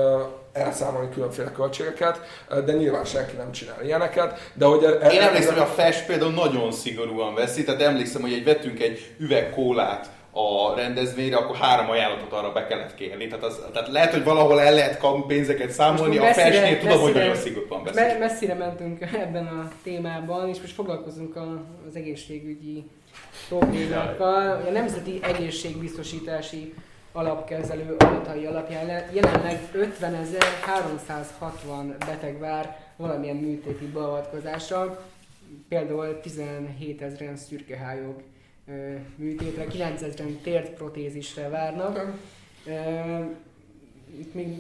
elszámolni 0.53 1.09
különféle 1.13 1.53
költségeket, 1.53 2.21
de 2.65 2.73
nyilván 2.73 3.05
senki 3.05 3.37
nem 3.37 3.53
csinál 3.53 3.85
ilyeneket. 3.85 4.51
De 4.55 4.65
hogy 4.65 4.85
e, 4.85 5.13
Én 5.13 5.21
emlékszem, 5.21 5.53
hogy 5.53 5.63
a 5.63 5.67
FES 5.67 6.03
például 6.03 6.33
nagyon 6.33 6.73
szigorúan 6.73 7.35
veszi, 7.35 7.65
tehát 7.65 7.83
emlékszem, 7.83 8.21
hogy 8.21 8.33
egy 8.33 8.45
vettünk 8.45 8.81
egy 8.81 9.15
üveg 9.19 9.51
kólát 9.51 10.11
a 10.33 10.75
rendezvényre, 10.75 11.37
akkor 11.37 11.57
három 11.57 11.91
ajánlatot 11.91 12.33
arra 12.33 12.53
be 12.53 12.67
kellett 12.67 12.95
kérni. 12.95 13.27
Tehát, 13.27 13.45
az, 13.45 13.61
tehát 13.73 13.89
lehet, 13.89 14.13
hogy 14.13 14.25
valahol 14.25 14.61
el 14.61 14.75
lehet 14.75 15.07
pénzeket 15.27 15.71
számolni, 15.71 16.19
a 16.19 16.33
festnél 16.33 16.79
tudom, 16.79 17.01
hogy 17.01 17.13
nagyon 17.13 17.35
szigorúan 17.35 17.85
beszél. 17.85 18.19
Messzire 18.19 18.55
mentünk 18.55 19.03
ebben 19.25 19.47
a 19.47 19.71
témában, 19.83 20.49
és 20.49 20.61
most 20.61 20.75
foglalkozunk 20.75 21.37
az 21.89 21.97
egészségügyi 21.97 22.85
problémákkal. 23.49 24.63
A 24.67 24.71
Nemzeti 24.71 25.21
Egészségbiztosítási 25.23 26.75
alapkezelő 27.13 27.95
adatai 27.99 28.45
alapján 28.45 28.87
jelenleg 29.13 29.61
50.360 29.75 31.95
beteg 31.99 32.39
vár 32.39 32.87
valamilyen 32.97 33.37
műtéti 33.37 33.87
beavatkozásra, 33.87 35.05
például 35.69 36.21
17 36.21 37.03
ezeren 37.03 37.37
szürkehályog 37.37 38.23
műtétre, 39.17 39.67
9 39.67 40.03
ezeren 40.03 40.39
tért 40.43 40.71
protézisre 40.71 41.49
várnak. 41.49 42.19
Itt 44.19 44.35
még 44.35 44.57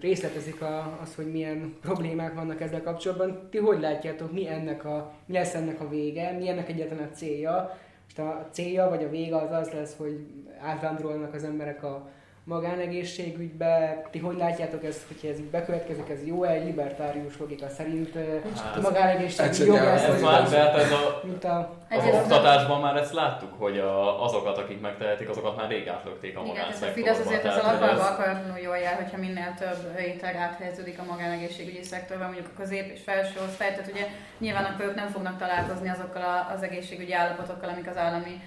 részletezik 0.00 0.62
a, 0.62 0.98
az, 1.02 1.14
hogy 1.14 1.30
milyen 1.30 1.76
problémák 1.80 2.34
vannak 2.34 2.60
ezzel 2.60 2.82
kapcsolatban. 2.82 3.48
Ti 3.50 3.58
hogy 3.58 3.80
látjátok, 3.80 4.32
mi, 4.32 4.48
ennek 4.48 4.84
a, 4.84 5.12
mi 5.26 5.34
lesz 5.34 5.54
ennek 5.54 5.80
a 5.80 5.88
vége, 5.88 6.32
mi 6.32 6.48
ennek 6.48 6.68
egyetlen 6.68 6.98
a 6.98 7.14
célja? 7.14 7.78
Most 8.04 8.18
a 8.18 8.48
célja 8.50 8.88
vagy 8.88 9.04
a 9.04 9.10
vége 9.10 9.36
az 9.36 9.50
az 9.50 9.70
lesz, 9.70 9.96
hogy 9.96 10.26
átvándorolnak 10.62 11.34
az 11.34 11.44
emberek 11.44 11.82
a 11.82 12.08
magánegészségügybe. 12.46 14.02
Ti 14.10 14.18
hogy 14.18 14.36
látjátok 14.36 14.84
ezt, 14.84 15.06
hogyha 15.08 15.28
ez 15.28 15.40
bekövetkezik, 15.50 16.08
ez 16.10 16.26
jó 16.26 16.44
egy 16.44 16.64
libertárius 16.64 17.38
logika 17.38 17.68
szerint 17.68 18.14
hát, 18.14 18.76
a 18.76 18.80
magánegészségügy 18.80 19.66
jobb 19.66 19.76
lesz? 19.76 20.08
Ez 20.08 20.22
már, 20.22 20.48
tehát 20.48 20.76
ez 20.76 20.92
a, 20.92 21.20
mint 21.24 21.44
a, 21.44 21.72
az 21.90 22.04
oktatásban 22.14 22.80
már 22.80 22.96
ezt 22.96 23.12
láttuk, 23.12 23.52
hogy 23.58 23.78
a, 23.78 24.24
azokat, 24.24 24.58
akik 24.58 24.80
megtehetik, 24.80 25.28
azokat 25.28 25.56
már 25.56 25.68
rég 25.68 25.88
átlökték 25.88 26.36
a 26.36 26.42
magánszektorba. 26.42 26.98
Igen, 26.98 27.12
ez 27.12 27.18
a 27.18 27.22
Fidesz 27.22 27.26
azért 27.26 27.44
az 27.44 27.64
alkalommal 27.64 28.06
ez... 28.06 28.12
akaratlanul 28.12 28.58
jól 28.58 28.76
jár, 28.76 28.96
hogyha 29.02 29.16
minél 29.16 29.54
több 29.58 29.96
réteg 29.96 30.34
áthelyeződik 30.34 30.98
a 30.98 31.04
magánegészségügyi 31.10 31.82
szektorba, 31.82 32.24
mondjuk 32.24 32.50
a 32.54 32.58
közép 32.60 32.92
és 32.92 33.02
felső 33.02 33.40
osztály, 33.48 33.70
tehát 33.70 33.90
ugye 33.92 34.06
nyilván 34.38 34.64
akkor 34.64 34.84
ők 34.84 34.94
nem 34.94 35.08
fognak 35.08 35.38
találkozni 35.38 35.88
azokkal 35.88 36.46
az 36.54 36.62
egészségügyi 36.62 37.14
állapotokkal, 37.14 37.68
amik 37.68 37.88
az 37.88 37.96
állami 37.96 38.40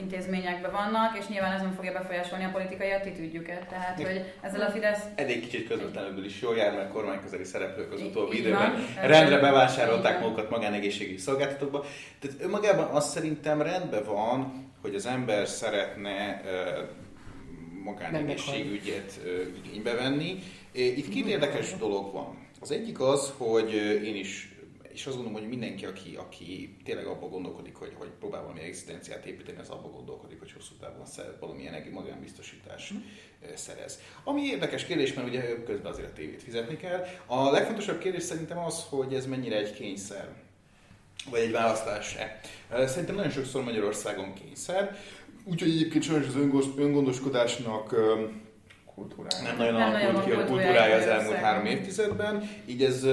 intézményekben 0.00 0.72
vannak, 0.72 1.18
és 1.18 1.26
nyilván 1.26 1.52
ez 1.52 1.60
nem 1.60 1.72
fogja 1.72 1.92
befolyásolni 1.92 2.44
a 2.44 2.50
politikai 2.50 2.90
attitűdjüket. 2.90 3.66
Tehát, 3.68 4.02
hogy 4.02 4.32
ezzel 4.40 4.60
a 4.60 4.70
Fidesz... 4.70 5.02
Eddig 5.14 5.40
kicsit 5.40 5.68
közvetlenül 5.68 6.24
is 6.24 6.40
jól 6.40 6.56
jár, 6.56 6.74
mert 6.74 6.92
kormányközeli 6.92 7.44
szereplők 7.44 7.92
az 7.92 8.02
utóbbi 8.02 8.38
időben 8.38 8.72
van. 8.72 9.08
rendre 9.08 9.38
bevásárolták 9.38 10.20
magukat 10.20 10.50
magánegészségügyi 10.50 11.18
szolgáltatókba. 11.18 11.84
Tehát 12.18 12.36
önmagában 12.40 12.84
azt 12.84 13.10
szerintem 13.10 13.62
rendben 13.62 14.04
van, 14.04 14.64
hogy 14.80 14.94
az 14.94 15.06
ember 15.06 15.48
szeretne 15.48 16.42
magánegészségügyet 17.84 19.20
igénybe 19.64 19.94
venni. 19.94 20.38
Itt 20.72 21.08
két 21.08 21.26
érdekes 21.26 21.74
dolog 21.78 22.12
van. 22.12 22.44
Az 22.60 22.70
egyik 22.70 23.00
az, 23.00 23.32
hogy 23.36 23.74
én 24.04 24.16
is 24.16 24.55
és 24.96 25.06
azt 25.06 25.16
gondolom, 25.16 25.40
hogy 25.40 25.48
mindenki, 25.48 25.84
aki, 25.84 26.16
aki 26.16 26.76
tényleg 26.84 27.06
abban 27.06 27.30
gondolkodik, 27.30 27.74
hogy, 27.74 27.92
hogy 27.98 28.08
próbál 28.18 28.42
valami 28.42 28.60
egzisztenciát 28.60 29.24
építeni, 29.24 29.58
az 29.58 29.68
abban 29.68 29.92
gondolkodik, 29.92 30.38
hogy 30.38 30.52
hosszú 30.52 30.74
távon 30.80 31.06
szeret 31.06 31.40
valamilyen 31.40 31.88
magánbiztosítás 31.92 32.92
mm. 32.92 32.98
szerez. 33.54 34.00
Ami 34.24 34.42
érdekes 34.42 34.84
kérdés, 34.84 35.14
mert 35.14 35.28
ugye 35.28 35.62
közben 35.62 35.92
azért 35.92 36.08
a 36.08 36.12
tévét 36.12 36.42
fizetni 36.42 36.76
kell. 36.76 37.04
A 37.26 37.50
legfontosabb 37.50 37.98
kérdés 37.98 38.22
szerintem 38.22 38.58
az, 38.58 38.84
hogy 38.88 39.14
ez 39.14 39.26
mennyire 39.26 39.56
egy 39.56 39.72
kényszer, 39.72 40.34
vagy 41.30 41.40
egy 41.40 41.52
választás-e. 41.52 42.40
Szerintem 42.86 43.14
nagyon 43.14 43.30
sokszor 43.30 43.62
Magyarországon 43.62 44.32
kényszer, 44.32 44.98
úgyhogy 45.44 45.70
egyébként 45.70 46.04
sajnos 46.04 46.26
az 46.26 46.36
öngondoskodásnak 46.76 47.94
kultúrája. 48.96 49.42
Nem 49.42 49.56
nagyon 49.56 49.74
nem 49.74 49.88
alakult 49.88 50.24
ki 50.24 50.30
a 50.30 50.44
kultúrája 50.44 50.96
az 50.96 51.06
elmúlt 51.06 51.36
három 51.36 51.66
évtizedben, 51.66 52.50
így 52.66 52.82
ez, 52.82 53.04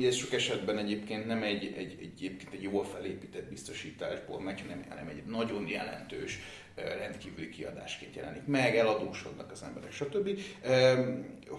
ez 0.00 0.14
sok 0.14 0.32
esetben 0.32 0.78
egyébként 0.78 1.26
nem 1.26 1.42
egy, 1.42 1.64
egy, 1.64 1.74
egy, 1.76 2.10
egyébként 2.16 2.52
egy 2.52 2.62
jól 2.62 2.84
felépített 2.84 3.48
biztosításból 3.48 4.40
megy, 4.40 4.60
hanem, 4.60 4.84
hanem 4.88 5.08
egy 5.08 5.22
nagyon 5.26 5.68
jelentős 5.68 6.38
rendkívüli 6.74 7.48
kiadásként 7.48 8.14
jelenik 8.14 8.46
meg, 8.46 8.76
eladósodnak 8.76 9.50
az 9.50 9.62
emberek, 9.62 9.92
stb. 9.92 10.40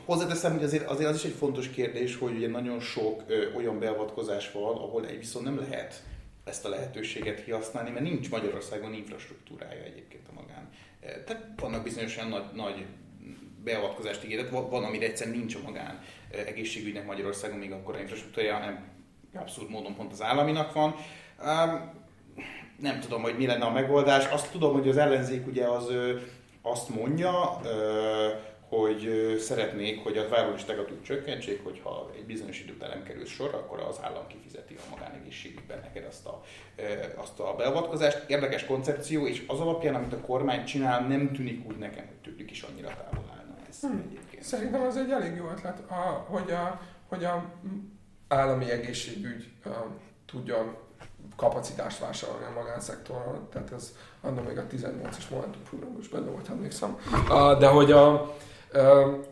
Hozzáteszem, 0.05 0.53
hogy 0.53 0.63
azért, 0.63 0.87
azért 0.87 1.09
az 1.09 1.15
is 1.15 1.23
egy 1.23 1.35
fontos 1.37 1.69
kérdés, 1.69 2.15
hogy 2.15 2.35
ugye 2.35 2.47
nagyon 2.47 2.79
sok 2.79 3.23
olyan 3.55 3.79
beavatkozás 3.79 4.51
van, 4.51 4.75
ahol 4.75 5.07
egy 5.07 5.17
viszont 5.17 5.45
nem 5.45 5.59
lehet 5.59 6.03
ezt 6.43 6.65
a 6.65 6.69
lehetőséget 6.69 7.43
kihasználni, 7.43 7.89
mert 7.89 8.03
nincs 8.03 8.29
Magyarországon 8.29 8.93
infrastruktúrája 8.93 9.83
egyébként 9.83 10.27
a 10.29 10.33
magán. 10.33 10.69
Tehát 10.99 11.45
vannak 11.55 11.83
bizonyos 11.83 12.17
olyan 12.17 12.29
nagy, 12.29 12.45
nagy 12.53 12.85
beavatkozást 13.63 14.23
ígéret, 14.23 14.49
van, 14.49 14.83
amire 14.83 15.05
egyszerűen 15.05 15.37
nincs 15.37 15.55
a 15.55 15.59
magán 15.63 16.01
egészségügynek 16.45 17.05
Magyarországon, 17.05 17.57
még 17.57 17.71
akkor 17.71 17.95
a 17.95 17.99
infrastruktúrája, 17.99 18.59
nem 18.59 18.91
abszolút 19.35 19.69
módon 19.69 19.95
pont 19.95 20.11
az 20.11 20.21
államinak 20.21 20.73
van. 20.73 20.95
Nem 22.79 22.99
tudom, 22.99 23.21
hogy 23.21 23.37
mi 23.37 23.45
lenne 23.45 23.65
a 23.65 23.71
megoldás. 23.71 24.25
Azt 24.25 24.51
tudom, 24.51 24.73
hogy 24.73 24.89
az 24.89 24.97
ellenzék 24.97 25.47
ugye 25.47 25.67
az 25.67 25.87
azt 26.61 26.89
mondja, 26.89 27.59
hogy 28.67 29.35
szeretnék, 29.39 30.03
hogy 30.03 30.17
a 30.17 30.27
várólistákat 30.27 30.91
úgy 30.91 31.03
csökkentsék, 31.03 31.63
hogyha 31.63 32.11
egy 32.15 32.25
bizonyos 32.25 32.59
idő 32.59 32.73
után 32.73 32.89
nem 32.89 33.03
kerül 33.03 33.25
sor, 33.25 33.53
akkor 33.53 33.79
az 33.79 33.99
állam 34.01 34.27
kifizeti 34.27 34.75
a 34.75 34.95
magánegészségügyben 34.95 35.79
neked 35.79 36.05
azt 36.05 36.25
a, 36.25 36.41
azt 37.15 37.39
a 37.39 37.55
beavatkozást. 37.57 38.23
Érdekes 38.27 38.65
koncepció, 38.65 39.27
és 39.27 39.43
az 39.47 39.59
alapján, 39.59 39.95
amit 39.95 40.13
a 40.13 40.19
kormány 40.19 40.65
csinál, 40.65 41.07
nem 41.07 41.31
tűnik 41.31 41.67
úgy 41.67 41.77
nekem, 41.77 42.05
hogy 42.07 42.31
tőlük 42.31 42.51
is 42.51 42.61
annyira 42.61 42.87
távol 42.87 43.25
áll 43.37 43.42
hmm. 43.81 44.03
egyébként. 44.07 44.43
Szerintem 44.43 44.81
az 44.81 44.97
egy 44.97 45.11
elég 45.11 45.35
jó 45.35 45.49
ötlet, 45.49 45.79
a, 45.89 46.25
hogy, 46.27 46.51
a, 46.51 46.81
hogy 47.07 47.23
a 47.23 47.45
állami 48.27 48.71
egészségügy 48.71 49.51
a, 49.65 49.69
tudjon 50.25 50.75
kapacitást 51.35 51.99
vásárolni 51.99 52.45
a 52.45 52.59
magánszektorral, 52.59 53.47
tehát 53.51 53.71
ez 53.71 53.93
annak 54.21 54.47
még 54.47 54.57
a 54.57 54.65
18-as 54.71 55.29
Momentum 55.29 55.63
programban 55.63 55.99
is 55.99 56.07
benne 56.07 56.29
volt, 56.29 56.49
emlékszem. 56.49 56.97
A, 57.29 57.55
de 57.55 57.67
hogy 57.67 57.91
a, 57.91 58.35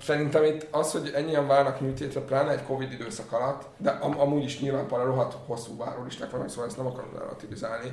Szerintem 0.01 0.43
itt 0.43 0.67
az, 0.71 0.91
hogy 0.91 1.11
ennyien 1.15 1.47
várnak 1.47 1.79
műtétre, 1.79 2.21
pláne 2.21 2.51
egy 2.51 2.63
Covid 2.63 2.91
időszak 2.91 3.31
alatt, 3.31 3.63
de 3.77 3.89
am- 3.89 4.19
amúgy 4.19 4.43
is 4.43 4.59
nyilván 4.59 4.87
para 4.87 5.03
rohadt 5.03 5.37
hosszú 5.45 5.77
várólisták 5.77 6.31
vannak, 6.31 6.49
szóval 6.49 6.65
ezt 6.65 6.77
nem 6.77 6.85
akarom 6.85 7.17
relativizálni, 7.17 7.91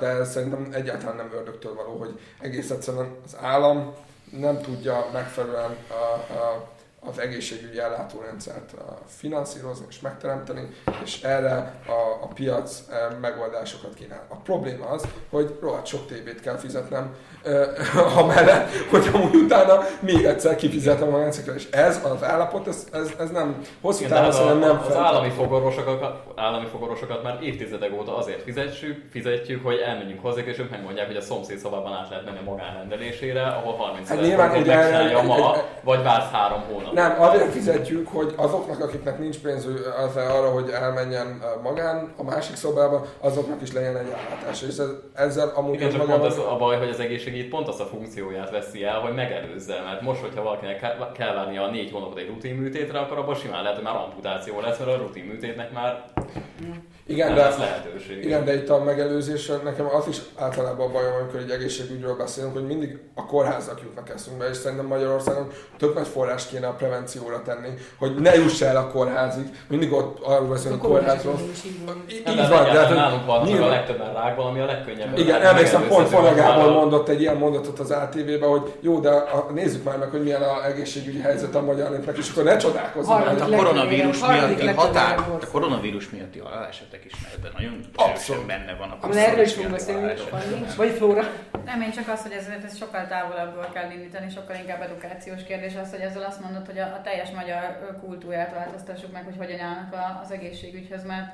de 0.00 0.24
szerintem 0.24 0.68
egyáltalán 0.72 1.16
nem 1.16 1.30
ördögtől 1.34 1.74
való, 1.74 1.96
hogy 1.98 2.20
egész 2.40 2.70
egyszerűen 2.70 3.14
az 3.24 3.36
állam 3.40 3.94
nem 4.30 4.60
tudja 4.60 5.08
megfelelően 5.12 5.76
az 7.00 7.18
egészségügyi 7.18 7.78
ellátórendszert 7.78 8.74
finanszírozni 9.06 9.86
és 9.88 10.00
megteremteni, 10.00 10.68
és 11.02 11.22
erre 11.22 11.80
a, 11.86 12.22
a 12.22 12.26
piac 12.26 12.82
megoldásokat 13.20 13.94
kínál. 13.94 14.26
A 14.28 14.36
probléma 14.36 14.86
az, 14.86 15.04
hogy 15.30 15.58
rohadt 15.60 15.86
sok 15.86 16.06
tévét 16.06 16.40
kell 16.40 16.56
fizetnem, 16.56 17.14
ha 18.14 18.26
mellett, 18.34 18.70
hogy 18.90 19.10
amúgy 19.12 19.34
utána 19.34 19.78
még 20.00 20.24
egyszer 20.24 20.56
kifizetem 20.56 21.08
a 21.08 21.10
magánszektor. 21.10 21.54
És 21.54 21.66
ez 21.70 22.00
az 22.14 22.24
állapot, 22.24 22.66
ez, 22.66 22.86
ez, 22.92 23.12
ez 23.18 23.30
nem 23.30 23.60
hosszú 23.80 24.06
távon 24.06 24.32
szerintem 24.32 24.58
nem 24.58 24.82
Az 24.88 24.96
állami 24.96 25.30
fogorvosokat, 25.30 26.04
állami 26.36 26.66
fogorvosokat 26.66 27.22
már 27.22 27.38
évtizedek 27.42 27.92
óta 27.98 28.16
azért 28.16 28.42
fizetjük, 28.42 29.04
fizetjük, 29.10 29.64
hogy 29.64 29.76
elmenjünk 29.76 30.22
hozzá, 30.22 30.40
és 30.40 30.58
ők 30.58 30.70
megmondják, 30.70 31.06
hogy 31.06 31.16
a 31.16 31.20
szomszéd 31.20 31.58
szobában 31.58 31.92
át 31.92 32.08
lehet 32.08 32.24
menni 32.24 32.38
a 32.38 32.50
magánrendelésére, 32.50 33.42
ahol 33.46 33.74
30 33.74 34.08
hát 34.08 34.20
nyilván, 34.20 34.60
ugye, 34.60 35.22
ma, 35.22 35.54
egy, 35.54 35.62
vagy 35.82 36.02
vársz 36.02 36.30
három 36.30 36.62
hónap. 36.72 36.92
Nem, 36.92 37.20
azért 37.20 37.52
fizetjük, 37.52 38.08
hogy 38.08 38.32
azoknak, 38.36 38.80
akiknek 38.82 39.18
nincs 39.18 39.38
pénzük 39.38 39.94
az 40.06 40.16
arra, 40.16 40.50
hogy 40.50 40.68
elmenjen 40.68 41.42
magán 41.62 42.12
a 42.16 42.22
másik 42.22 42.56
szobába, 42.56 43.06
azoknak 43.20 43.62
is 43.62 43.72
legyen 43.72 43.96
egy 43.96 44.06
ellátás. 44.06 44.62
És 44.62 44.74
ezzel 45.14 45.52
amúgy 45.54 45.74
Igen, 45.74 45.90
csak 45.90 46.06
pont 46.06 46.24
az 46.24 46.38
a 46.38 46.56
baj, 46.58 46.78
hogy 46.78 46.88
az 46.88 47.00
egészség 47.00 47.29
itt 47.34 47.48
pont 47.48 47.68
azt 47.68 47.80
a 47.80 47.84
funkcióját 47.84 48.50
veszi 48.50 48.84
el, 48.84 49.00
hogy 49.00 49.14
megelőzze. 49.14 49.82
Mert 49.82 50.00
most, 50.00 50.20
hogyha 50.20 50.42
valakinek 50.42 51.12
kell 51.12 51.34
várni 51.34 51.58
a 51.58 51.70
négy 51.70 51.90
hónapot 51.90 52.18
egy 52.18 52.28
rutin 52.28 52.54
műtétre, 52.54 52.98
akkor 52.98 53.18
abban 53.18 53.34
simán 53.34 53.62
lehet, 53.62 53.76
hogy 53.76 53.86
már 53.86 53.96
amputáció 53.96 54.60
lesz, 54.60 54.78
mert 54.78 54.90
a 54.90 54.96
rutin 54.96 55.24
műtétnek 55.24 55.72
már 55.72 56.04
igen, 57.10 57.34
de, 57.34 57.48
lehetőség. 57.58 58.24
Igen, 58.24 58.44
de 58.44 58.54
itt 58.54 58.68
a 58.68 58.82
megelőzés, 58.82 59.50
nekem 59.64 59.86
az 59.94 60.06
is 60.08 60.16
általában 60.36 60.88
a 60.88 60.92
bajom, 60.92 61.12
amikor 61.20 61.40
egy 61.40 61.50
egészségügyről 61.50 62.16
beszélünk, 62.16 62.52
hogy 62.52 62.66
mindig 62.66 62.98
a 63.14 63.26
kórházak 63.26 63.80
jutnak 63.82 64.10
eszünkbe, 64.10 64.48
és 64.48 64.56
szerintem 64.56 64.86
Magyarországon 64.86 65.48
tök 65.78 65.94
nagy 65.94 66.06
forrás 66.06 66.46
kéne 66.46 66.66
a 66.66 66.72
prevencióra 66.72 67.42
tenni, 67.42 67.68
hogy 67.98 68.14
ne 68.14 68.34
juss 68.34 68.60
el 68.60 68.76
a 68.76 68.86
kórházig. 68.86 69.44
Mindig 69.68 69.92
ott 69.92 70.18
arról 70.22 70.48
beszélünk 70.48 70.84
a 70.84 70.88
kórházról. 70.88 71.34
Így 72.08 72.48
van, 72.48 72.64
de 72.64 72.78
hát, 72.78 72.94
nálunk 72.94 73.26
van 73.26 73.62
a 73.62 73.68
legtöbben 73.68 74.12
rákban, 74.14 74.46
ami 74.46 74.60
a 74.60 74.64
legkönnyebb. 74.64 75.18
Igen, 75.18 75.42
emlékszem, 75.42 75.86
pont 75.88 76.08
Fona 76.08 76.34
Gábor 76.34 76.72
mondott 76.72 77.08
egy 77.08 77.20
ilyen 77.20 77.36
mondatot 77.36 77.78
az 77.78 77.90
ATV-be, 77.90 78.46
hogy 78.46 78.72
jó, 78.80 79.00
de 79.00 79.10
a, 79.10 79.46
nézzük 79.54 79.84
már 79.84 79.98
meg, 79.98 80.08
hogy 80.08 80.22
milyen 80.22 80.42
a 80.42 80.66
egészségügyi 80.66 81.20
helyzet 81.20 81.54
a 81.54 81.60
magyar 81.60 81.90
népnek, 81.90 82.16
és 82.16 82.30
akkor 82.30 82.44
ne 82.44 82.56
csodálkozzunk. 82.56 83.24
Hát 83.24 83.40
a 83.40 83.56
koronavírus 83.56 84.20
miatti 84.26 84.66
határ, 84.66 85.18
a 85.18 85.46
koronavírus 85.50 86.10
miatti 86.10 86.38
halálesetek 86.38 86.99
is 87.04 87.12
mert 87.22 87.52
nagyon 87.52 87.80
Abszolút. 87.94 88.46
benne 88.46 88.74
van 88.74 88.90
a 88.90 88.98
koronavírus. 88.98 89.32
Erről 89.32 89.44
is 89.44 89.52
fogunk 89.52 89.72
beszélni, 89.72 90.12
vagy 90.76 90.90
Flóra. 90.90 91.22
Nem, 91.64 91.80
én 91.80 91.90
csak 91.90 92.08
azt, 92.08 92.22
hogy 92.22 92.32
ez, 92.32 92.46
ez 92.64 92.76
sokkal 92.76 93.06
távolabbról 93.06 93.70
kell 93.72 93.90
indítani, 93.90 94.30
sokkal 94.30 94.56
inkább 94.56 94.82
edukációs 94.82 95.42
kérdés 95.42 95.74
az, 95.82 95.90
hogy 95.90 96.00
ezzel 96.00 96.22
azt 96.22 96.40
mondod, 96.40 96.66
hogy 96.66 96.78
a, 96.78 96.84
a 96.84 97.00
teljes 97.02 97.30
magyar 97.30 97.96
kultúrát 98.00 98.54
változtassuk 98.54 99.12
meg, 99.12 99.24
hogy 99.24 99.36
hogyan 99.36 99.60
állnak 99.60 100.20
az 100.22 100.30
egészségügyhöz, 100.30 101.04
mert 101.04 101.28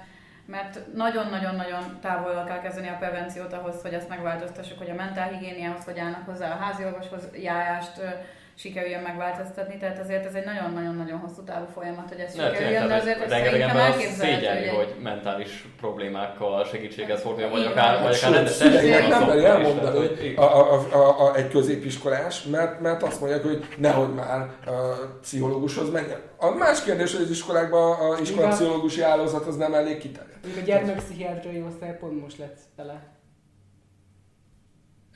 mert 0.46 0.80
nagyon-nagyon-nagyon 0.94 1.98
távol 2.00 2.44
kell 2.44 2.60
kezdeni 2.60 2.88
a 2.88 2.96
prevenciót 2.98 3.52
ahhoz, 3.52 3.82
hogy 3.82 3.92
ezt 3.92 4.08
megváltoztassuk, 4.08 4.78
hogy 4.78 4.90
a 4.90 4.94
mentálhigiéniához 4.94 5.84
hogy 5.84 5.98
állnak 5.98 6.26
hozzá, 6.26 6.52
a 6.52 6.62
házi 6.64 6.84
orvoshoz 6.84 7.28
járást 7.32 8.00
sikerüljön 8.58 9.02
megváltoztatni, 9.02 9.76
tehát 9.76 9.98
azért 9.98 10.24
ez 10.26 10.34
egy 10.34 10.44
nagyon-nagyon-nagyon 10.44 11.18
hosszú 11.18 11.42
távú 11.42 11.66
folyamat, 11.74 12.08
hogy 12.08 12.18
ez 12.18 12.32
sikerüljön, 12.32 12.88
de 12.88 12.94
azért 12.94 13.20
ez 13.20 13.30
szerintem 13.30 13.76
elképzelhető, 13.76 14.68
hogy... 14.68 14.76
hogy 14.76 14.94
mentális 15.02 15.68
problémákkal 15.80 16.64
segítséget 16.64 17.20
forduljon, 17.20 17.50
vagy 17.50 17.64
akár, 17.64 18.02
vagy 18.02 18.16
akár 18.16 18.32
rendes 18.32 18.58
nem 18.58 19.26
meri 19.26 19.44
elmondani 19.44 20.34
a, 20.34 20.42
a, 20.42 20.86
a, 20.92 21.26
a, 21.26 21.36
egy 21.36 21.48
középiskolás, 21.48 22.42
mert, 22.42 22.80
mert 22.80 23.02
azt 23.02 23.20
mondják, 23.20 23.42
hogy 23.42 23.66
nehogy 23.76 24.14
már 24.14 24.40
a 24.66 24.72
pszichológushoz 25.20 25.90
menjen. 25.90 26.20
A 26.36 26.50
más 26.50 26.82
kérdés, 26.82 27.14
hogy 27.14 27.22
az 27.22 27.30
iskolákban 27.30 28.10
a 28.10 28.20
iskola 28.20 28.48
pszichológusi 28.48 29.02
állózat 29.02 29.46
az 29.46 29.56
nem 29.56 29.74
elég 29.74 29.98
kiterjedt. 29.98 30.46
A 30.56 30.64
gyermekpszichiátriai 30.64 31.62
osztály 31.62 31.96
pont 31.98 32.20
most 32.20 32.38
lett 32.38 32.58
bele. 32.76 33.14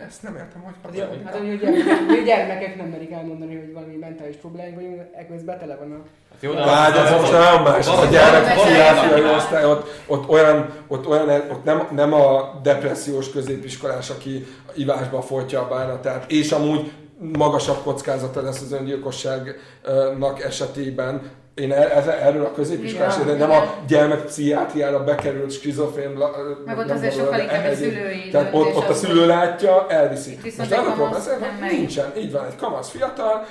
Ezt 0.06 0.22
nem 0.22 0.36
értem, 0.36 0.62
hogy 0.62 0.74
hát, 0.82 1.08
hát, 1.08 1.22
hát, 1.24 1.36
hogy 1.38 1.50
a 1.50 1.54
gyermekek, 1.54 2.10
a 2.20 2.24
gyermekek 2.24 2.76
nem 2.76 2.86
merik 2.86 3.10
elmondani, 3.10 3.56
hogy 3.56 3.72
valami 3.72 3.96
mentális 3.96 4.36
problémák 4.36 4.74
vagyunk, 4.74 5.02
ekközben 5.12 5.58
tele 5.58 5.76
van 5.76 5.92
a... 5.92 5.96
Hát 6.30 6.42
jó, 6.42 6.52
de 6.52 7.00
ez 7.00 7.20
most 7.20 7.32
nagyon 7.32 7.62
más. 7.62 7.86
A 7.86 8.04
gyermek 8.10 8.54
pszichiátriai 8.54 9.34
osztály, 9.34 9.64
ott, 9.64 10.02
ott, 10.06 10.28
olyan, 10.28 10.74
ott, 10.88 11.08
olyan, 11.08 11.28
ott 11.28 11.64
nem, 11.64 11.88
nem 11.90 12.12
a 12.12 12.60
depressziós 12.62 13.30
középiskolás, 13.30 14.10
aki 14.10 14.46
ivásba 14.74 15.22
folytja 15.22 15.60
a 15.60 15.68
bánatát, 15.68 16.30
és 16.30 16.52
amúgy 16.52 16.92
magasabb 17.18 17.82
kockázata 17.82 18.42
lesz 18.42 18.60
az 18.60 18.72
öngyilkosságnak 18.72 20.42
esetében, 20.44 21.30
én 21.60 21.72
ez, 21.72 22.06
erről 22.06 22.44
a 22.44 22.52
középiskolás, 22.52 23.16
de 23.16 23.34
nem 23.34 23.50
a 23.50 23.74
gyermekpszichiátriára 23.86 25.04
bekerült 25.04 25.50
skizofrén... 25.50 26.18
Meg 26.64 26.78
ott 26.78 26.90
azért 26.90 27.14
sokkal 27.14 27.40
inkább 27.40 27.72
a 27.72 27.74
szülői 27.74 28.28
Tehát 28.30 28.54
ott, 28.54 28.76
ott 28.76 28.88
a 28.88 28.94
szülő 28.94 29.26
látja, 29.26 29.86
elviszi. 29.88 30.38
Most 30.58 30.72
arról 30.72 31.08
beszélek, 31.08 31.70
nincsen. 31.70 32.12
Így 32.16 32.32
van, 32.32 32.46
egy 32.46 32.56
kamasz 32.56 32.90
fiatal 32.90 33.44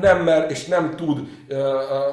nem 0.00 0.22
mer 0.24 0.46
és 0.50 0.66
nem 0.66 0.96
tud 0.96 1.18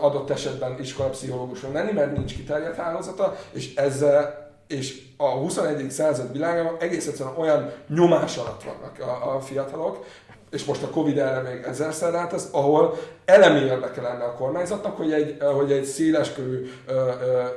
adott 0.02 0.30
esetben 0.30 0.76
iskolapszichológuson 0.80 1.72
lenni, 1.72 1.92
mert 1.92 2.18
nincs 2.18 2.36
kiterjedt 2.36 2.78
hálózata, 2.78 3.36
és 3.54 3.76
ezzel 3.76 4.46
és 4.68 5.02
a 5.18 5.28
21. 5.28 5.92
század 5.92 6.32
világában 6.32 6.76
egész 6.80 7.08
egyszerűen 7.08 7.36
olyan 7.38 7.72
nyomás 7.88 8.38
alatt 8.38 8.64
vannak 8.64 9.00
a, 9.00 9.36
a 9.36 9.40
fiatalok, 9.40 10.06
és 10.52 10.66
most 10.66 10.84
a 10.84 10.90
Covid 10.90 11.18
erre 11.18 11.42
még 11.42 11.64
ezerszer 11.64 12.12
rátesz, 12.12 12.48
ahol 12.52 12.98
elemi 13.26 13.60
érdeke 13.60 14.02
lenne 14.02 14.24
a 14.24 14.34
kormányzatnak, 14.34 14.98
hogy 14.98 15.14
egy, 15.14 15.38
hogy 15.56 15.72
egy 15.72 15.84
széleskörű 15.84 16.70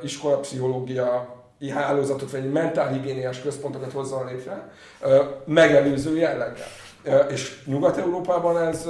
iskolapszichológia 0.03 1.39
hálózatot, 1.69 2.31
vagy 2.31 2.41
egy 2.41 2.53
mentálhigiéniás 2.53 3.41
központokat 3.41 3.93
hozzon 3.93 4.27
létre, 4.27 4.73
megelőző 5.45 6.17
jelleggel. 6.17 6.67
És 7.29 7.63
Nyugat-Európában 7.65 8.59
ez, 8.59 8.89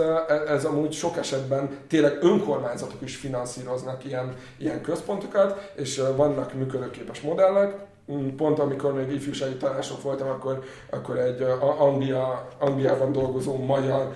ez 0.48 0.64
amúgy 0.64 0.92
sok 0.92 1.16
esetben 1.16 1.78
tényleg 1.88 2.18
önkormányzatok 2.20 3.00
is 3.02 3.16
finanszíroznak 3.16 4.04
ilyen, 4.04 4.34
ilyen 4.58 4.82
központokat, 4.82 5.72
és 5.74 6.02
vannak 6.16 6.54
működőképes 6.54 7.20
modellek, 7.20 7.74
pont 8.36 8.58
amikor 8.58 8.94
még 8.94 9.12
ifjúsági 9.12 9.54
tanások 9.54 10.02
voltam, 10.02 10.28
akkor, 10.28 10.64
akkor 10.90 11.18
egy 11.18 11.46
Anglia, 11.78 12.48
Angliában 12.58 13.12
dolgozó 13.12 13.56
magyar 13.56 14.14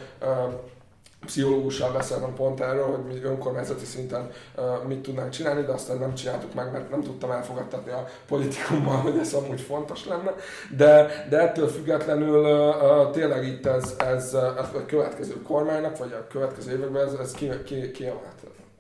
pszichológussal 1.24 1.92
beszéltem 1.92 2.34
pont 2.34 2.60
erről, 2.60 2.86
hogy 2.86 3.04
mi 3.04 3.22
önkormányzati 3.22 3.84
szinten 3.84 4.30
uh, 4.56 4.86
mit 4.86 4.98
tudnánk 4.98 5.30
csinálni, 5.30 5.62
de 5.62 5.72
aztán 5.72 5.98
nem 5.98 6.14
csináltuk 6.14 6.54
meg, 6.54 6.72
mert 6.72 6.90
nem 6.90 7.02
tudtam 7.02 7.30
elfogadtatni 7.30 7.90
a 7.90 8.08
politikummal, 8.28 8.96
hogy 8.96 9.18
ez 9.18 9.32
amúgy 9.32 9.60
fontos 9.60 10.06
lenne. 10.06 10.34
De, 10.76 11.26
de 11.30 11.38
ettől 11.38 11.68
függetlenül 11.68 12.44
uh, 12.44 13.10
tényleg 13.10 13.46
itt 13.46 13.66
ez, 13.66 13.94
ez, 13.98 14.34
ez 14.34 14.68
a 14.74 14.84
következő 14.86 15.42
kormánynak, 15.42 15.98
vagy 15.98 16.12
a 16.12 16.26
következő 16.26 16.72
években 16.72 17.06
ez, 17.06 17.12
ez 17.12 17.32
kiemelt. 17.32 17.62
Ki, 17.64 17.90
ki 17.90 18.04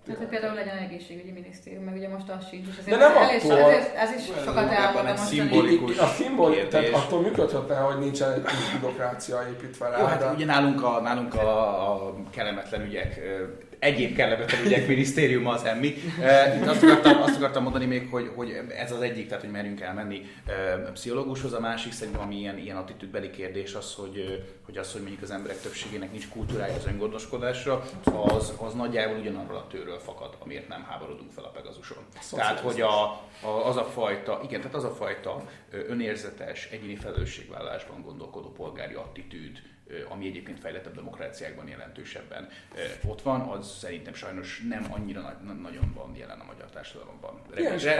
tehát, 0.04 0.20
hogy 0.20 0.28
például 0.28 0.54
legyen 0.54 0.76
egészségügyi 0.76 1.30
minisztérium, 1.30 1.84
meg 1.84 1.94
ugye 1.94 2.08
most 2.08 2.28
az 2.28 2.48
sincs, 2.48 2.66
és 2.68 2.76
ezért 2.78 2.98
De 2.98 3.08
nem 3.08 3.16
ez, 3.16 3.44
attól, 3.44 3.58
ez, 3.58 3.86
ez, 3.96 4.10
is 4.18 4.24
sokat 4.44 4.70
elmond 4.70 5.08
a 5.08 5.16
szimbolikus 5.16 5.98
A 5.98 6.06
szimbol, 6.06 6.68
tehát 6.68 6.88
attól 6.92 7.20
működhetne, 7.20 7.76
hogy 7.76 7.98
nincsen 7.98 8.32
egy 8.32 8.42
bürokrácia 8.80 9.46
építve 9.48 9.88
rá. 9.88 9.98
Jó, 9.98 10.04
hát 10.04 10.34
ugye 10.34 10.44
nálunk 10.44 10.82
a, 10.82 11.00
nálunk 11.00 11.34
a, 11.34 11.92
a 11.92 12.14
kellemetlen 12.30 12.82
ügyek 12.82 13.20
egyéb 13.84 14.16
kellemetlen 14.16 14.64
ügyek 14.64 14.86
minisztériuma 14.86 15.52
az 15.52 15.64
emmi. 15.64 15.94
Azt 16.66 16.82
akartam, 16.82 17.22
azt 17.22 17.36
akartam 17.36 17.62
mondani 17.62 17.84
még, 17.84 18.08
hogy, 18.10 18.30
hogy 18.34 18.60
ez 18.76 18.92
az 18.92 19.00
egyik, 19.00 19.28
tehát 19.28 19.42
hogy 19.42 19.52
merjünk 19.52 19.80
elmenni 19.80 20.22
pszichológushoz, 20.92 21.52
a 21.52 21.60
másik 21.60 21.92
szerintem, 21.92 22.22
ami 22.22 22.36
ilyen, 22.36 22.58
ilyen 22.58 22.76
attitűdbeli 22.76 23.30
kérdés 23.30 23.74
az, 23.74 23.94
hogy, 23.94 24.44
hogy 24.64 24.76
az, 24.76 24.92
hogy 24.92 25.00
mondjuk 25.00 25.22
az 25.22 25.30
emberek 25.30 25.60
többségének 25.60 26.10
nincs 26.10 26.28
kultúrája 26.28 26.74
az 26.74 26.86
öngondoskodásra, 26.86 27.84
az, 28.04 28.52
az 28.58 28.74
nagyjából 28.74 29.18
ugyanarról 29.18 29.56
a 29.56 29.66
tőről 29.66 29.98
fakad, 29.98 30.36
amiért 30.38 30.68
nem 30.68 30.84
háborodunk 30.88 31.30
fel 31.32 31.44
a 31.44 31.48
Pegazuson. 31.48 32.04
Tehát, 32.30 32.60
hogy 32.60 32.80
a, 32.80 33.02
a, 33.40 33.66
az 33.66 33.76
a 33.76 33.84
fajta, 33.84 34.40
igen, 34.44 34.60
tehát 34.60 34.76
az 34.76 34.84
a 34.84 34.94
fajta 34.94 35.44
önérzetes, 35.70 36.68
egyéni 36.70 36.96
felelősségvállásban 36.96 38.02
gondolkodó 38.02 38.52
polgári 38.52 38.94
attitűd, 38.94 39.62
ami 40.08 40.26
egyébként 40.26 40.60
fejlettebb 40.60 40.94
demokráciákban 40.94 41.68
jelentősebben 41.68 42.48
ott 43.08 43.22
van, 43.22 43.40
az 43.40 43.78
szerintem 43.78 44.14
sajnos 44.14 44.62
nem 44.68 44.86
annyira 44.90 45.20
nagy, 45.20 45.60
nagyon 45.62 45.92
van 45.94 46.14
jelen 46.16 46.38
a 46.40 46.44
magyar 46.44 46.70
társadalomban. 46.70 47.40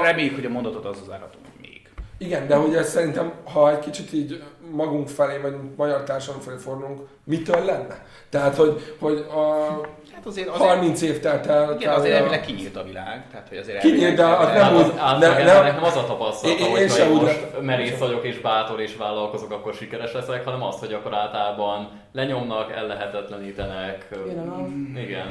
Reméljük, 0.03 0.35
hogy 0.35 0.47
a 0.47 0.49
mondatot 0.49 0.85
az 0.85 1.01
az 1.01 1.09
hogy 1.09 1.61
még. 1.61 1.89
Igen, 2.19 2.47
de 2.47 2.55
hogy 2.55 2.75
ez 2.75 2.91
szerintem, 2.91 3.33
ha 3.45 3.71
egy 3.71 3.79
kicsit 3.79 4.13
így 4.13 4.43
magunk 4.71 5.09
felé, 5.09 5.39
vagy 5.39 5.57
magyar 5.77 6.03
társadalom 6.03 6.43
felé 6.43 6.57
fordulunk, 6.57 7.09
mitől 7.25 7.65
lenne? 7.65 8.07
Tehát, 8.29 8.57
hogy, 8.57 8.97
hogy 8.99 9.19
a, 9.19 9.81
Hát 10.25 10.33
azért, 10.33 10.49
azért 10.49 10.69
30 10.69 11.03
év 11.03 11.21
telt 11.21 11.47
el. 11.47 11.77
Igen, 11.81 11.93
azért 11.93 12.15
elvileg 12.15 12.41
kinyílt 12.41 12.77
a 12.77 12.83
világ. 12.85 13.25
Tehát, 13.31 13.49
hogy 13.49 13.59
azért 13.59 13.79
kinyílt, 13.79 14.17
de 14.17 14.25
az 14.25 14.53
nem 14.53 14.75
úgy... 14.75 14.81
Az, 14.81 15.19
nem, 15.21 15.45
nem, 15.45 15.65
nem, 15.65 15.85
az 15.85 15.97
a 15.97 16.05
tapasztalata, 16.07 16.65
hogy 16.65 16.99
ha 16.99 17.09
most 17.09 17.61
merész 17.61 17.99
vagyok 17.99 18.25
és 18.25 18.41
bátor 18.41 18.81
és 18.81 18.97
vállalkozok, 18.97 19.51
akkor 19.51 19.75
sikeres 19.75 20.13
leszek, 20.13 20.45
hanem 20.45 20.63
az, 20.63 20.79
hogy 20.79 20.93
akkor 20.93 21.15
általában 21.15 21.91
lenyomnak, 22.13 22.73
ellehetetlenítenek. 22.73 24.09
Igen. 24.27 24.97
igen 24.97 25.27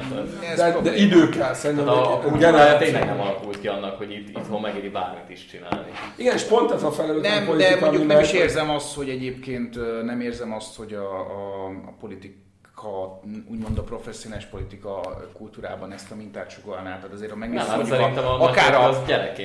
de, 0.56 0.80
de 0.82 0.96
idő 0.96 1.28
kell 1.28 1.54
szerintem. 1.54 1.86
Tehát 1.86 2.04
a, 2.04 2.12
a 2.12 2.18
kultúrája 2.18 2.76
tényleg 2.76 3.06
nem 3.06 3.20
alakult 3.20 3.60
ki 3.60 3.68
annak, 3.68 3.98
hogy 3.98 4.10
itt, 4.10 4.28
itthon 4.28 4.60
megéri 4.60 4.88
bármit 4.88 5.30
is 5.30 5.46
csinálni. 5.46 5.90
Igen, 6.16 6.34
és 6.34 6.42
pont 6.42 6.70
ez 6.70 6.82
a 6.82 6.90
felelőtlen 6.90 7.44
Nem, 7.44 7.56
de 7.56 7.76
mondjuk 7.80 8.06
nem 8.06 8.20
is 8.20 8.32
érzem 8.32 8.70
azt, 8.70 8.94
hogy 8.94 9.08
egyébként 9.08 10.02
nem 10.04 10.20
érzem 10.20 10.52
azt, 10.52 10.76
hogy 10.76 10.92
a, 10.92 11.20
a, 11.20 11.66
a 11.86 11.94
politik 12.00 12.43
ha 12.84 13.20
úgymond 13.50 13.78
a 13.78 13.82
professzionális 13.82 14.44
politika 14.44 15.18
kultúrában 15.32 15.92
ezt 15.92 16.10
a 16.10 16.14
mintát 16.14 16.50
sugalná. 16.50 16.96
Tehát 16.96 17.12
azért, 17.12 17.30
ha 17.30 17.36
megnézzük, 17.36 17.68
nem, 17.68 18.00
hát 18.00 18.16
a, 18.16 18.42
akár 18.42 18.74
a, 18.74 18.88
az 18.88 18.96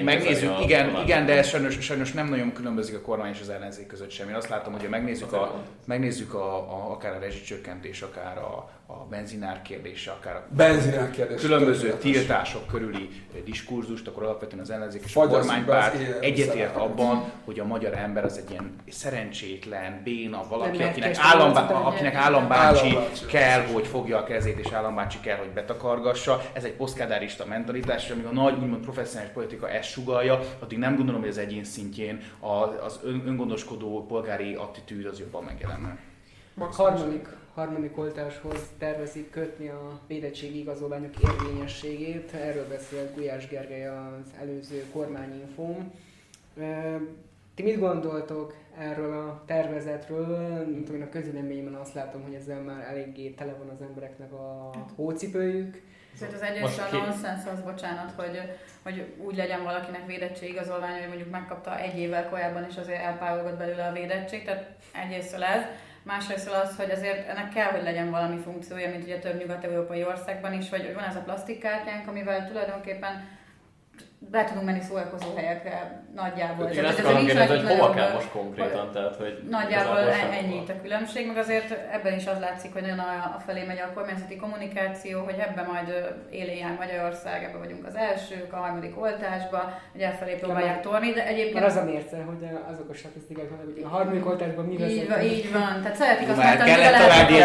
megnézzük, 0.04 0.62
igen, 0.62 0.96
a 0.96 1.02
igen, 1.02 1.26
de 1.26 1.38
ez 1.38 1.48
sajnos, 1.48 1.80
sajnos, 1.80 2.12
nem 2.12 2.30
nagyon 2.30 2.54
különbözik 2.54 2.96
a 2.96 3.02
kormány 3.02 3.32
és 3.32 3.42
az 3.42 3.50
ellenzék 3.50 3.88
között 3.88 4.10
sem. 4.10 4.30
Én 4.30 4.36
azt 4.36 4.50
látom, 4.50 4.74
hogy 4.74 4.90
megnézzük, 4.90 5.34
a, 5.34 5.64
megnézzük 5.86 6.34
a, 6.34 6.56
a, 6.56 6.92
akár 6.92 7.16
a 7.16 7.20
rezsicsökkentés, 7.20 8.02
akár 8.02 8.38
a, 8.38 8.70
a 8.92 9.06
benzinár 9.10 9.62
kérdése, 9.62 10.12
akár 10.12 10.36
a 10.36 10.46
benzinár 10.50 11.12
kérdése, 11.12 11.42
különböző 11.42 11.94
tiltások 11.94 12.68
körüli 12.68 13.10
diskurzust, 13.46 14.08
akkor 14.08 14.24
alapvetően 14.24 14.62
az 14.62 14.70
ellenzék 14.70 15.04
és 15.06 15.16
a 15.16 15.28
kormánypárt 15.28 16.22
egyetért 16.22 16.76
abban, 16.76 17.32
hogy 17.46 17.60
a 17.60 17.66
magyar 17.66 17.94
ember 17.94 18.24
az 18.24 18.38
egy 18.38 18.52
ilyen 18.52 18.76
szerencsétlen, 18.90 20.02
béna 20.04 20.48
valaki, 20.50 20.84
akinek, 20.84 21.16
állambá, 21.18 21.62
akinek 21.70 22.14
állambácsi 22.14 22.98
kell, 23.28 23.62
hogy 23.62 23.88
fogja 23.88 24.18
a 24.18 24.24
kezét, 24.24 24.60
és 24.60 24.72
állambácsi 24.72 25.20
kell, 25.20 25.38
hogy 25.38 25.50
betakargassa. 25.50 26.42
Ez 26.54 26.64
egy 26.64 26.74
posztkádárista 26.74 27.46
mentalitás, 27.46 28.06
és 28.06 28.12
amíg 28.12 28.26
a 28.26 28.32
nagy, 28.32 28.54
úgymond 28.54 28.84
professzionális 28.84 29.34
politika 29.34 29.70
ezt 29.70 29.90
sugalja, 29.90 30.40
addig 30.60 30.78
nem 30.78 30.96
gondolom, 30.96 31.22
hogy 31.22 31.30
az 31.30 31.38
egyén 31.38 31.64
szintjén 31.64 32.22
az 32.86 33.00
öngondoskodó 33.04 34.06
polgári 34.06 34.54
attitűd 34.54 35.06
az 35.06 35.20
jobban 35.20 35.44
megjelenne. 35.44 35.98
Harmadik 36.72 37.28
harmadik 37.60 37.98
oltáshoz 37.98 38.62
tervezik 38.78 39.30
kötni 39.30 39.70
a 39.70 40.00
védettségi 40.08 40.60
igazolványok 40.60 41.14
érvényességét. 41.20 42.32
Erről 42.34 42.68
beszélt 42.68 43.16
Gulyás 43.16 43.48
Gergely 43.48 43.88
az 43.88 44.34
előző 44.42 44.86
kormányinfón. 44.92 45.92
Ti 47.56 47.64
mit 47.64 47.80
gondoltok 47.80 48.56
erről 48.78 49.14
a 49.14 49.44
tervezetről? 49.46 50.66
Mint 50.66 50.90
én 50.90 51.02
a 51.02 51.10
közüleményben 51.10 51.74
azt 51.74 51.94
látom, 51.94 52.24
hogy 52.24 52.34
ezzel 52.34 52.62
már 52.62 52.84
eléggé 52.90 53.30
tele 53.30 53.54
van 53.54 53.70
az 53.70 53.82
embereknek 53.82 54.32
a 54.32 54.72
hócipőjük. 54.96 55.82
Szóval 56.20 56.36
az 56.36 56.42
egyrészt 56.42 56.80
a 56.80 56.98
nonsens 56.98 57.46
az, 57.46 57.62
bocsánat, 57.62 58.12
hogy, 58.12 58.42
hogy 58.84 59.14
úgy 59.18 59.36
legyen 59.36 59.64
valakinek 59.64 60.06
védettség 60.06 60.50
igazolványa, 60.50 61.00
hogy 61.00 61.08
mondjuk 61.08 61.30
megkapta 61.30 61.80
egy 61.80 61.98
évvel 61.98 62.30
korábban, 62.30 62.66
és 62.70 62.78
azért 62.78 63.02
elpárolgott 63.02 63.58
belőle 63.58 63.88
a 63.88 63.94
védettség. 63.94 64.44
Tehát 64.44 64.76
egyrészt 65.04 65.34
ez. 65.34 65.64
Másrészt 66.04 66.50
az, 66.50 66.76
hogy 66.76 66.92
azért 66.92 67.28
ennek 67.28 67.50
kell, 67.50 67.72
hogy 67.72 67.84
legyen 67.84 68.10
valami 68.10 68.38
funkciója, 68.38 68.90
mint 68.90 69.04
ugye 69.04 69.20
több 69.20 69.40
nyugat-európai 69.40 70.04
országban 70.04 70.54
is, 70.54 70.70
vagy 70.70 70.94
van 70.94 71.04
ez 71.04 71.16
a 71.16 71.22
plastikkártyánk, 71.22 72.08
amivel 72.08 72.48
tulajdonképpen 72.48 73.28
be 74.20 74.44
tudunk 74.44 74.66
menni 74.66 74.82
szórakozó 74.82 75.36
helyekre 75.36 76.04
nagyjából. 76.16 76.66
Én 76.66 76.86
ezt 76.86 77.00
akarom 77.00 77.26
kérdezni, 77.26 77.58
hogy 77.58 77.78
hova 77.78 77.94
kell 77.94 78.14
most 78.14 78.30
konkrétan, 78.30 78.92
tehát 78.92 79.16
hogy 79.16 79.40
Nagyjából 79.50 79.98
ennyi 80.40 80.56
itt 80.56 80.70
a 80.70 80.82
különbség, 80.82 81.28
meg 81.28 81.38
azért 81.38 81.72
ebben 81.92 82.14
is 82.14 82.26
az 82.28 82.40
látszik, 82.40 82.74
hogy 82.74 82.82
nagyon 82.82 83.00
a 83.00 83.40
felé 83.46 83.64
megy 83.64 83.80
a 83.80 83.94
kormányzati 83.94 84.36
kommunikáció, 84.36 85.24
hogy 85.24 85.36
ebben 85.38 85.66
majd 85.66 86.16
élén 86.30 86.58
jár 86.58 86.76
Magyarország, 86.80 87.44
ebben 87.44 87.60
vagyunk 87.60 87.86
az 87.86 87.96
elsők, 87.96 88.54
a 88.54 88.56
harmadik 88.56 89.02
oltásba, 89.02 89.74
hogy 89.92 90.02
elfelé 90.02 90.34
próbálják 90.34 90.82
torni, 90.82 91.12
de 91.12 91.26
egyébként... 91.26 91.66
az 91.66 91.76
a 91.76 91.84
mérce, 91.84 92.18
hogy 92.24 92.48
azok 92.72 92.90
a 92.90 92.94
statisztikák 92.94 93.50
hogy 93.50 93.84
a 93.84 93.88
harmadik 93.88 94.26
oltásban 94.26 94.66
mi 94.66 94.74
Így 94.74 95.08
van, 95.08 95.22
így 95.22 95.52
van, 95.52 95.82
tehát 95.82 95.96
szeretik 95.96 96.30
azt 96.30 96.38
mondani, 96.44 96.72
hogy 96.72 97.42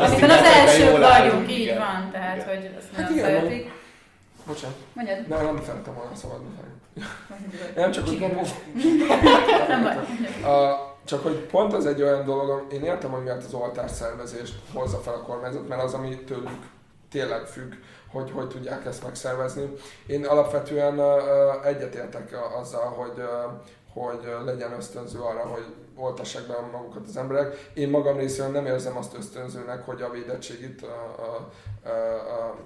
amikor 0.00 0.30
az 0.30 0.44
elsők 0.44 0.98
vagyunk, 0.98 1.50
így 1.50 1.74
van, 1.76 2.10
tehát 2.12 2.42
hogy 2.42 2.70
azt 2.78 2.96
nagyon 2.96 3.12
hát 3.12 3.24
szeretik. 3.24 3.84
Bocsánat. 4.46 4.76
Mondjad. 4.92 5.28
Nem, 5.28 5.44
nem 5.44 5.64
szerettem 5.64 5.94
volna 5.94 6.14
szabadni 6.14 6.48
Nem 7.74 7.90
csak 7.90 8.08
úgy... 8.08 8.20
nem 9.68 9.82
baj. 9.82 9.96
Csak 11.04 11.22
hogy 11.22 11.38
pont 11.38 11.72
az 11.72 11.86
egy 11.86 12.02
olyan 12.02 12.24
dolog, 12.24 12.72
én 12.72 12.84
értem, 12.84 13.10
hogy 13.10 13.22
miért 13.22 13.44
az 13.44 13.54
oltás 13.54 13.90
szervezést 13.90 14.54
hozza 14.72 14.98
fel 14.98 15.14
a 15.14 15.22
kormányzat, 15.22 15.68
mert 15.68 15.82
az, 15.82 15.94
ami 15.94 16.18
tőlük 16.24 16.58
tényleg 17.10 17.46
függ, 17.46 17.72
hogy 18.12 18.30
hogy 18.30 18.48
tudják 18.48 18.84
ezt 18.84 19.02
megszervezni. 19.02 19.72
Én 20.06 20.24
alapvetően 20.24 20.98
uh, 20.98 21.66
egyetértek 21.66 22.36
azzal, 22.60 22.88
hogy, 22.88 23.18
uh, 23.18 23.52
hogy 23.92 24.44
legyen 24.44 24.72
ösztönző 24.72 25.18
arra, 25.18 25.40
hogy 25.40 25.64
oltassák 25.96 26.46
be 26.46 26.54
magukat 26.72 27.06
az 27.06 27.16
emberek. 27.16 27.70
Én 27.74 27.88
magam 27.88 28.16
részéről 28.16 28.52
nem 28.52 28.66
érzem 28.66 28.96
azt 28.96 29.16
ösztönzőnek, 29.16 29.84
hogy 29.84 30.02
a 30.02 30.10
védettség 30.10 30.60
itt 30.60 30.82
a, 30.82 31.14
a, 31.18 31.48
a, 31.88 31.92
a 32.42 32.56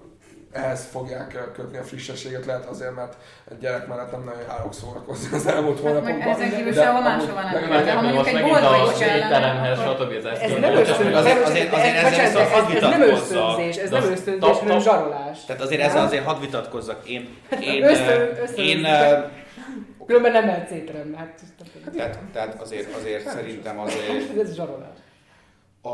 ehhez 0.53 0.85
fogják 0.91 1.51
kötni 1.53 1.79
a 1.79 1.83
frissességet, 1.83 2.47
lehet 2.47 2.65
azért, 2.65 2.95
mert 2.95 3.17
egy 3.51 3.59
gyerek 3.59 3.87
mellett 3.87 4.11
nem 4.11 4.25
nagyon 4.25 4.41
járok 4.49 4.75
szórakozni 4.75 5.37
az 5.37 5.47
elmúlt 5.47 5.77
hát 5.77 5.87
hónapokban. 5.87 6.19
Meg 6.19 6.29
ezen 6.29 6.51
kívül 6.57 6.73
sehol 6.73 7.01
máshova 7.01 7.43
nem 7.43 7.69
megy, 7.69 7.85
de 7.85 7.93
ha 7.93 8.03
mondjuk 8.03 8.27
egy 8.27 8.43
boltba 8.43 8.91
is 8.93 8.99
kellene, 8.99 9.75
stb. 9.75 10.13
Ez, 10.13 10.25
ez 10.25 10.59
nem 10.61 10.73
ösztönzés, 10.73 11.15
ez 11.15 11.23
nem 12.83 13.03
ösztönzés, 13.03 13.77
ez 13.77 13.91
nem 13.91 14.03
ösztönzés, 14.03 14.59
hanem 14.59 14.81
zsarolás. 14.81 15.45
Tehát 15.45 15.63
azért 15.63 15.81
ezzel 15.81 16.05
azért 16.05 16.25
hadd 16.25 16.41
vitatkozzak. 16.41 17.09
Én, 17.09 17.29
hát 17.51 17.63
én, 17.63 17.85
én, 18.57 18.87
Különben 20.07 20.33
nem 20.33 20.45
mehetsz 20.45 20.71
étterembe. 20.71 21.17
Hát, 21.17 21.41
tehát, 21.97 22.19
tehát 22.33 22.61
azért, 22.61 22.97
azért 22.97 23.29
szerintem 23.29 23.79
azért... 23.79 24.39
Ez 24.39 24.55
zsarolás 24.55 25.00
a, 25.83 25.89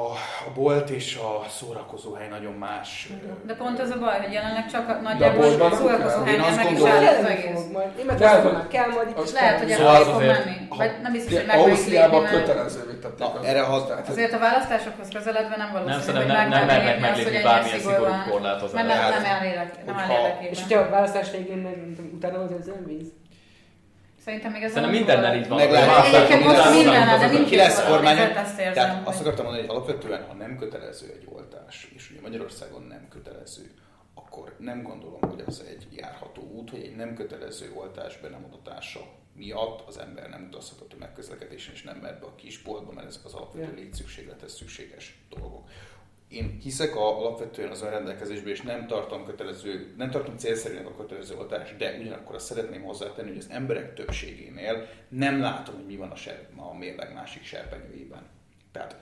a 0.46 0.52
bolt 0.54 0.90
és 0.90 1.16
a 1.16 1.48
szórakozóhely 1.48 2.28
nagyon 2.28 2.52
más. 2.52 3.08
De 3.46 3.54
pont 3.54 3.80
az 3.80 3.90
a 3.90 3.98
baj, 3.98 4.20
hogy 4.20 4.32
jelenleg 4.32 4.70
csak 4.70 4.88
a 4.88 4.92
nagyjából 4.92 5.44
a 5.44 5.70
szórakozóhely 5.74 6.36
meg 6.36 6.72
is 6.72 6.82
áll 6.82 7.06
az 7.06 7.24
egész. 7.24 7.60
Németországban 7.96 8.68
kell 8.68 8.88
majd 8.88 9.14
és 9.24 9.32
lehet, 9.32 9.58
hogy 9.58 9.70
el 9.70 10.02
fog 10.04 10.22
menni. 10.22 10.68
Vagy 10.68 10.90
nem 11.02 11.12
biztos, 11.12 11.36
hogy 11.36 11.46
meg 11.46 11.58
Ausztriában 11.58 12.24
kötelezővé 12.24 12.94
tették. 12.94 13.26
Erre 13.42 13.62
használhat. 13.62 14.08
Azért 14.08 14.32
a 14.32 14.38
választásokhoz 14.38 15.08
közeledve 15.08 15.56
nem 15.56 15.72
valószínű, 15.72 16.16
hogy 16.16 16.26
meg 16.26 16.48
nem 16.48 16.66
mernek 16.66 17.00
meglépni 17.00 17.42
bármilyen 17.42 17.78
szigorú 17.78 18.12
korlátozást. 18.30 18.86
Nem, 18.86 19.22
nem 19.22 19.42
érdekében. 19.42 19.96
És 20.50 20.62
hogyha 20.62 20.80
a 20.80 20.88
választás 20.90 21.30
végén 21.30 21.96
utána 22.14 22.38
az 22.38 22.68
önvíz? 22.68 23.12
Szerintem 24.26 24.52
még 24.52 24.62
ez 24.62 24.72
Szerintem 24.72 24.96
mindennel 24.96 25.36
így 25.36 25.48
van. 25.48 25.60
Egyébként 25.60 26.44
most 26.44 26.70
mindennel, 26.70 27.18
de 27.18 27.26
nincs 27.26 27.48
ki 27.48 27.56
lesz 27.56 27.86
kormány. 27.86 28.16
Tehát 28.16 29.06
azt 29.08 29.20
akartam 29.20 29.44
mondani, 29.44 29.66
hogy 29.66 29.76
alapvetően, 29.76 30.24
ha 30.24 30.34
nem 30.34 30.56
kötelező 30.56 31.06
egy 31.20 31.28
oltás, 31.32 31.88
és 31.94 32.10
ugye 32.10 32.20
Magyarországon 32.20 32.82
nem 32.82 33.08
kötelező, 33.08 33.74
akkor 34.14 34.54
nem 34.58 34.82
gondolom, 34.82 35.20
hogy 35.20 35.42
az 35.46 35.64
egy 35.68 35.86
járható 35.90 36.42
út, 36.42 36.70
hogy 36.70 36.82
egy 36.82 36.96
nem 36.96 37.14
kötelező 37.14 37.72
oltás 37.74 38.16
be 38.16 38.28
nem 38.28 38.44
adatása 38.50 39.00
miatt 39.34 39.88
az 39.88 39.98
ember 39.98 40.28
nem 40.28 40.46
utazhat 40.50 40.92
a 40.92 40.96
megközlekedésen, 40.98 41.74
és 41.74 41.82
nem 41.82 41.96
mehet 41.96 42.20
be 42.20 42.26
a 42.26 42.34
kisboltba, 42.34 42.92
mert 42.92 43.06
ezek 43.06 43.24
az 43.24 43.34
alapvető 43.34 43.74
létszükségletes 43.74 44.50
szükséges 44.50 45.18
dolgok 45.30 45.68
én 46.28 46.58
hiszek 46.62 46.96
a, 46.96 47.18
alapvetően 47.18 47.70
az 47.70 47.82
önrendelkezésben, 47.82 48.52
és 48.52 48.62
nem 48.62 48.86
tartom 48.86 49.24
kötelező, 49.24 49.94
nem 49.96 50.10
tartom 50.10 50.36
célszerűnek 50.36 50.86
a 50.86 50.94
kötelező 50.96 51.36
oltás, 51.36 51.76
de 51.78 51.96
ugyanakkor 52.00 52.34
azt 52.34 52.46
szeretném 52.46 52.82
hozzátenni, 52.82 53.28
hogy 53.28 53.38
az 53.38 53.50
emberek 53.50 53.94
többségénél 53.94 54.88
nem 55.08 55.40
látom, 55.40 55.74
hogy 55.74 55.86
mi 55.86 55.96
van 55.96 56.10
a, 56.10 56.16
ser, 56.16 56.48
a 56.56 56.76
mérleg 56.76 57.12
másik 57.14 57.44
serpenyőjében. 57.44 58.22
Tehát 58.72 58.96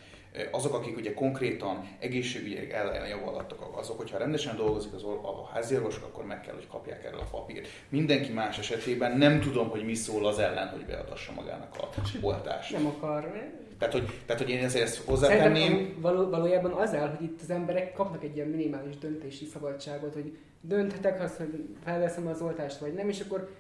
azok, 0.50 0.74
akik 0.74 0.96
ugye 0.96 1.14
konkrétan 1.14 1.88
egészségügyi 1.98 2.72
ellen 2.72 3.08
javallattak, 3.08 3.76
azok, 3.76 3.96
hogyha 3.96 4.18
rendesen 4.18 4.56
dolgozik 4.56 4.92
az 4.92 5.04
a 5.04 5.50
háziorvos, 5.52 5.96
akkor 5.96 6.24
meg 6.24 6.40
kell, 6.40 6.54
hogy 6.54 6.66
kapják 6.66 7.04
erről 7.04 7.20
a 7.20 7.28
papírt. 7.30 7.68
Mindenki 7.88 8.32
más 8.32 8.58
esetében 8.58 9.18
nem 9.18 9.40
tudom, 9.40 9.68
hogy 9.68 9.84
mi 9.84 9.94
szól 9.94 10.26
az 10.26 10.38
ellen, 10.38 10.68
hogy 10.68 10.84
beadassa 10.84 11.32
magának 11.32 11.76
a 11.78 11.88
oltást. 12.20 12.72
Nem 12.72 12.86
akar. 12.86 13.32
Tehát, 13.78 13.94
hogy, 13.94 14.20
tehát, 14.26 14.42
hogy 14.42 14.50
én 14.50 14.64
ezért 14.64 14.84
ezt 14.84 15.04
hozzátenném. 15.04 15.96
Való, 16.00 16.30
valójában 16.30 16.72
az 16.72 16.92
el, 16.92 17.08
hogy 17.16 17.26
itt 17.26 17.40
az 17.42 17.50
emberek 17.50 17.92
kapnak 17.92 18.24
egy 18.24 18.36
ilyen 18.36 18.48
minimális 18.48 18.98
döntési 18.98 19.44
szabadságot, 19.44 20.14
hogy 20.14 20.36
dönthetek 20.60 21.20
azt, 21.20 21.36
hogy 21.36 21.64
felveszem 21.84 22.26
az 22.26 22.40
oltást, 22.40 22.78
vagy 22.78 22.94
nem, 22.94 23.08
és 23.08 23.20
akkor 23.20 23.50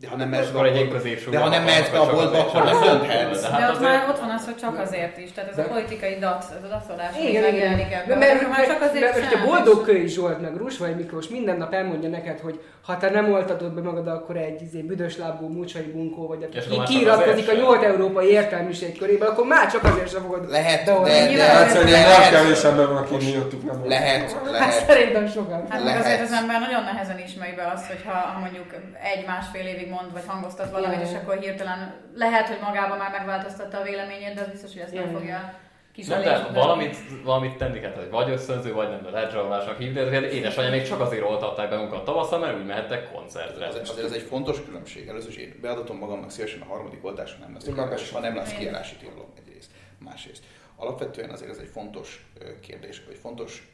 De 0.00 0.08
ha 0.08 0.16
nem 0.16 0.28
mehetsz 0.28 0.48
be, 0.48 0.62
egy 0.62 1.28
de 1.30 1.38
ha 1.38 1.48
nem 1.48 1.64
mehetsz 1.64 1.90
be 1.90 1.98
a 1.98 2.10
boltba, 2.10 2.38
akkor 2.38 2.64
nem 2.64 2.80
dönthetsz. 2.80 3.42
De 3.42 3.48
hát 3.48 3.74
ott 3.74 3.80
már 3.80 4.08
ott 4.08 4.18
van 4.18 4.30
az, 4.30 4.44
hogy 4.44 4.56
csak 4.56 4.78
azért 4.78 5.18
is. 5.18 5.32
Tehát 5.32 5.50
ez 5.50 5.58
a 5.58 5.62
politikai 5.62 6.18
dac, 6.18 6.44
ez 6.58 6.64
a 6.64 6.68
dacolás, 6.68 7.16
igen, 7.28 7.42
megjelenik 7.42 7.92
ebben. 7.92 8.18
Mert, 8.18 8.48
mert, 8.48 8.66
csak 8.66 8.82
azért 8.82 9.04
mert, 9.04 9.20
mert 9.20 9.34
a 9.34 9.46
boldog 9.46 9.84
Köly 9.84 10.06
Zsolt 10.06 10.40
meg 10.40 10.56
Rusvai 10.56 10.92
Miklós 10.92 11.28
minden 11.28 11.56
nap 11.56 11.72
elmondja 11.72 12.08
neked, 12.08 12.40
hogy 12.40 12.60
ha 12.86 12.96
te 12.96 13.10
nem 13.10 13.32
oltatod 13.32 13.72
be 13.72 13.80
magad, 13.80 14.06
akkor 14.06 14.36
egy 14.36 14.62
izé, 14.62 14.80
büdös 14.80 15.16
lábú 15.16 15.46
múcsai 15.48 15.82
bunkó 15.82 16.26
vagy, 16.26 16.42
aki 16.42 16.82
kiiratkozik 16.86 17.48
a 17.48 17.52
nyolc 17.52 17.84
európai 17.84 18.28
értelmiség 18.28 18.98
körében, 18.98 19.28
akkor 19.28 19.46
már 19.46 19.70
csak 19.70 19.84
azért 19.84 20.10
sem 20.10 20.22
fogod 20.22 20.50
Lehet, 20.50 20.84
de, 20.84 20.92
de, 20.92 21.36
de, 21.36 21.42
hát 21.42 21.68
szerintem 21.68 22.00
nem 22.00 22.30
kevésebben 22.30 22.86
van, 22.86 22.96
aki 22.96 23.14
miattuk 23.24 23.64
nem 23.64 23.88
Lehet, 23.88 24.32
hát 24.32 24.50
lehet. 24.50 24.60
Hát 24.60 24.86
szerintem 24.86 25.28
sokan. 25.28 25.66
Hát 25.68 25.84
meg 25.84 25.98
azért 25.98 26.20
az 26.20 26.32
ember 26.32 26.60
nagyon 26.60 26.82
nehezen 26.84 27.18
ismeri 27.18 27.54
be 27.54 27.72
azt, 27.74 27.86
hogy 27.86 28.02
ha 28.06 28.38
mondjuk 28.38 28.66
egy-másfél 29.14 29.66
évig 29.66 29.89
mond, 29.90 30.12
vagy 30.12 30.22
hangoztat 30.26 30.70
valamit, 30.70 31.08
és 31.08 31.14
akkor 31.14 31.38
hirtelen 31.38 31.94
lehet, 32.14 32.48
hogy 32.48 32.58
magában 32.62 32.98
már 32.98 33.10
megváltoztatta 33.10 33.78
a 33.78 33.82
véleményét, 33.82 34.34
de 34.34 34.40
az 34.40 34.48
biztos, 34.48 34.72
hogy 34.72 34.82
ezt 34.82 34.94
nem 34.94 35.10
fogja 35.12 35.54
Szerintem 35.98 36.52
valamit, 36.52 36.96
valamit 37.24 37.56
tenni 37.56 37.80
kell, 37.80 37.92
hogy 37.92 38.10
vagy 38.10 38.30
összönző, 38.30 38.72
vagy 38.72 38.88
nem, 38.88 39.12
lehet 39.12 39.30
zsarolásnak 39.30 39.78
hívni, 39.78 40.02
de 40.02 40.30
édesanyja 40.30 40.70
még 40.70 40.86
csak 40.86 41.00
azért 41.00 41.22
oltatták 41.22 41.70
be 41.70 41.76
magukat 41.76 42.04
tavasszal, 42.04 42.38
mert 42.38 42.58
úgy 42.58 42.66
mehettek 42.66 43.12
koncertre. 43.12 43.66
Azért, 43.66 43.88
azért 43.88 44.06
ez 44.06 44.12
egy 44.12 44.22
fontos 44.22 44.64
különbség. 44.64 45.08
Először 45.08 45.30
is 45.30 45.36
én 45.36 45.58
beadatom 45.60 45.98
magamnak 45.98 46.30
szívesen 46.30 46.60
a 46.60 46.64
harmadik 46.64 47.04
oltásra 47.04 47.38
nem 47.38 47.52
lesz 47.52 47.64
kiállás, 47.64 48.10
ha 48.10 48.20
nem 48.20 48.36
lesz 48.36 48.52
kiállási 48.52 48.96
tilalom 48.96 49.32
egyrészt. 49.38 49.70
Másrészt. 49.98 50.42
Alapvetően 50.76 51.30
azért 51.30 51.50
ez 51.50 51.58
egy 51.58 51.70
fontos 51.72 52.26
kérdés, 52.60 53.02
vagy 53.06 53.16
fontos 53.16 53.68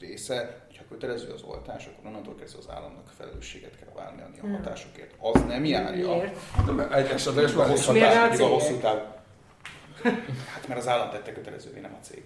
része, 0.00 0.66
kötelező 0.88 1.32
az 1.32 1.42
oltás, 1.42 1.86
akkor 1.86 2.06
onnantól 2.06 2.34
kezdve 2.34 2.58
az 2.58 2.68
államnak 2.70 3.08
felelősséget 3.16 3.76
kell 3.78 3.92
vállalni 3.94 4.38
a 4.38 4.40
hmm. 4.40 4.52
hatásokért. 4.52 5.14
Az 5.18 5.42
nem 5.42 5.64
járja. 5.64 6.08
Miért? 6.08 6.36
Nem, 6.66 6.80
egy 6.92 7.06
esetleges 7.06 7.54
a 7.54 7.66
hosszú 7.66 7.92
táv, 7.92 8.40
a 8.40 8.46
hosszú 8.46 8.76
táv. 8.76 8.98
Hát 10.52 10.68
mert 10.68 10.80
az 10.80 10.88
állam 10.88 11.10
tette 11.10 11.32
kötelezővé, 11.32 11.80
nem 11.80 11.96
a 12.00 12.04
cég. 12.04 12.22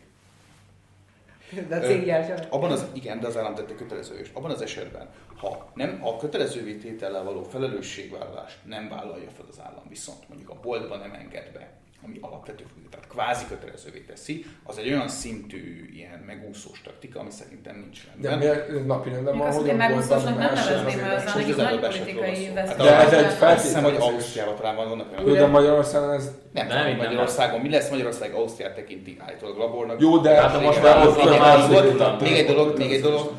De 1.68 1.76
a 1.76 1.80
cég 1.80 2.04
gyártja. 2.04 2.46
Abban 2.50 2.70
az, 2.70 2.86
igen, 2.92 3.20
de 3.20 3.26
az 3.26 3.36
állam 3.36 3.54
tette 3.54 3.74
kötelező. 3.74 4.18
És 4.18 4.30
abban 4.32 4.50
az 4.50 4.62
esetben, 4.62 5.08
ha 5.36 5.70
nem 5.74 6.00
a 6.04 6.16
kötelezővé 6.16 6.74
tétellel 6.74 7.24
való 7.24 7.42
felelősségvállalást 7.42 8.58
nem 8.64 8.88
vállalja 8.88 9.30
fel 9.30 9.44
az 9.48 9.60
állam, 9.60 9.84
viszont 9.88 10.28
mondjuk 10.28 10.50
a 10.50 10.60
boltban 10.62 10.98
nem 10.98 11.12
enged 11.12 11.52
be 11.52 11.81
ami 12.06 12.18
alapvető, 12.20 12.64
tehát 12.90 13.06
kvázi 13.06 13.44
kötelezővé 13.48 13.98
teszi, 13.98 14.44
az 14.64 14.78
egy 14.78 14.88
olyan 14.88 15.08
szintű 15.08 15.90
ilyen 15.92 16.18
megúszós 16.26 16.80
taktika, 16.80 17.20
ami 17.20 17.30
szerintem 17.30 17.76
nincs 17.76 18.04
rendben. 18.06 18.38
De 18.38 18.44
miért 18.44 18.86
napi 18.86 19.08
rendben 19.08 19.38
van, 19.38 19.52
hogy 19.52 19.70
a 19.70 19.74
megúszósnak 19.74 20.38
nem 20.38 20.54
nevezném, 20.54 21.00
mert 21.00 21.26
az 21.26 21.36
egy 21.36 21.56
nagy 21.56 21.80
politikai 21.80 22.50
veszély. 22.54 22.76
De 22.76 22.98
ez 22.98 23.12
egy 23.12 23.42
Azt 23.42 23.64
hiszem, 23.64 23.82
hogy 23.82 23.96
Ausztriában 23.98 24.56
talán 24.56 24.76
vannak 24.76 25.24
olyan. 25.24 25.38
De 25.38 25.46
Magyarországon 25.46 26.10
ez... 26.10 26.30
Nem, 26.52 26.66
nem, 26.66 26.86
nem 26.86 26.96
Magyarországon. 26.96 27.60
Mi 27.60 27.70
lesz 27.70 27.90
Magyarország? 27.90 28.34
Ausztriát 28.34 28.74
tekinti 28.74 29.16
állítólag 29.20 29.56
labornak. 29.56 30.00
Jó, 30.00 30.18
de... 30.18 30.40
Hát 30.40 30.62
most 30.62 30.82
már 30.82 31.06
ott 31.06 32.20
Még 32.20 32.32
egy 32.32 32.46
dolog, 32.46 32.78
még 32.78 32.92
egy 32.92 33.02
dolog. 33.02 33.32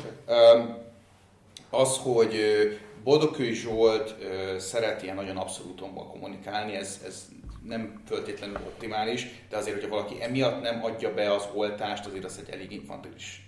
Az, 1.70 1.98
hogy 2.02 2.34
Boldogkői 3.04 3.52
Zsolt 3.52 4.14
szeret 4.58 5.02
ilyen 5.02 5.14
nagyon 5.14 5.36
abszolútonban 5.36 6.08
kommunikálni, 6.10 6.74
ez, 6.74 7.00
ez 7.06 7.24
nem 7.68 8.02
föltétlenül 8.06 8.56
optimális, 8.56 9.26
de 9.50 9.56
azért, 9.56 9.74
hogyha 9.80 9.96
valaki 9.96 10.22
emiatt 10.22 10.62
nem 10.62 10.84
adja 10.84 11.14
be 11.14 11.32
az 11.32 11.48
oltást, 11.54 12.06
azért 12.06 12.24
az 12.24 12.42
egy 12.46 12.54
elég 12.54 12.72
infantilis 12.72 13.44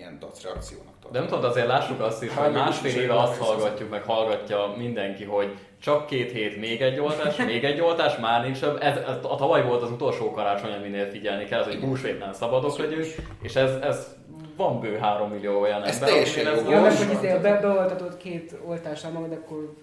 ilyen 0.00 0.18
dac 0.18 0.42
reakciónak 0.42 0.92
tartom. 0.92 1.12
De 1.12 1.18
nem 1.18 1.28
tudod, 1.28 1.44
azért 1.44 1.66
lássuk 1.66 2.00
azt 2.00 2.22
is, 2.22 2.34
hogy 2.34 2.52
másfél 2.52 3.00
éve 3.00 3.20
azt 3.20 3.38
hallgatjuk, 3.38 3.90
meg 3.90 4.02
hallgatja 4.02 4.74
mindenki, 4.76 5.24
hogy 5.24 5.56
csak 5.80 6.06
két 6.06 6.32
hét 6.32 6.56
még 6.56 6.80
egy 6.80 6.98
oltás, 6.98 7.36
még 7.52 7.64
egy 7.64 7.80
oltás, 7.80 8.16
már 8.16 8.44
nincs. 8.44 8.62
Ez, 8.62 8.96
ez, 8.96 8.96
a 9.22 9.36
tavaly 9.36 9.62
volt 9.62 9.82
az 9.82 9.90
utolsó 9.90 10.30
karácsony, 10.30 10.72
aminél 10.72 11.10
figyelni 11.10 11.44
kell, 11.44 11.60
az, 11.60 11.66
hogy 11.66 11.80
húsvétnál 11.80 12.32
szabadok 12.32 12.78
legyünk, 12.78 13.06
és 13.42 13.54
ez, 13.54 13.70
ez 13.70 14.16
van 14.60 14.80
bő 14.80 14.98
3 14.98 15.30
millió 15.30 15.60
olyan 15.60 15.82
ez 15.82 15.94
ember. 15.94 16.08
Teljesen 16.08 16.46
ez 16.46 16.52
teljesen 16.52 16.82
jogos. 16.82 16.98
Hogy 16.98 17.16
izé, 17.16 17.38
be, 17.42 17.60
beoltatott 17.60 18.16
két 18.16 18.56
oltással 18.66 19.10
magad, 19.10 19.32
akkor 19.32 19.74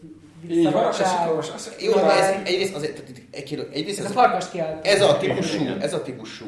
így 0.49 0.71
van, 0.71 0.93
Jó, 1.79 1.93
de 1.93 2.11
ez 2.11 2.35
egyrészt 2.45 2.75
azért, 2.75 3.03
egyrészt 3.71 3.99
ez, 3.99 4.05
ez, 4.05 4.11
a 4.11 4.13
farkas 4.13 4.45
ez 4.81 5.01
a 5.01 5.17
típusú, 5.17 5.65
ez 5.79 5.93
a 5.93 6.01
típusú 6.01 6.45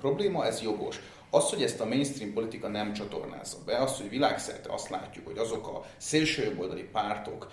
probléma, 0.00 0.46
ez 0.46 0.62
jogos. 0.62 1.00
Az, 1.30 1.50
hogy 1.50 1.62
ezt 1.62 1.80
a 1.80 1.84
mainstream 1.84 2.32
politika 2.32 2.68
nem 2.68 2.92
csatornázza 2.92 3.56
be, 3.66 3.76
az, 3.76 3.96
hogy 3.96 4.08
világszerte 4.08 4.72
azt 4.72 4.88
látjuk, 4.88 5.26
hogy 5.26 5.38
azok 5.38 5.66
a 5.66 5.82
szélsőjobboldali 5.96 6.88
pártok 6.92 7.50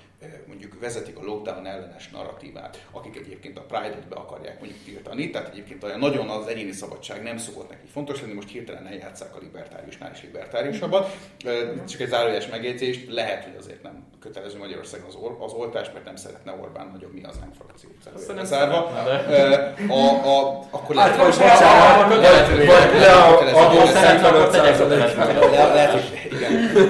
mondjuk 0.48 0.80
vezetik 0.80 1.18
a 1.18 1.24
lockdown 1.24 1.66
ellenes 1.66 2.10
narratívát, 2.10 2.86
akik 2.92 3.16
egyébként 3.16 3.58
a 3.58 3.62
Pride-ot 3.62 4.08
be 4.08 4.16
akarják 4.16 4.60
mondjuk 4.60 4.84
tiltani, 4.84 5.30
tehát 5.30 5.50
egyébként 5.50 5.84
olyan 5.84 6.00
nagyon 6.00 6.30
az 6.30 6.48
egyéni 6.48 6.72
szabadság 6.72 7.24
nem 7.24 7.38
szokott 7.38 7.70
neki 7.70 7.88
fontos 7.94 8.22
lenni, 8.22 8.34
most 8.34 8.50
hirtelen 8.50 8.88
eljátszák 8.88 9.36
a 9.36 9.40
libertáriusnál 9.42 10.12
is 10.14 10.22
libertáriusabban. 10.22 11.06
Csak 11.88 12.00
egy 12.00 12.08
zárójeles 12.08 12.48
megjegyzés, 12.48 13.00
lehet, 13.10 13.44
hogy 13.44 13.56
azért 13.60 13.84
nem 13.84 14.04
kötelező 14.20 14.58
Magyarországon 14.58 15.08
az, 15.08 15.16
or- 15.16 15.44
az 15.44 15.54
oltás, 15.54 15.92
mert 15.94 16.06
nem 16.06 16.16
szeretne 16.16 16.52
Orbán 16.52 16.90
nagyobb 16.94 17.14
mi 17.14 17.24
az 17.24 17.38
nem 17.38 17.52
frakció. 17.54 17.90
Zárva. 18.44 18.86
A, 19.88 20.28
a, 20.28 20.60
akkor 20.70 20.96
lehet, 20.96 21.16
hogy 21.16 21.36
lehet, 22.20 22.48
hogy 22.48 22.66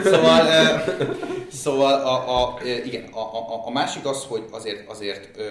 Szóval 0.03 0.43
Szóval 1.51 1.93
a, 1.93 2.43
a, 2.43 2.57
igen, 2.63 3.13
a, 3.13 3.19
a, 3.19 3.65
a 3.65 3.69
másik 3.69 4.05
az, 4.05 4.25
hogy 4.25 4.45
azért, 4.51 4.89
azért 4.89 5.41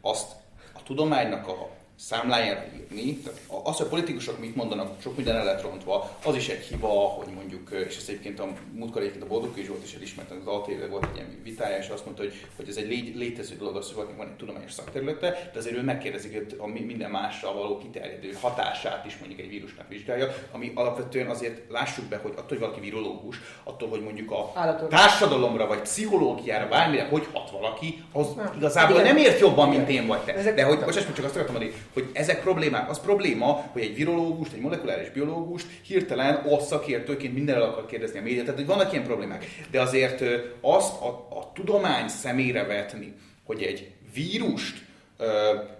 azt 0.00 0.32
a 0.74 0.82
tudománynak 0.82 1.48
a 1.48 1.68
számlájára 1.96 2.64
írni. 2.76 3.22
Az, 3.64 3.76
hogy 3.76 3.86
a 3.86 3.88
politikusok 3.88 4.38
mit 4.38 4.56
mondanak, 4.56 5.00
sok 5.02 5.16
minden 5.16 5.36
el 5.36 5.44
lett 5.44 5.62
rontva, 5.62 6.16
az 6.24 6.36
is 6.36 6.48
egy 6.48 6.64
hiba, 6.64 6.88
hogy 6.88 7.34
mondjuk, 7.34 7.70
és 7.88 7.96
ezt 7.96 8.08
egyébként 8.08 8.40
a 8.40 8.48
múltkor 8.72 9.00
egyébként 9.00 9.24
a 9.24 9.26
Boldog 9.26 9.58
is 9.84 9.94
elismerte, 9.94 10.34
az 10.34 10.46
ATV 10.46 10.90
volt 10.90 11.04
egy 11.04 11.14
ilyen 11.14 11.40
vitája, 11.42 11.76
és 11.76 11.88
azt 11.88 12.04
mondta, 12.04 12.22
hogy, 12.22 12.46
hogy 12.56 12.68
ez 12.68 12.76
egy 12.76 12.88
lé, 12.88 13.12
létező 13.14 13.56
dolog, 13.56 13.76
az, 13.76 13.86
hogy 13.86 13.94
valakinek 13.94 14.20
van 14.20 14.30
egy 14.30 14.36
tudományos 14.36 14.72
szakterülete, 14.72 15.50
de 15.52 15.58
azért 15.58 15.76
ő 15.76 15.82
megkérdezik 15.82 16.34
hogy 16.34 16.56
a 16.58 16.66
minden 16.66 17.10
másra 17.10 17.54
való 17.54 17.78
kiterjedő 17.78 18.36
hatását 18.40 19.06
is 19.06 19.16
mondjuk 19.18 19.40
egy 19.40 19.48
vírusnak 19.48 19.88
vizsgálja, 19.88 20.34
ami 20.52 20.72
alapvetően 20.74 21.26
azért 21.26 21.70
lássuk 21.70 22.04
be, 22.04 22.16
hogy 22.16 22.32
attól, 22.32 22.44
hogy 22.48 22.58
valaki 22.58 22.80
virológus, 22.80 23.40
attól, 23.64 23.88
hogy 23.88 24.02
mondjuk 24.02 24.30
a 24.30 24.52
Állatok. 24.54 24.88
társadalomra 24.88 25.66
vagy 25.66 25.80
pszichológiára, 25.80 26.68
bármire, 26.68 27.04
hogy 27.04 27.26
hat 27.32 27.50
valaki, 27.50 28.04
az 28.12 28.34
nem. 28.34 28.52
igazából 28.56 29.02
nem 29.02 29.16
ért 29.16 29.40
jobban, 29.40 29.68
mint 29.68 29.88
én 29.88 30.06
vagy 30.06 30.20
te. 30.20 30.52
De 30.52 30.64
hogy, 30.64 30.78
most 30.78 31.14
csak 31.14 31.24
azt 31.24 31.34
akartam 31.36 31.54
mondani, 31.54 31.74
hogy 31.92 32.10
ezek 32.12 32.40
problémák. 32.40 32.90
Az 32.90 33.00
probléma, 33.00 33.68
hogy 33.72 33.82
egy 33.82 33.94
virológust, 33.94 34.52
egy 34.52 34.60
molekuláris 34.60 35.10
biológust 35.10 35.66
hirtelen 35.82 36.42
ott 36.46 36.60
szakértőként 36.60 37.34
mindenről 37.34 37.64
akar 37.64 37.86
kérdezni 37.86 38.18
a 38.18 38.22
média. 38.22 38.42
Tehát, 38.42 38.58
hogy 38.58 38.66
vannak 38.66 38.92
ilyen 38.92 39.04
problémák. 39.04 39.44
De 39.70 39.80
azért 39.80 40.22
azt 40.60 41.00
a, 41.02 41.08
a 41.30 41.52
tudomány 41.54 42.08
szemére 42.08 42.64
vetni, 42.64 43.14
hogy 43.44 43.62
egy 43.62 43.90
vírust, 44.14 44.84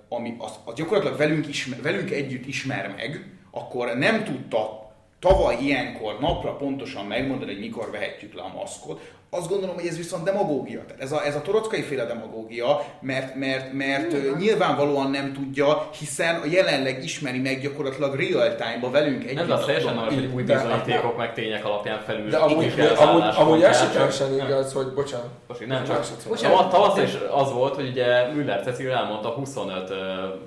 ami 0.08 0.34
az, 0.38 0.52
az 0.64 0.74
gyakorlatilag 0.74 1.18
velünk, 1.18 1.48
ismer, 1.48 1.82
velünk 1.82 2.10
együtt 2.10 2.46
ismer 2.46 2.94
meg, 2.96 3.24
akkor 3.50 3.96
nem 3.96 4.24
tudta 4.24 4.85
tavaly 5.18 5.56
ilyenkor 5.60 6.16
napra 6.20 6.56
pontosan 6.56 7.06
megmondani, 7.06 7.52
hogy 7.52 7.60
mikor 7.60 7.90
vehetjük 7.90 8.34
le 8.34 8.42
a 8.42 8.52
maszkot, 8.54 9.00
azt 9.30 9.48
gondolom, 9.48 9.74
hogy 9.74 9.86
ez 9.86 9.96
viszont 9.96 10.24
demagógia. 10.24 10.84
Tehát 10.86 11.02
ez 11.02 11.12
a, 11.12 11.24
ez 11.24 11.36
a 11.36 11.42
torockai 11.42 11.82
féle 11.82 12.04
demagógia, 12.04 12.84
mert, 13.00 13.34
mert, 13.34 13.72
mert 13.72 14.12
uh, 14.12 14.38
nyilvánvalóan 14.38 15.10
nem 15.10 15.32
tudja, 15.32 15.88
hiszen 15.98 16.40
a 16.40 16.46
jelenleg 16.50 17.04
ismeri 17.04 17.38
meg 17.38 17.60
gyakorlatilag 17.60 18.14
real 18.14 18.54
time-ba 18.54 18.90
velünk 18.90 19.24
együtt. 19.24 19.38
Ez 19.38 19.50
a 19.50 19.64
teljesen 19.64 19.96
hogy 19.96 20.30
új 20.34 20.42
bizonyítékok 20.42 21.16
meg 21.16 21.34
tények 21.34 21.64
alapján 21.64 22.00
felül. 22.00 22.28
De 22.28 22.36
amúgy, 22.36 22.72
amúgy, 22.96 23.22
amúgy 23.36 23.62
esetlegesen 23.62 24.34
igaz, 24.34 24.72
hogy 24.72 24.86
bocsánat. 24.94 25.30
Most 25.46 25.66
nem 25.66 25.84
csak. 25.84 26.06
Bocsánat. 26.28 26.70
Tavasz 26.70 26.98
is 26.98 27.14
az 27.30 27.52
volt, 27.52 27.74
hogy 27.74 27.88
ugye 27.88 28.32
Müller 28.32 28.62
Cecil 28.62 28.90
elmondta 28.90 29.28
25, 29.28 29.90
uh, 29.90 29.96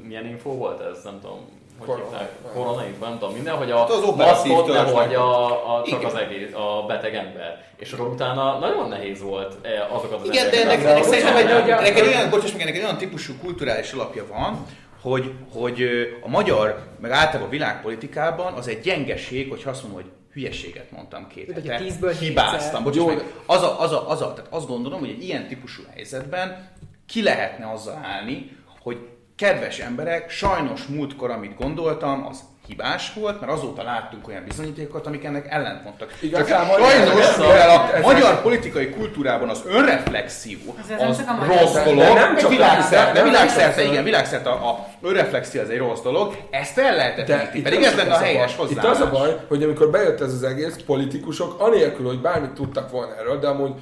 milyen 0.08 0.26
info 0.26 0.50
volt 0.50 0.82
ez, 0.82 1.04
nem 1.04 1.20
tudom, 1.22 1.59
korona, 2.54 2.86
itt 2.88 3.00
nem 3.00 3.18
tudom 3.20 3.34
minden, 3.34 3.56
hogy 3.56 3.72
a 3.72 3.78
hát 3.78 3.90
az 3.90 4.16
maszkot 4.16 4.68
nem 4.68 4.86
hagyja 4.86 5.46
a, 5.76 5.84
csak 5.90 6.04
az 6.04 6.16
egész, 6.16 6.54
a 6.54 6.86
beteg 6.88 7.16
ember. 7.16 7.66
És 7.78 7.92
akkor 7.92 8.08
utána 8.08 8.60
nagyon 8.60 8.90
nehéz 8.90 9.22
volt 9.22 9.58
eh, 9.62 9.96
azokat 9.96 10.22
az 10.22 10.28
Igen, 10.28 10.50
de 10.50 10.62
ennek, 10.62 10.84
ennek 10.84 11.04
szerintem 11.04 11.36
egy, 11.36 11.70
ennek 11.70 12.00
egy 12.00 12.08
olyan, 12.08 12.30
bocsáss 12.30 12.52
meg, 12.52 12.62
ennek 12.62 12.76
egy 12.76 12.84
olyan 12.84 12.98
típusú 12.98 13.34
kulturális 13.42 13.92
alapja 13.92 14.26
van, 14.28 14.66
hogy, 15.02 15.34
hogy 15.54 15.88
a 16.24 16.28
magyar, 16.28 16.84
meg 17.00 17.12
általában 17.12 17.48
a 17.48 17.52
világpolitikában 17.52 18.54
az 18.54 18.68
egy 18.68 18.80
gyengeség, 18.80 19.50
hogy 19.50 19.62
azt 19.66 19.84
mondom, 19.84 20.02
hogy 20.02 20.12
hülyeséget 20.34 20.92
mondtam 20.92 21.28
két 21.28 21.52
hete, 21.54 21.82
hibáztam. 22.20 22.84
Bocsáss 22.84 23.06
meg, 23.06 23.34
az 23.46 23.64
a, 23.64 23.82
az, 23.82 23.92
a, 23.92 24.10
az 24.10 24.22
a, 24.22 24.34
tehát 24.34 24.54
azt 24.54 24.68
gondolom, 24.68 25.00
hogy 25.00 25.10
egy 25.10 25.24
ilyen 25.24 25.48
típusú 25.48 25.84
helyzetben 25.94 26.70
ki 27.08 27.24
lehetne 27.24 27.72
azzal 27.72 28.00
állni, 28.04 28.58
hogy 28.80 28.98
kedves 29.40 29.80
emberek, 29.80 30.30
sajnos 30.30 30.86
múltkor, 30.86 31.32
amit 31.32 31.56
gondoltam, 31.56 32.26
az 32.30 32.40
hibás 32.68 33.14
volt, 33.14 33.40
mert 33.40 33.52
azóta 33.52 33.84
láttunk 33.84 34.28
olyan 34.28 34.44
bizonyítékokat, 34.44 35.08
amik 35.08 35.24
ennek 35.24 35.48
ellentmondtak. 35.50 36.14
Igazából 36.20 36.80
sajnos, 36.80 37.38
mivel 37.38 37.70
a 37.70 37.96
ez 37.96 38.02
magyar 38.02 38.32
ez 38.32 38.42
politikai 38.42 38.90
kultúrában 38.90 39.50
az 39.50 39.62
önreflexió 39.66 40.76
az, 40.98 41.24
rossz 41.46 41.84
dolog, 41.84 42.14
nem 42.14 42.38
csak 42.38 42.50
világszerte, 42.50 43.24
világszerte, 43.24 43.84
igen, 43.84 44.04
világszerte 44.04 44.50
a, 44.50 44.70
a 44.70 44.88
önreflexió 45.02 45.62
az 45.62 45.70
egy 45.70 45.78
rossz 45.78 46.02
dolog, 46.02 46.36
ezt 46.50 46.78
el 46.78 46.96
lehetett 46.96 47.62
pedig 47.64 47.84
ez 47.84 47.96
lenne 47.96 48.14
a 48.14 48.18
helyes 48.18 48.56
hozzá. 48.56 48.72
Itt 48.72 48.88
az 48.88 49.00
a 49.00 49.10
baj, 49.10 49.40
hogy 49.48 49.64
amikor 49.64 49.90
bejött 49.90 50.22
ez 50.22 50.34
az 50.34 50.44
egész, 50.44 50.76
politikusok, 50.86 51.60
anélkül, 51.60 52.06
hogy 52.06 52.22
bármit 52.22 52.52
tudtak 52.52 52.92
volna 52.92 53.16
erről, 53.16 53.40
de 53.40 53.48
amúgy 53.48 53.74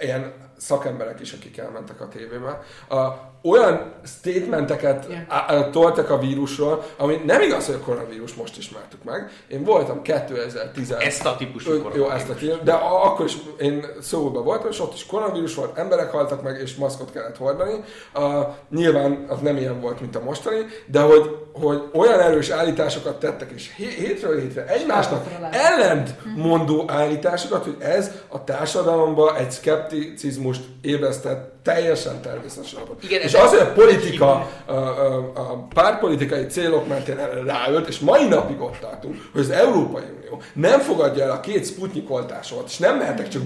ilyen 0.00 0.32
szakemberek 0.58 1.20
is, 1.20 1.32
akik 1.32 1.58
elmentek 1.58 2.00
a 2.00 2.08
tévébe, 2.08 2.62
a, 2.88 2.96
olyan 3.42 3.92
statementeket 4.04 5.06
yeah. 5.08 5.70
toltak 5.70 6.10
a 6.10 6.18
vírusról, 6.18 6.84
ami 6.96 7.20
nem 7.26 7.40
igaz, 7.40 7.66
hogy 7.66 7.74
a 7.74 7.84
koronavírus 7.84 8.34
most 8.34 8.58
ismertük 8.58 9.04
meg. 9.04 9.30
Én 9.48 9.64
voltam 9.64 10.02
2010 10.02 10.90
Ezt 10.90 11.26
a 11.26 11.36
típusú 11.36 11.72
Jó, 11.94 12.10
ezt 12.10 12.28
a 12.28 12.34
típusú, 12.34 12.62
de 12.64 12.72
akkor 12.72 13.24
is 13.24 13.36
én 13.58 13.86
szóba 14.00 14.42
voltam, 14.42 14.70
és 14.70 14.80
ott 14.80 14.94
is 14.94 15.06
koronavírus 15.06 15.54
volt, 15.54 15.78
emberek 15.78 16.10
haltak 16.10 16.42
meg, 16.42 16.60
és 16.60 16.74
maszkot 16.74 17.12
kellett 17.12 17.36
hordani. 17.36 17.80
Uh, 18.14 18.22
nyilván 18.70 19.26
az 19.28 19.38
nem 19.40 19.56
ilyen 19.56 19.80
volt, 19.80 20.00
mint 20.00 20.16
a 20.16 20.22
mostani, 20.22 20.66
de 20.86 21.00
hogy, 21.00 21.36
hogy 21.52 21.82
olyan 21.92 22.20
erős 22.20 22.48
állításokat 22.48 23.18
tettek, 23.18 23.50
és 23.54 23.74
hétről 23.76 24.40
hétre 24.40 24.66
egymásnak 24.66 25.26
ellentmondó 25.50 26.84
állításokat, 26.86 27.64
hogy 27.64 27.76
ez 27.78 28.10
a 28.28 28.44
társadalomba 28.44 29.36
egy 29.36 29.50
szkepticizmust 29.50 30.62
ébresztett 30.82 31.57
teljesen 31.74 32.20
természetes 32.20 32.72
alapot. 32.72 33.02
Igen, 33.02 33.20
és 33.20 33.32
azért 33.32 33.62
a 33.62 33.72
politika, 33.72 34.48
a, 34.66 34.72
a, 34.72 35.32
a 35.34 35.66
pártpolitikai 35.74 36.46
célok 36.46 36.88
mentén 36.88 37.16
ráölt, 37.44 37.88
és 37.88 37.98
mai 37.98 38.28
napig 38.28 38.60
ott 38.60 38.76
tartunk, 38.80 39.28
hogy 39.32 39.40
az 39.40 39.50
Európai 39.50 40.02
Unió 40.16 40.42
nem 40.52 40.80
fogadja 40.80 41.24
el 41.24 41.30
a 41.30 41.40
két 41.40 41.66
Sputnik 41.66 42.10
oltásomat, 42.10 42.64
és 42.68 42.78
nem 42.78 42.96
mehetek 42.96 43.28
csak 43.28 43.42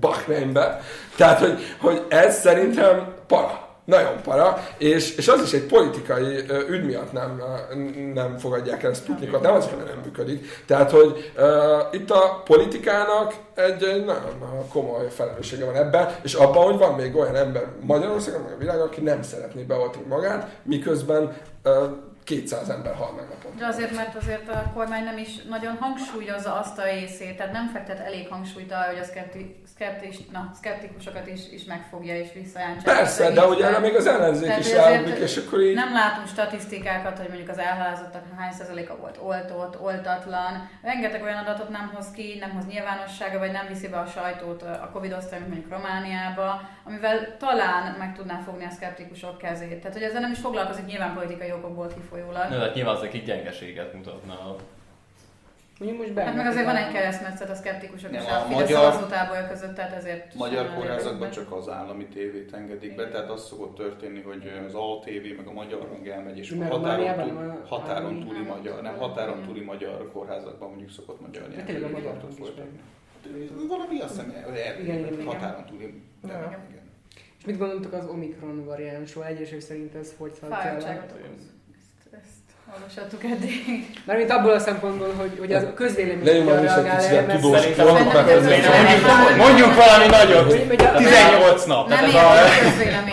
Bahreinbe. 0.00 0.80
Tehát, 1.16 1.38
hogy, 1.38 1.58
hogy 1.80 2.02
ez 2.08 2.40
szerintem 2.40 3.14
para 3.26 3.71
nagyon 3.84 4.22
para, 4.22 4.58
és, 4.78 5.16
és 5.16 5.28
az 5.28 5.42
is 5.42 5.52
egy 5.52 5.66
politikai 5.66 6.44
ügy 6.68 6.84
miatt 6.84 7.12
nem, 7.12 7.42
nem 8.14 8.38
fogadják 8.38 8.82
el 8.82 8.90
a 8.90 8.94
Sputnikot, 8.94 9.40
nem 9.40 9.54
azért, 9.54 9.76
mert 9.76 9.88
nem 9.88 10.02
működik. 10.04 10.62
Tehát, 10.66 10.90
hogy 10.90 11.32
uh, 11.36 11.44
itt 11.90 12.10
a 12.10 12.42
politikának 12.44 13.34
egy, 13.54 13.82
egy 13.82 14.04
nagyon 14.04 14.68
komoly 14.72 15.08
felelőssége 15.10 15.64
van 15.64 15.74
ebben, 15.74 16.14
és 16.22 16.34
abban, 16.34 16.64
hogy 16.64 16.78
van 16.78 16.94
még 16.94 17.16
olyan 17.16 17.36
ember 17.36 17.66
Magyarországon, 17.80 18.40
meg 18.40 18.52
a 18.52 18.58
világon, 18.58 18.86
aki 18.86 19.00
nem 19.00 19.22
szeretné 19.22 19.62
beoltani 19.62 20.04
magát, 20.08 20.60
miközben 20.62 21.36
uh, 21.64 21.72
200 22.24 22.68
ember 22.68 22.94
hal 22.94 23.12
meg 23.12 23.28
naponta. 23.28 23.58
De 23.58 23.66
azért, 23.66 23.94
mert 23.94 24.14
azért 24.14 24.48
a 24.48 24.70
kormány 24.74 25.04
nem 25.04 25.18
is 25.18 25.42
nagyon 25.42 25.76
hangsúlyozza 25.80 26.58
azt 26.58 26.78
a 26.78 26.84
részét, 26.84 27.36
tehát 27.36 27.52
nem 27.52 27.68
fektet 27.68 27.98
elég 27.98 28.28
hangsúlyt 28.28 28.72
arra, 28.72 28.86
hogy 28.86 28.98
a 28.98 29.04
szkepti, 29.04 29.62
szkeptis, 29.74 30.16
na, 30.32 30.50
szkeptikusokat 30.54 31.26
is, 31.26 31.40
is 31.52 31.64
megfogja 31.64 32.16
és 32.16 32.28
visszajántsa. 32.34 32.92
Persze, 32.94 33.30
de 33.30 33.46
ugye 33.46 33.66
erre 33.66 33.78
még 33.78 33.94
az 33.94 34.06
ellenzék 34.06 34.46
tehát 34.46 34.60
is 34.60 34.72
ráugrik, 34.72 35.18
és 35.18 35.36
akkor 35.36 35.60
így... 35.60 35.74
Nem 35.74 35.92
látunk 35.92 36.26
statisztikákat, 36.26 37.18
hogy 37.18 37.28
mondjuk 37.28 37.48
az 37.48 37.58
elhalázottak 37.58 38.22
hány 38.38 38.52
százaléka 38.52 38.96
volt 38.96 39.18
oltott, 39.22 39.80
oltatlan. 39.80 40.68
Rengeteg 40.82 41.22
olyan 41.22 41.38
adatot 41.38 41.68
nem 41.68 41.90
hoz 41.94 42.10
ki, 42.10 42.36
nem 42.40 42.50
hoz 42.50 42.66
nyilvánossága, 42.66 43.38
vagy 43.38 43.52
nem 43.52 43.66
viszi 43.68 43.88
be 43.88 43.98
a 43.98 44.06
sajtót 44.06 44.62
a 44.62 44.90
Covid 44.92 45.12
osztály, 45.12 45.40
mondjuk 45.40 45.70
Romániába, 45.70 46.60
amivel 46.84 47.36
talán 47.36 47.96
meg 47.98 48.14
tudná 48.16 48.40
fogni 48.44 48.64
a 48.64 48.70
szkeptikusok 48.70 49.38
kezét. 49.38 49.80
Tehát, 49.80 49.96
hogy 49.96 50.02
ezzel 50.02 50.20
nem 50.20 50.32
is 50.32 50.38
foglalkozik 50.38 50.84
nyilván 50.84 51.14
politikai 51.14 51.52
okokból 51.52 51.88
kifolyólag. 52.12 52.50
No, 52.50 52.58
hát 52.58 52.74
nyilván 52.74 52.96
ezek 52.96 53.14
így 53.14 53.24
gyengeséget 53.24 53.92
mutatna 53.94 54.56
Mondjuk 55.78 56.06
most 56.06 56.18
hát 56.18 56.34
meg 56.34 56.46
azért 56.46 56.64
van 56.64 56.76
egy 56.76 56.92
keresztmetszet 56.92 57.50
a 57.50 57.54
szkeptikusok 57.54 58.12
és 58.12 58.24
a, 58.24 58.44
a 58.44 58.48
magyar 58.48 58.68
szavazótábor 58.68 59.48
között, 59.48 59.74
tehát 59.74 59.92
ezért... 59.92 60.34
Magyar 60.34 60.74
kórházakban 60.74 61.30
csak 61.30 61.52
az 61.52 61.68
állami 61.68 62.06
tévét 62.06 62.54
engedik 62.54 62.96
be, 62.96 63.08
tehát 63.08 63.30
az 63.30 63.46
szokott 63.46 63.76
történni, 63.76 64.20
hogy 64.20 64.52
az 64.66 64.74
ATV 64.74 65.36
meg 65.36 65.46
a 65.46 65.52
magyar 65.52 65.88
hang 65.88 66.08
elmegy, 66.08 66.38
és 66.38 66.50
a 66.50 66.64
határon, 66.64 67.28
túl, 67.28 67.62
határon 67.66 68.20
túli 68.20 68.40
magyar, 68.40 68.82
nem 68.82 68.96
határon 68.96 69.42
túli 69.42 69.60
magyar 69.60 70.10
kórházakban 70.12 70.68
mondjuk 70.68 70.90
szokott 70.90 71.20
magyar 71.20 71.48
nyelven. 71.48 71.64
Tényleg 71.64 71.90
a 71.90 71.92
magyar 71.92 72.16
Valami 73.68 74.00
azt 74.00 74.10
hiszem, 74.10 75.24
határon 75.24 75.64
túli. 75.64 76.02
Igen. 76.24 76.80
És 77.38 77.44
mit 77.44 77.58
gondoltok 77.58 77.92
az 77.92 78.06
Omikron 78.06 78.64
variánsról? 78.64 79.24
Egyesek 79.24 79.60
szerint 79.60 79.94
ez 79.94 80.14
hogy 80.18 80.32
szalad 80.32 81.12
olvashattuk 82.74 83.24
eddig. 83.24 83.86
Mármint 84.04 84.30
abból 84.30 84.50
a 84.50 84.58
szempontból, 84.58 85.12
hogy, 85.16 85.30
hogy 85.38 85.52
a 85.52 85.74
közvélemény 85.74 86.42
hogyan 86.44 86.62
reagál 86.62 87.00
erre, 87.00 87.26
mert 87.26 87.42
szerintem 87.42 87.86
Mondjuk 89.36 89.74
valami 89.74 90.06
nagyot. 90.06 90.56
18 90.96 91.64
nap. 91.64 91.88
Nem 91.88 92.04
ez 92.04 92.14
a. 92.14 92.20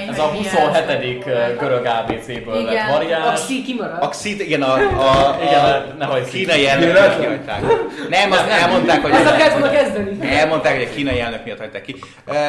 Ez 0.10 0.20
a 0.20 0.24
27. 0.24 1.24
görög 1.60 1.86
ABC-ből 1.86 2.64
lett 2.64 2.92
variáns. 2.92 3.40
Axi 3.40 3.62
kimarad. 3.62 4.04
Axi, 4.04 4.46
igen, 4.46 4.62
a, 4.62 4.74
a, 4.74 5.38
igen, 5.42 5.96
nehogy 5.98 6.30
kínai 6.30 6.68
elnök 6.68 7.20
kihagyták. 7.20 7.62
Nem, 8.10 8.32
azt 8.32 8.50
elmondták, 8.50 9.02
hogy... 9.02 9.12
Ezzel 9.12 9.38
kellett 9.38 9.60
volna 9.60 9.70
kezdeni. 9.70 10.18
Elmondták, 10.22 10.74
hogy 10.74 10.88
a 10.92 10.96
kínai 10.96 11.20
elnök 11.20 11.44
miatt 11.46 11.60
hagyták 11.60 11.82
ki. 11.82 11.96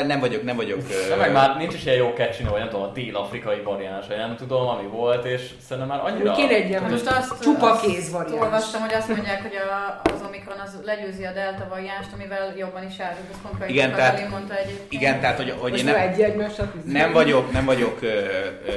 Nem 0.06 0.20
vagyok, 0.20 0.42
nem 0.42 0.56
vagyok... 0.56 0.78
Meg 1.18 1.32
már 1.32 1.56
nincs 1.58 1.74
is 1.74 1.84
ilyen 1.84 1.96
jó 1.96 2.12
catchinó, 2.16 2.50
vagy 2.50 2.60
nem 2.60 2.68
tudom, 2.68 2.84
a 2.84 2.92
dél-afrikai 2.94 3.60
variáns, 3.64 4.06
nem 4.06 4.34
tudom, 4.38 4.68
ami 4.68 4.86
volt, 4.92 5.24
és 5.24 5.40
szerintem 5.68 5.96
már 5.96 6.12
annyira... 6.12 6.32
Kéne 6.32 6.54
egy 6.54 6.68
ilyen 6.68 6.82
most 7.04 7.16
azt, 7.16 7.42
Csupa 7.42 7.70
azt 7.70 7.86
kéz 7.86 8.10
variáns. 8.10 8.40
Olvastam, 8.40 8.80
hogy 8.80 8.92
azt 8.92 9.08
mondják, 9.08 9.42
hogy 9.42 9.56
a, 9.56 10.00
az 10.14 10.20
Omikron 10.26 10.58
az 10.58 10.78
legyőzi 10.84 11.24
a 11.24 11.32
delta 11.32 11.66
variánst, 11.68 12.12
amivel 12.14 12.54
jobban 12.56 12.86
is 12.86 12.98
árul. 12.98 13.24
Ez 13.30 13.38
konkrétan 13.42 13.74
igen, 13.74 13.90
tehát, 13.94 14.28
mondta 14.28 14.56
egyébként. 14.56 14.92
Igen, 14.92 15.20
tehát 15.20 15.36
hogy, 15.36 15.54
hogy 15.58 15.78
én 15.78 15.84
nem, 15.84 15.94
egy 15.94 16.20
egy 16.20 16.36
nem 16.84 17.12
vagyok, 17.12 17.52
nem 17.52 17.64
vagyok 17.64 17.98
ö, 18.02 18.06
ö, 18.06 18.72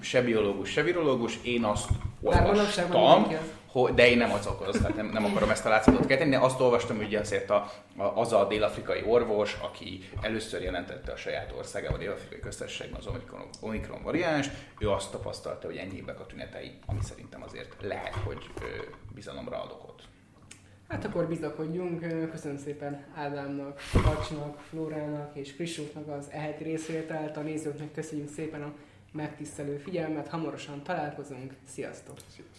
se 0.00 0.22
biológus, 0.22 0.70
se 0.70 0.82
virológus, 0.82 1.38
én 1.42 1.64
azt 1.64 1.88
olvastam, 2.22 3.26
de 3.94 4.08
én 4.08 4.16
nem 4.16 4.32
az 4.32 4.46
okoz, 4.46 4.76
tehát 4.76 4.96
nem, 4.96 5.06
nem 5.06 5.24
akarom 5.24 5.50
ezt 5.50 5.66
a 5.66 5.68
látszatot 5.68 6.06
kelteni, 6.06 6.30
de 6.30 6.38
azt 6.38 6.60
olvastam, 6.60 6.96
hogy 6.96 7.14
azért 7.14 7.50
a, 7.50 7.70
a, 7.96 8.02
az 8.02 8.32
a 8.32 8.46
dél-afrikai 8.46 9.02
orvos, 9.06 9.56
aki 9.62 10.08
először 10.20 10.62
jelentette 10.62 11.12
a 11.12 11.16
saját 11.16 11.54
országában, 11.58 11.96
a 11.96 11.98
dél-afrikai 11.98 12.40
köztársaságban 12.40 13.00
az 13.00 13.06
Omikron, 13.06 13.48
Omikron 13.60 14.02
variáns, 14.02 14.48
ő 14.78 14.90
azt 14.90 15.10
tapasztalta, 15.10 15.66
hogy 15.66 15.76
enyhébbek 15.76 16.20
a 16.20 16.26
tünetei, 16.26 16.78
ami 16.86 17.00
szerintem 17.02 17.42
azért 17.42 17.76
lehet, 17.82 18.14
hogy 18.14 18.50
bizalomra 19.14 19.62
ad 19.62 19.70
okot. 19.70 20.02
Hát 20.88 21.04
akkor 21.04 21.26
bizakodjunk. 21.28 22.00
Köszönöm 22.30 22.58
szépen 22.58 23.04
Ádámnak, 23.14 23.80
Kacsnak, 24.04 24.58
Flórának 24.58 25.36
és 25.36 25.50
Frissóknak 25.50 26.08
az 26.08 26.26
eheti 26.30 26.64
részvételt. 26.64 27.36
A 27.36 27.40
nézőknek 27.40 27.92
köszönjük 27.92 28.28
szépen 28.28 28.62
a 28.62 28.72
megtisztelő 29.12 29.76
figyelmet. 29.76 30.28
Hamarosan 30.28 30.82
találkozunk. 30.82 31.52
Sziasztok! 31.68 32.16
Sziasztok! 32.28 32.53